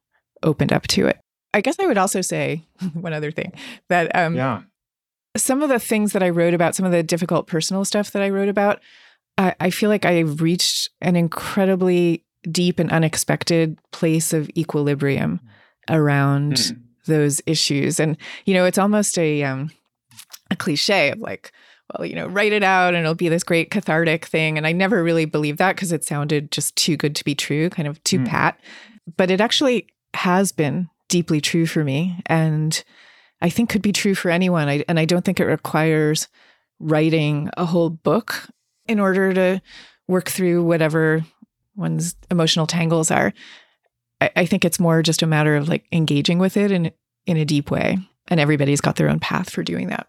opened 0.43 0.73
up 0.73 0.87
to 0.89 1.07
it. 1.07 1.21
I 1.55 1.61
guess 1.61 1.79
I 1.79 1.87
would 1.87 1.99
also 1.99 2.21
say 2.23 2.63
one 2.95 3.13
other 3.13 3.31
thing 3.31 3.53
that 3.89 4.15
um 4.17 4.35
yeah. 4.35 4.63
some 5.37 5.63
of 5.63 5.69
the 5.69 5.79
things 5.79 6.13
that 6.13 6.23
I 6.23 6.31
wrote 6.31 6.55
about, 6.55 6.75
some 6.75 6.87
of 6.87 6.93
the 6.93 7.03
difficult 7.03 7.47
personal 7.47 7.85
stuff 7.85 8.11
that 8.13 8.23
I 8.23 8.31
wrote 8.31 8.49
about, 8.49 8.81
I, 9.39 9.55
I 9.61 9.71
feel 9.71 9.89
like 9.91 10.05
I've 10.05 10.41
reached 10.41 10.91
an 11.01 11.15
incredibly 11.15 12.25
deep 12.51 12.79
and 12.81 12.91
unexpected 12.91 13.79
place 13.93 14.33
of 14.33 14.51
equilibrium 14.57 15.41
around 15.89 16.59
Hmm. 16.59 16.75
those 17.07 17.41
issues. 17.47 18.01
And, 18.01 18.17
you 18.47 18.55
know, 18.55 18.65
it's 18.65 18.79
almost 18.79 19.19
a 19.19 19.43
um 19.45 19.71
a 20.51 20.57
cliche 20.57 21.11
of 21.11 21.19
like, 21.21 21.53
well, 21.99 22.07
you 22.07 22.15
know, 22.15 22.27
write 22.27 22.53
it 22.53 22.63
out 22.63 22.95
and 22.95 23.03
it'll 23.03 23.15
be 23.15 23.29
this 23.29 23.43
great 23.45 23.71
cathartic 23.71 24.27
thing. 24.27 24.57
And 24.57 24.67
I 24.67 24.73
never 24.73 25.03
really 25.03 25.25
believed 25.25 25.59
that 25.59 25.77
because 25.77 25.93
it 25.93 26.05
sounded 26.05 26.51
just 26.51 26.75
too 26.77 26.97
good 26.97 27.15
to 27.17 27.25
be 27.25 27.35
true, 27.35 27.69
kind 27.71 27.87
of 27.89 28.03
too 28.05 28.21
Mm. 28.21 28.29
pat. 28.29 28.61
But 29.17 29.31
it 29.31 29.41
actually 29.41 29.89
has 30.15 30.53
been 30.53 30.89
deeply 31.09 31.41
true 31.41 31.67
for 31.67 31.85
me. 31.85 32.21
And 32.27 32.83
I 33.41 33.51
think 33.51 33.69
could 33.69 33.83
be 33.83 33.93
true 33.93 34.15
for 34.15 34.31
anyone. 34.31 34.69
I, 34.69 34.85
and 34.89 34.99
I 34.99 35.05
don't 35.05 35.25
think 35.25 35.41
it 35.41 35.45
requires 35.47 36.29
writing 36.79 37.51
a 37.57 37.65
whole 37.65 37.91
book 37.91 38.49
in 38.87 38.99
order 39.01 39.33
to 39.35 39.61
work 40.09 40.29
through 40.29 40.65
whatever 40.65 41.25
one's 41.77 42.15
emotional 42.31 42.67
tangles 42.67 43.11
are. 43.11 43.33
I, 44.21 44.31
I 44.37 44.47
think 44.47 44.65
it's 44.65 44.81
more 44.81 45.03
just 45.03 45.23
a 45.23 45.27
matter 45.27 45.57
of 45.57 45.69
like 45.69 45.85
engaging 45.93 46.39
with 46.39 46.57
it 46.57 46.71
in 46.71 46.93
in 47.27 47.37
a 47.37 47.45
deep 47.45 47.71
way. 47.71 47.99
And 48.29 48.41
everybody's 48.41 48.81
got 48.81 48.97
their 48.97 49.09
own 49.09 49.19
path 49.21 49.51
for 49.51 49.63
doing 49.63 49.89
that. 49.89 50.07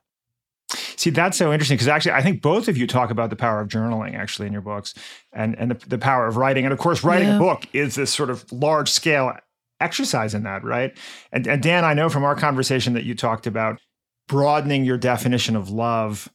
See, 0.96 1.10
that's 1.10 1.38
so 1.38 1.52
interesting 1.52 1.76
because 1.76 1.88
actually, 1.88 2.14
I 2.14 2.22
think 2.22 2.42
both 2.42 2.68
of 2.68 2.78
you 2.78 2.88
talk 2.88 3.10
about 3.12 3.30
the 3.30 3.36
power 3.36 3.60
of 3.62 3.68
journaling 3.68 4.16
actually 4.16 4.48
in 4.48 4.54
your 4.54 4.62
books, 4.62 4.94
and 5.32 5.58
and 5.58 5.72
the, 5.72 5.90
the 5.90 5.98
power 5.98 6.28
of 6.28 6.38
writing. 6.38 6.66
And 6.66 6.74
of 6.74 6.80
course, 6.80 7.04
writing 7.04 7.28
Yeah. 7.28 7.36
a 7.38 7.40
book 7.40 7.66
is 7.74 7.96
this 7.96 8.14
sort 8.14 8.30
of 8.30 8.50
large 8.52 8.90
scale 8.90 9.34
exercise 9.80 10.34
in 10.34 10.44
that, 10.44 10.64
right? 10.64 10.96
And, 11.32 11.46
and 11.48 11.62
Dan, 11.62 11.84
I 11.84 11.94
know 11.94 12.08
from 12.10 12.24
our 12.24 12.36
conversation 12.36 12.94
that 12.94 13.04
you 13.04 13.16
talked 13.16 13.48
about 13.48 13.80
broadening 14.28 14.86
your 14.86 14.98
definition 14.98 15.56
of 15.56 15.70
love 15.70 16.30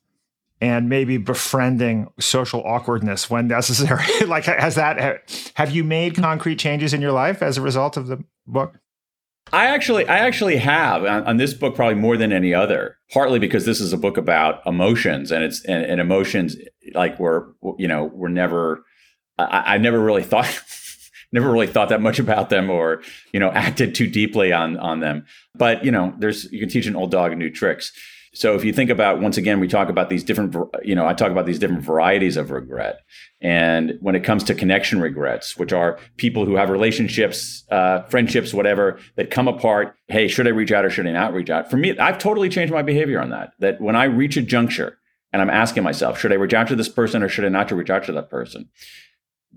and 0.61 0.89
maybe 0.89 1.17
befriending 1.19 2.09
social 2.19 2.63
awkwardness 2.65 3.31
when 3.31 3.47
necessary. 3.47 4.05
like, 4.27 4.45
has 4.45 4.75
that 4.75 5.23
have 5.55 5.71
you 5.71 5.85
made 5.85 6.17
concrete 6.17 6.57
changes 6.59 6.93
in 6.93 7.01
your 7.01 7.13
life 7.13 7.43
as 7.43 7.57
a 7.57 7.63
result 7.63 7.97
of 7.97 8.09
the 8.09 8.23
book? 8.47 8.75
I 9.53 9.67
actually, 9.67 10.07
I 10.07 10.19
actually 10.19 10.57
have 10.57 11.05
on, 11.05 11.25
on 11.25 11.37
this 11.37 11.55
book 11.55 11.75
probably 11.75 11.95
more 11.95 12.17
than 12.17 12.33
any 12.33 12.55
other. 12.55 12.97
Partly 13.11 13.39
because 13.39 13.65
this 13.65 13.81
is 13.81 13.93
a 13.93 13.97
book 13.97 14.17
about 14.17 14.61
emotions, 14.67 15.33
and 15.33 15.43
it's 15.43 15.65
and, 15.65 15.85
and 15.85 16.01
emotions 16.01 16.57
like 16.95 17.19
we're 17.19 17.47
you 17.79 17.89
know 17.89 18.05
we're 18.05 18.29
never. 18.29 18.85
I, 19.39 19.75
I 19.75 19.79
never 19.79 20.01
really 20.01 20.23
thought 20.23 20.63
never 21.33 21.51
really 21.51 21.67
thought 21.67 21.89
that 21.89 22.03
much 22.03 22.19
about 22.19 22.51
them 22.51 22.69
or 22.71 23.03
you 23.33 23.41
know 23.41 23.51
acted 23.51 23.95
too 23.95 24.07
deeply 24.09 24.53
on 24.53 24.77
on 24.77 25.01
them. 25.01 25.25
But 25.55 25.85
you 25.85 25.91
know, 25.91 26.15
there's 26.19 26.51
you 26.53 26.61
can 26.61 26.69
teach 26.69 26.87
an 26.87 26.97
old 26.97 27.11
dog 27.11 27.37
new 27.37 27.51
tricks. 27.51 27.93
So 28.33 28.55
if 28.55 28.65
you 28.65 28.73
think 28.73 28.91
about 28.91 29.21
once 29.21 29.37
again, 29.37 29.61
we 29.61 29.69
talk 29.69 29.89
about 29.89 30.11
these 30.11 30.23
different, 30.23 30.55
you 30.83 30.95
know, 30.95 31.07
I 31.07 31.15
talk 31.15 31.31
about 31.31 31.47
these 31.47 31.59
different 31.59 31.83
varieties 31.83 32.37
of 32.37 32.51
regret. 32.51 33.01
And 33.41 33.99
when 34.01 34.15
it 34.15 34.25
comes 34.25 34.45
to 34.45 34.55
connection 34.55 35.01
regrets, 35.01 35.57
which 35.57 35.73
are 35.73 35.99
people 36.17 36.45
who 36.45 36.57
have 36.57 36.71
relationships, 36.71 37.65
uh, 37.71 38.03
friendships, 38.05 38.53
whatever, 38.53 38.99
that 39.17 39.31
come 39.31 39.49
apart. 39.49 39.95
Hey, 40.09 40.29
should 40.29 40.47
I 40.47 40.51
reach 40.51 40.73
out 40.73 40.85
or 40.85 40.91
should 40.91 41.07
I 41.07 41.13
not 41.13 41.33
reach 41.33 41.51
out? 41.51 41.71
For 41.71 41.77
me, 41.77 41.97
I've 41.99 42.19
totally 42.19 42.49
changed 42.49 42.73
my 42.73 42.83
behavior 42.83 43.21
on 43.21 43.31
that. 43.31 43.53
That 43.59 43.81
when 43.81 43.97
I 43.97 44.05
reach 44.05 44.37
a 44.37 44.43
juncture 44.43 44.99
and 45.33 45.43
I'm 45.43 45.51
asking 45.51 45.83
myself, 45.83 46.19
should 46.19 46.33
I 46.33 46.37
reach 46.37 46.55
out 46.55 46.69
to 46.69 46.77
this 46.77 46.89
person 46.89 47.23
or 47.23 47.29
should 47.29 47.45
I 47.45 47.49
not 47.49 47.69
to 47.69 47.77
reach 47.77 47.91
out 47.91 48.05
to 48.05 48.13
that 48.13 48.31
person? 48.31 48.69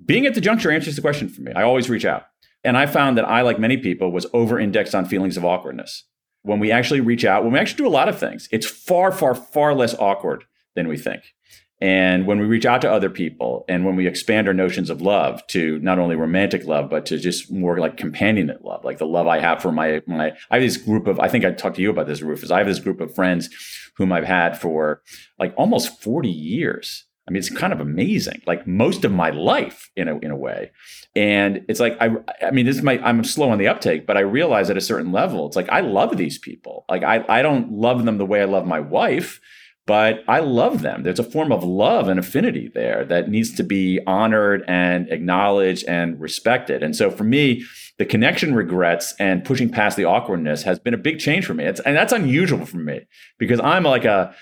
Being 0.05 0.25
at 0.25 0.35
the 0.35 0.41
juncture 0.41 0.71
answers 0.71 0.95
the 0.95 1.01
question 1.01 1.29
for 1.29 1.41
me. 1.41 1.51
I 1.53 1.63
always 1.63 1.89
reach 1.89 2.05
out. 2.05 2.23
And 2.63 2.77
I 2.77 2.85
found 2.85 3.17
that 3.17 3.27
I, 3.27 3.41
like 3.41 3.59
many 3.59 3.77
people, 3.77 4.11
was 4.11 4.27
over 4.33 4.59
indexed 4.59 4.93
on 4.93 5.05
feelings 5.05 5.35
of 5.35 5.43
awkwardness 5.43 6.05
when 6.43 6.59
we 6.59 6.71
actually 6.71 7.01
reach 7.01 7.25
out, 7.25 7.43
when 7.43 7.53
we 7.53 7.59
actually 7.59 7.77
do 7.83 7.87
a 7.87 7.89
lot 7.89 8.09
of 8.09 8.17
things, 8.17 8.47
it's 8.51 8.65
far, 8.65 9.11
far, 9.11 9.35
far 9.35 9.73
less 9.75 9.93
awkward 9.95 10.45
than 10.75 10.87
we 10.87 10.97
think. 10.97 11.33
And 11.81 12.27
when 12.27 12.39
we 12.39 12.45
reach 12.45 12.67
out 12.67 12.81
to 12.81 12.91
other 12.91 13.09
people 13.09 13.65
and 13.67 13.85
when 13.85 13.95
we 13.95 14.05
expand 14.05 14.47
our 14.47 14.53
notions 14.53 14.91
of 14.91 15.01
love 15.01 15.45
to 15.47 15.79
not 15.79 15.97
only 15.97 16.15
romantic 16.15 16.63
love, 16.65 16.91
but 16.91 17.07
to 17.07 17.17
just 17.17 17.51
more 17.51 17.79
like 17.79 17.97
companionate 17.97 18.63
love, 18.63 18.85
like 18.85 18.99
the 18.99 19.07
love 19.07 19.25
I 19.25 19.39
have 19.39 19.63
for 19.63 19.71
my, 19.71 20.03
my, 20.05 20.31
I 20.51 20.55
have 20.55 20.61
this 20.61 20.77
group 20.77 21.07
of, 21.07 21.19
I 21.19 21.27
think 21.27 21.43
I 21.43 21.51
talked 21.51 21.77
to 21.77 21.81
you 21.81 21.89
about 21.89 22.05
this, 22.05 22.21
Rufus. 22.21 22.51
I 22.51 22.59
have 22.59 22.67
this 22.67 22.79
group 22.79 23.01
of 23.01 23.15
friends 23.15 23.49
whom 23.97 24.11
I've 24.11 24.25
had 24.25 24.61
for 24.61 25.01
like 25.39 25.55
almost 25.57 25.99
40 26.03 26.29
years. 26.29 27.05
I 27.27 27.31
mean, 27.31 27.39
it's 27.39 27.49
kind 27.49 27.73
of 27.73 27.79
amazing, 27.79 28.43
like 28.45 28.67
most 28.67 29.03
of 29.03 29.11
my 29.11 29.31
life 29.31 29.89
in 29.95 30.07
a, 30.07 30.19
in 30.19 30.29
a 30.29 30.35
way. 30.35 30.71
And 31.15 31.65
it's 31.67 31.79
like 31.79 31.97
I 31.99 32.09
I 32.41 32.51
mean 32.51 32.65
this 32.65 32.77
is 32.77 32.83
my 32.83 32.99
I'm 32.99 33.23
slow 33.23 33.49
on 33.49 33.57
the 33.57 33.67
uptake, 33.67 34.07
but 34.07 34.17
I 34.17 34.21
realize 34.21 34.69
at 34.69 34.77
a 34.77 34.81
certain 34.81 35.11
level, 35.11 35.45
it's 35.47 35.55
like 35.55 35.69
I 35.69 35.81
love 35.81 36.15
these 36.17 36.37
people. 36.37 36.85
Like 36.89 37.03
I 37.03 37.25
I 37.27 37.41
don't 37.41 37.71
love 37.71 38.05
them 38.05 38.17
the 38.17 38.25
way 38.25 38.41
I 38.41 38.45
love 38.45 38.65
my 38.65 38.79
wife, 38.79 39.41
but 39.85 40.23
I 40.27 40.39
love 40.39 40.83
them. 40.83 41.03
There's 41.03 41.19
a 41.19 41.23
form 41.23 41.51
of 41.51 41.63
love 41.63 42.07
and 42.07 42.19
affinity 42.19 42.71
there 42.73 43.03
that 43.05 43.29
needs 43.29 43.53
to 43.55 43.63
be 43.63 43.99
honored 44.07 44.63
and 44.67 45.09
acknowledged 45.09 45.85
and 45.85 46.19
respected. 46.19 46.81
And 46.81 46.95
so 46.95 47.11
for 47.11 47.23
me, 47.23 47.65
the 47.97 48.05
connection 48.05 48.55
regrets 48.55 49.13
and 49.19 49.43
pushing 49.43 49.69
past 49.69 49.97
the 49.97 50.05
awkwardness 50.05 50.63
has 50.63 50.79
been 50.79 50.93
a 50.93 50.97
big 50.97 51.19
change 51.19 51.45
for 51.45 51.53
me. 51.53 51.65
It's, 51.65 51.79
and 51.81 51.95
that's 51.95 52.13
unusual 52.13 52.65
for 52.65 52.77
me 52.77 53.01
because 53.37 53.59
I'm 53.59 53.83
like 53.83 54.05
a 54.05 54.33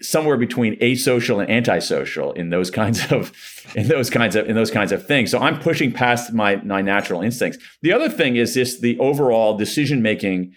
somewhere 0.00 0.36
between 0.36 0.78
asocial 0.80 1.40
and 1.40 1.50
antisocial 1.50 2.32
in 2.32 2.50
those 2.50 2.70
kinds 2.70 3.12
of 3.12 3.32
in 3.74 3.88
those 3.88 4.10
kinds 4.10 4.34
of 4.34 4.48
in 4.48 4.54
those 4.54 4.70
kinds 4.70 4.92
of 4.92 5.06
things 5.06 5.30
so 5.30 5.38
i'm 5.38 5.58
pushing 5.60 5.92
past 5.92 6.32
my 6.32 6.56
my 6.56 6.82
natural 6.82 7.22
instincts 7.22 7.58
the 7.82 7.92
other 7.92 8.08
thing 8.08 8.36
is 8.36 8.54
just 8.54 8.80
the 8.80 8.98
overall 8.98 9.56
decision 9.56 10.02
making 10.02 10.52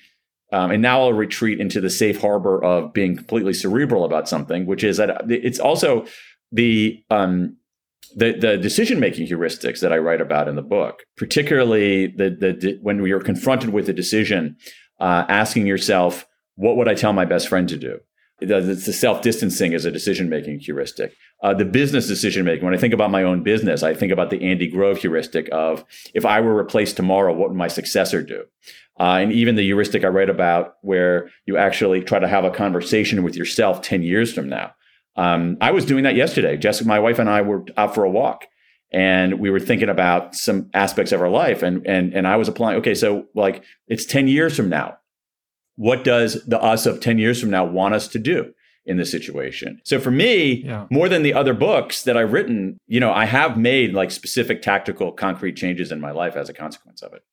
um, 0.52 0.72
and 0.72 0.82
now 0.82 1.02
i'll 1.02 1.14
retreat 1.14 1.60
into 1.60 1.80
the 1.80 1.90
safe 1.90 2.20
harbor 2.20 2.64
of 2.64 2.94
being 2.94 3.16
completely 3.16 3.54
cerebral 3.54 4.04
about 4.04 4.28
something 4.28 4.66
which 4.66 4.84
is 4.84 4.98
that 4.98 5.30
it's 5.30 5.60
also 5.60 6.06
the 6.52 7.04
um, 7.12 7.58
the, 8.16 8.34
the 8.34 8.58
decision 8.58 9.00
making 9.00 9.28
heuristics 9.28 9.82
that 9.82 9.92
I 9.92 9.98
write 9.98 10.22
about 10.22 10.48
in 10.48 10.56
the 10.56 10.62
book, 10.62 11.04
particularly 11.18 12.08
the, 12.08 12.30
the 12.30 12.80
when 12.82 13.04
you're 13.06 13.20
confronted 13.20 13.70
with 13.70 13.90
a 13.90 13.94
decision, 13.94 14.56
uh, 15.00 15.26
asking 15.30 15.68
yourself, 15.68 16.26
what 16.56 16.78
would 16.78 16.88
I 16.88 16.96
tell 16.96 17.14
my 17.14 17.26
best 17.26 17.48
friend 17.48 17.68
to 17.70 17.78
do? 17.78 18.00
The, 18.40 18.62
the 18.62 18.76
self 18.76 19.22
distancing 19.22 19.74
as 19.74 19.86
a 19.86 19.92
decision 19.92 20.30
making 20.30 20.60
heuristic. 20.60 21.16
Uh, 21.42 21.54
the 21.54 21.66
business 21.66 22.08
decision 22.08 22.46
making, 22.46 22.66
when 22.66 22.74
I 22.74 22.78
think 22.78 22.94
about 22.94 23.12
my 23.12 23.24
own 23.24 23.44
business, 23.44 23.84
I 23.84 23.94
think 23.94 24.12
about 24.12 24.30
the 24.30 24.44
Andy 24.44 24.68
Grove 24.68 25.00
heuristic 25.00 25.50
of 25.52 25.84
if 26.14 26.26
I 26.26 26.42
were 26.42 26.54
replaced 26.54 26.98
tomorrow, 26.98 27.34
what 27.34 27.50
would 27.50 27.58
my 27.58 27.68
successor 27.68 28.22
do? 28.22 28.46
Uh, 29.00 29.20
and 29.22 29.32
even 29.32 29.56
the 29.56 29.64
heuristic 29.64 30.04
I 30.04 30.08
write 30.08 30.30
about 30.30 30.76
where 30.82 31.30
you 31.46 31.58
actually 31.58 32.02
try 32.02 32.20
to 32.20 32.28
have 32.28 32.46
a 32.46 32.52
conversation 32.52 33.24
with 33.24 33.36
yourself 33.36 33.82
10 33.82 34.04
years 34.04 34.34
from 34.34 34.50
now. 34.50 34.74
Um, 35.16 35.58
I 35.62 35.72
was 35.72 35.86
doing 35.86 36.04
that 36.04 36.16
yesterday. 36.16 36.58
Jessica, 36.58 36.88
my 36.88 37.00
wife 37.00 37.20
and 37.20 37.30
I 37.30 37.42
were 37.42 37.66
out 37.76 37.96
for 37.96 38.04
a 38.04 38.10
walk 38.10 38.46
and 38.92 39.40
we 39.40 39.50
were 39.50 39.60
thinking 39.60 39.90
about 39.90 40.36
some 40.36 40.70
aspects 40.74 41.12
of 41.12 41.22
our 41.22 41.30
life 41.30 41.62
and, 41.64 41.86
and, 41.86 42.14
and 42.14 42.28
I 42.28 42.38
was 42.38 42.48
applying, 42.48 42.78
okay, 42.80 42.96
so 42.96 43.26
like 43.36 43.64
it's 43.88 44.06
10 44.06 44.28
years 44.28 44.56
from 44.56 44.70
now 44.70 44.98
what 45.78 46.04
does 46.04 46.44
the 46.46 46.62
us 46.62 46.86
of 46.86 47.00
10 47.00 47.18
years 47.18 47.40
from 47.40 47.50
now 47.50 47.64
want 47.64 47.94
us 47.94 48.08
to 48.10 48.20
do 48.20 48.54
in 48.86 48.98
this 48.98 49.10
situation? 49.10 49.80
So 49.84 50.00
for 50.00 50.12
me 50.12 50.64
yeah. 50.66 50.88
more 50.92 51.08
than 51.08 51.24
the 51.24 51.34
other 51.34 51.54
books 51.54 52.04
that 52.04 52.18
i've 52.18 52.34
written 52.34 52.78
you 52.88 53.00
know 53.00 53.14
i 53.14 53.26
have 53.26 53.58
made 53.58 53.94
like 53.94 54.12
specific 54.12 54.62
tactical 54.62 55.12
concrete 55.12 55.56
changes 55.56 55.92
in 55.92 56.02
my 56.02 56.12
life 56.12 56.36
as 56.36 56.50
a 56.50 56.54
consequence 56.54 57.02
of 57.02 57.14
it. 57.14 57.24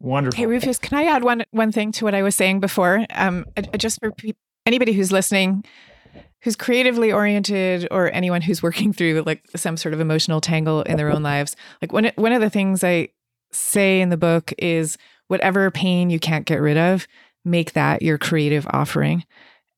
Wonderful. 0.00 0.36
Hey 0.36 0.46
rufus 0.46 0.78
can 0.78 0.98
i 0.98 1.04
add 1.04 1.24
one 1.24 1.44
one 1.50 1.72
thing 1.72 1.92
to 1.92 2.04
what 2.04 2.14
i 2.14 2.22
was 2.22 2.34
saying 2.34 2.60
before? 2.60 3.06
Um 3.10 3.46
just 3.78 4.00
for 4.00 4.10
pe- 4.10 4.32
anybody 4.66 4.92
who's 4.92 5.12
listening 5.12 5.64
who's 6.42 6.56
creatively 6.56 7.10
oriented 7.10 7.88
or 7.90 8.12
anyone 8.12 8.42
who's 8.42 8.62
working 8.62 8.92
through 8.92 9.22
like 9.24 9.42
some 9.56 9.76
sort 9.76 9.94
of 9.94 10.00
emotional 10.00 10.40
tangle 10.40 10.82
in 10.82 10.96
their 10.96 11.10
own 11.10 11.22
lives 11.22 11.56
like 11.80 11.92
one 11.92 12.10
one 12.16 12.32
of 12.32 12.40
the 12.40 12.50
things 12.50 12.84
i 12.84 13.08
say 13.52 14.00
in 14.00 14.08
the 14.08 14.16
book 14.16 14.52
is 14.58 14.98
whatever 15.28 15.70
pain 15.70 16.10
you 16.10 16.18
can't 16.18 16.44
get 16.44 16.60
rid 16.60 16.76
of 16.76 17.06
make 17.44 17.72
that 17.72 18.02
your 18.02 18.18
creative 18.18 18.66
offering. 18.70 19.24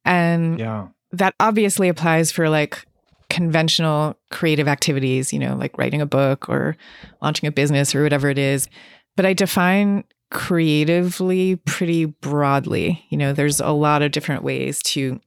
And 0.04 0.58
yeah. 0.58 0.88
that 1.12 1.34
obviously 1.40 1.88
applies 1.88 2.30
for 2.30 2.48
like 2.48 2.84
conventional 3.28 4.16
creative 4.30 4.68
activities, 4.68 5.32
you 5.32 5.38
know, 5.38 5.56
like 5.56 5.76
writing 5.78 6.00
a 6.00 6.06
book 6.06 6.48
or 6.48 6.76
launching 7.20 7.46
a 7.48 7.52
business 7.52 7.94
or 7.94 8.02
whatever 8.02 8.30
it 8.30 8.38
is. 8.38 8.68
But 9.16 9.26
I 9.26 9.32
define 9.32 10.04
creatively 10.30 11.56
pretty 11.56 12.04
broadly. 12.04 13.04
You 13.10 13.18
know, 13.18 13.32
there's 13.32 13.60
a 13.60 13.70
lot 13.70 14.02
of 14.02 14.12
different 14.12 14.42
ways 14.42 14.82
to 14.84 15.20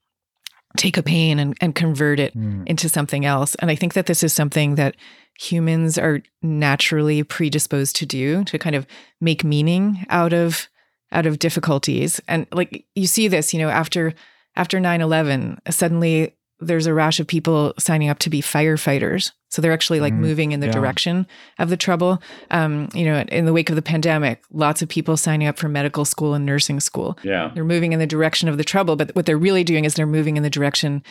take 0.78 0.98
a 0.98 1.04
pain 1.04 1.40
and, 1.40 1.58
and 1.62 1.76
convert 1.76 2.20
it 2.20 2.36
mm. 2.36 2.66
into 2.68 2.88
something 2.88 3.26
else. 3.26 3.56
And 3.56 3.72
I 3.72 3.76
think 3.76 3.96
that 3.96 4.06
this 4.06 4.24
is 4.24 4.34
something 4.34 4.76
that 4.76 4.96
humans 5.40 5.98
are 5.98 6.22
naturally 6.42 7.24
predisposed 7.24 7.96
to 7.98 8.06
do 8.06 8.44
to 8.46 8.60
kind 8.60 8.76
of 8.76 8.86
make 9.20 9.44
meaning 9.44 10.06
out 10.10 10.34
of 10.34 10.69
out 11.12 11.26
of 11.26 11.40
difficulties. 11.40 12.22
And 12.28 12.48
like 12.52 12.86
you 12.96 13.08
see 13.08 13.28
this, 13.28 13.54
you 13.54 13.60
know, 13.60 13.70
after 13.70 14.14
after 14.56 14.80
9/11, 14.80 15.60
suddenly 15.70 16.36
there's 16.60 16.88
a 16.88 16.94
rash 16.94 17.20
of 17.20 17.28
people 17.28 17.74
signing 17.80 18.10
up 18.10 18.20
to 18.20 18.30
be 18.30 18.42
firefighters. 18.42 19.32
So 19.50 19.62
they're 19.62 19.72
actually 19.72 20.00
like 20.00 20.14
mm, 20.14 20.20
moving 20.20 20.52
in 20.52 20.60
the 20.60 20.68
yeah. 20.68 20.74
direction 20.74 21.26
of 21.58 21.70
the 21.70 21.78
trouble. 21.78 22.22
Um, 22.52 22.90
you 22.94 23.06
know, 23.06 23.22
in 23.30 23.46
the 23.46 23.54
wake 23.54 23.70
of 23.70 23.76
the 23.76 23.82
pandemic, 23.82 24.44
lots 24.52 24.82
of 24.82 24.90
people 24.90 25.16
signing 25.18 25.48
up 25.48 25.58
for 25.58 25.70
medical 25.70 26.06
school 26.06 26.34
and 26.34 26.46
nursing 26.46 26.80
school. 26.80 27.18
Yeah. 27.24 27.52
They're 27.54 27.64
moving 27.64 27.94
in 27.94 28.00
the 28.00 28.06
direction 28.06 28.50
of 28.50 28.58
the 28.58 28.64
trouble, 28.64 28.96
but 28.96 29.16
what 29.16 29.26
they're 29.26 29.38
really 29.38 29.64
doing 29.64 29.86
is 29.86 29.94
they're 29.94 30.06
moving 30.06 30.38
in 30.38 30.44
the 30.44 30.50
direction 30.50 31.02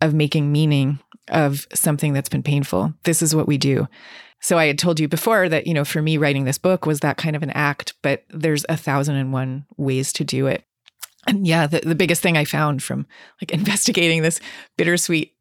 of 0.00 0.14
making 0.14 0.52
meaning 0.52 1.00
of 1.28 1.66
something 1.74 2.12
that's 2.12 2.28
been 2.28 2.42
painful. 2.42 2.94
This 3.04 3.22
is 3.22 3.34
what 3.34 3.48
we 3.48 3.58
do. 3.58 3.88
So 4.40 4.58
I 4.58 4.66
had 4.66 4.78
told 4.78 5.00
you 5.00 5.08
before 5.08 5.48
that, 5.48 5.66
you 5.66 5.74
know, 5.74 5.84
for 5.84 6.00
me, 6.00 6.16
writing 6.16 6.44
this 6.44 6.58
book 6.58 6.86
was 6.86 7.00
that 7.00 7.16
kind 7.16 7.34
of 7.34 7.42
an 7.42 7.50
act, 7.50 7.94
but 8.02 8.24
there's 8.30 8.64
a 8.68 8.76
thousand 8.76 9.16
and 9.16 9.32
one 9.32 9.66
ways 9.76 10.12
to 10.14 10.24
do 10.24 10.46
it. 10.46 10.64
And 11.26 11.46
yeah, 11.46 11.66
the, 11.66 11.80
the 11.80 11.94
biggest 11.94 12.22
thing 12.22 12.36
I 12.36 12.44
found 12.44 12.82
from 12.82 13.06
like 13.40 13.50
investigating 13.52 14.22
this 14.22 14.40
bittersweet, 14.76 15.34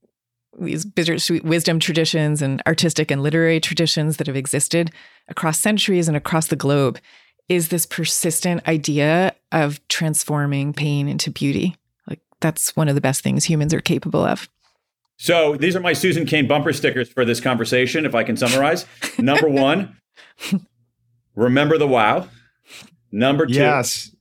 these 0.59 0.85
bittersweet 0.85 1.43
wisdom 1.43 1.79
traditions 1.79 2.41
and 2.41 2.61
artistic 2.65 3.11
and 3.11 3.21
literary 3.21 3.59
traditions 3.59 4.17
that 4.17 4.27
have 4.27 4.35
existed 4.35 4.91
across 5.27 5.59
centuries 5.59 6.07
and 6.07 6.17
across 6.17 6.47
the 6.47 6.55
globe 6.55 6.99
is 7.47 7.69
this 7.69 7.85
persistent 7.85 8.67
idea 8.67 9.33
of 9.51 9.85
transforming 9.87 10.73
pain 10.73 11.07
into 11.07 11.31
beauty. 11.31 11.77
Like 12.07 12.19
that's 12.41 12.75
one 12.75 12.89
of 12.89 12.95
the 12.95 13.01
best 13.01 13.21
things 13.21 13.45
humans 13.45 13.73
are 13.73 13.79
capable 13.79 14.25
of. 14.25 14.49
So 15.17 15.57
these 15.57 15.75
are 15.75 15.79
my 15.79 15.93
Susan 15.93 16.25
Cain 16.25 16.47
bumper 16.47 16.71
stickers 16.71 17.09
for 17.09 17.25
this 17.25 17.39
conversation, 17.39 18.05
if 18.05 18.15
I 18.15 18.23
can 18.23 18.37
summarize. 18.37 18.85
Number 19.17 19.49
one, 19.49 19.97
remember 21.35 21.77
the 21.77 21.87
wow. 21.87 22.27
Number 23.11 23.45
two, 23.45 23.53
yes. 23.53 24.15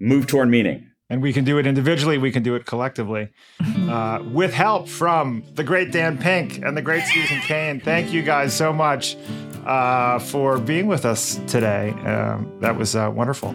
move 0.00 0.26
toward 0.26 0.48
meaning. 0.48 0.88
And 1.08 1.20
we 1.22 1.32
can 1.32 1.44
do 1.44 1.58
it 1.58 1.66
individually, 1.66 2.18
we 2.18 2.30
can 2.30 2.42
do 2.42 2.54
it 2.54 2.66
collectively. 2.66 3.28
Uh, 3.90 4.22
with 4.30 4.54
help 4.54 4.86
from 4.86 5.42
the 5.56 5.64
great 5.64 5.90
Dan 5.90 6.16
Pink 6.16 6.58
and 6.58 6.76
the 6.76 6.82
great 6.82 7.02
Susan 7.02 7.40
Cain. 7.40 7.80
Thank 7.80 8.12
you 8.12 8.22
guys 8.22 8.54
so 8.54 8.72
much 8.72 9.16
uh, 9.66 10.20
for 10.20 10.58
being 10.58 10.86
with 10.86 11.04
us 11.04 11.40
today. 11.48 11.90
Um, 12.06 12.56
that 12.60 12.76
was 12.76 12.94
uh, 12.94 13.10
wonderful. 13.12 13.52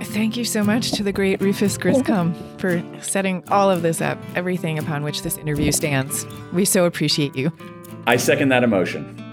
Thank 0.00 0.36
you 0.36 0.44
so 0.44 0.64
much 0.64 0.92
to 0.92 1.02
the 1.02 1.12
great 1.12 1.40
Rufus 1.40 1.76
Griscom 1.76 2.34
for 2.60 2.82
setting 3.02 3.42
all 3.48 3.70
of 3.70 3.82
this 3.82 4.00
up, 4.00 4.18
everything 4.34 4.78
upon 4.78 5.02
which 5.02 5.22
this 5.22 5.36
interview 5.36 5.72
stands. 5.72 6.26
We 6.52 6.64
so 6.64 6.84
appreciate 6.86 7.36
you. 7.36 7.52
I 8.06 8.16
second 8.16 8.48
that 8.50 8.64
emotion. 8.64 9.27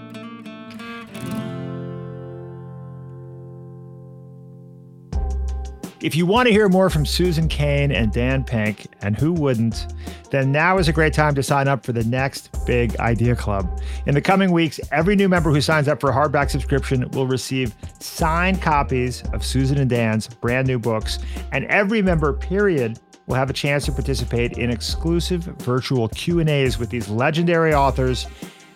If 6.06 6.14
you 6.14 6.24
want 6.24 6.46
to 6.46 6.52
hear 6.52 6.68
more 6.68 6.88
from 6.88 7.04
Susan 7.04 7.48
Cain 7.48 7.90
and 7.90 8.12
Dan 8.12 8.44
Pink, 8.44 8.86
and 9.02 9.18
who 9.18 9.32
wouldn't, 9.32 9.92
then 10.30 10.52
now 10.52 10.78
is 10.78 10.86
a 10.86 10.92
great 10.92 11.12
time 11.12 11.34
to 11.34 11.42
sign 11.42 11.66
up 11.66 11.84
for 11.84 11.90
the 11.90 12.04
next 12.04 12.64
big 12.64 12.96
Idea 13.00 13.34
Club. 13.34 13.82
In 14.06 14.14
the 14.14 14.20
coming 14.20 14.52
weeks, 14.52 14.78
every 14.92 15.16
new 15.16 15.28
member 15.28 15.50
who 15.50 15.60
signs 15.60 15.88
up 15.88 16.00
for 16.00 16.10
a 16.10 16.14
hardback 16.14 16.48
subscription 16.48 17.10
will 17.10 17.26
receive 17.26 17.74
signed 17.98 18.62
copies 18.62 19.24
of 19.32 19.44
Susan 19.44 19.78
and 19.78 19.90
Dan's 19.90 20.28
brand 20.28 20.68
new 20.68 20.78
books, 20.78 21.18
and 21.50 21.64
every 21.64 22.02
member, 22.02 22.32
period, 22.32 23.00
will 23.26 23.34
have 23.34 23.50
a 23.50 23.52
chance 23.52 23.84
to 23.86 23.90
participate 23.90 24.58
in 24.58 24.70
exclusive 24.70 25.42
virtual 25.42 26.08
Q&As 26.10 26.78
with 26.78 26.88
these 26.88 27.08
legendary 27.08 27.74
authors 27.74 28.28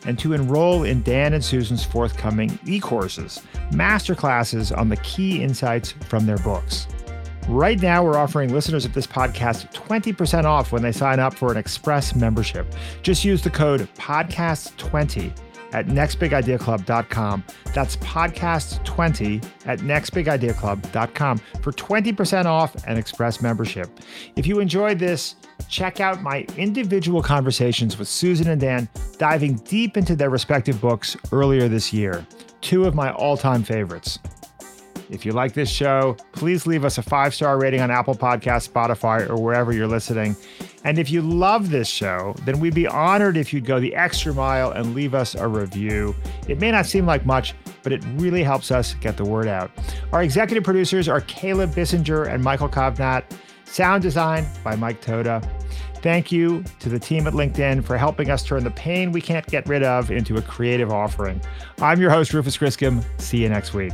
and 0.05 0.19
to 0.19 0.33
enroll 0.33 0.83
in 0.83 1.01
Dan 1.05 1.35
and 1.35 1.45
Susan's 1.45 1.85
forthcoming 1.85 2.59
e-courses, 2.67 3.41
masterclasses 3.71 4.77
on 4.77 4.89
the 4.89 4.97
key 4.97 5.45
insights 5.45 5.93
from 6.09 6.27
their 6.27 6.39
books. 6.39 6.89
Right 7.51 7.83
now, 7.83 8.05
we're 8.05 8.17
offering 8.17 8.53
listeners 8.53 8.85
of 8.85 8.95
this 8.95 9.09
podcast 9.09 9.73
20% 9.73 10.45
off 10.45 10.71
when 10.71 10.83
they 10.83 10.93
sign 10.93 11.19
up 11.19 11.35
for 11.35 11.51
an 11.51 11.57
Express 11.57 12.15
membership. 12.15 12.73
Just 13.03 13.25
use 13.25 13.43
the 13.43 13.51
code 13.51 13.89
PODCAST20 13.97 15.37
at 15.73 15.87
nextbigideaclub.com. 15.87 17.45
That's 17.75 17.97
podcast20 17.97 19.45
at 19.67 19.81
nextbigideaclub.com 19.81 21.39
for 21.61 21.73
20% 21.73 22.45
off 22.45 22.85
an 22.87 22.97
Express 22.97 23.43
membership. 23.43 23.99
If 24.37 24.47
you 24.47 24.61
enjoyed 24.61 25.01
this, 25.01 25.35
check 25.69 25.99
out 25.99 26.23
my 26.23 26.47
individual 26.57 27.21
conversations 27.21 27.99
with 27.99 28.07
Susan 28.07 28.51
and 28.51 28.61
Dan, 28.61 28.89
diving 29.19 29.57
deep 29.57 29.97
into 29.97 30.15
their 30.15 30.31
respective 30.31 30.81
books 30.81 31.17
earlier 31.33 31.67
this 31.67 31.93
year. 31.93 32.25
Two 32.61 32.85
of 32.85 32.95
my 32.95 33.11
all 33.11 33.37
time 33.37 33.65
favorites. 33.65 34.21
If 35.11 35.27
you 35.27 35.33
like 35.33 35.55
this 35.55 35.69
show, 35.69 36.17
please 36.33 36.67
leave 36.67 36.85
us 36.85 36.97
a 36.97 37.03
five 37.03 37.35
star 37.35 37.59
rating 37.59 37.81
on 37.81 37.91
Apple 37.91 38.15
Podcasts, 38.15 38.69
Spotify, 38.69 39.29
or 39.29 39.37
wherever 39.37 39.73
you're 39.73 39.89
listening. 39.89 40.37
And 40.85 40.99
if 40.99 41.11
you 41.11 41.21
love 41.21 41.71
this 41.71 41.89
show, 41.89 42.35
then 42.45 42.61
we'd 42.61 42.75
be 42.75 42.87
honored 42.87 43.37
if 43.37 43.53
you'd 43.53 43.67
go 43.67 43.81
the 43.81 43.95
extra 43.95 44.33
mile 44.33 44.71
and 44.71 44.95
leave 44.95 45.15
us 45.15 45.35
a 45.35 45.47
review. 45.47 46.15
It 46.49 46.61
may 46.61 46.71
not 46.71 46.87
seem 46.87 47.07
like 47.07 47.27
much, 47.27 47.55
but 47.83 47.93
it 47.93 48.05
really 48.15 48.43
helps 48.43 48.71
us 48.71 48.95
get 48.95 49.17
the 49.17 49.25
word 49.25 49.49
out. 49.49 49.71
Our 50.13 50.23
executive 50.23 50.65
producers 50.65 51.09
are 51.09 51.21
Caleb 51.23 51.73
Bissinger 51.73 52.33
and 52.33 52.43
Michael 52.43 52.69
Kovnat. 52.69 53.25
Sound 53.65 54.03
design 54.03 54.47
by 54.65 54.77
Mike 54.77 55.01
Toda. 55.01 55.43
Thank 56.03 56.33
you 56.33 56.65
to 56.79 56.89
the 56.89 56.99
team 56.99 57.27
at 57.27 57.35
LinkedIn 57.35 57.85
for 57.85 57.99
helping 57.99 58.31
us 58.31 58.43
turn 58.43 58.65
the 58.65 58.71
pain 58.71 59.13
we 59.13 59.21
can't 59.21 59.47
get 59.47 59.69
rid 59.69 59.83
of 59.83 60.11
into 60.11 60.37
a 60.37 60.43
creative 60.43 60.91
offering. 60.91 61.41
I'm 61.81 62.01
your 62.01 62.11
host, 62.11 62.33
Rufus 62.33 62.57
Griscom. 62.57 63.05
See 63.21 63.43
you 63.43 63.49
next 63.51 63.75
week. 63.75 63.93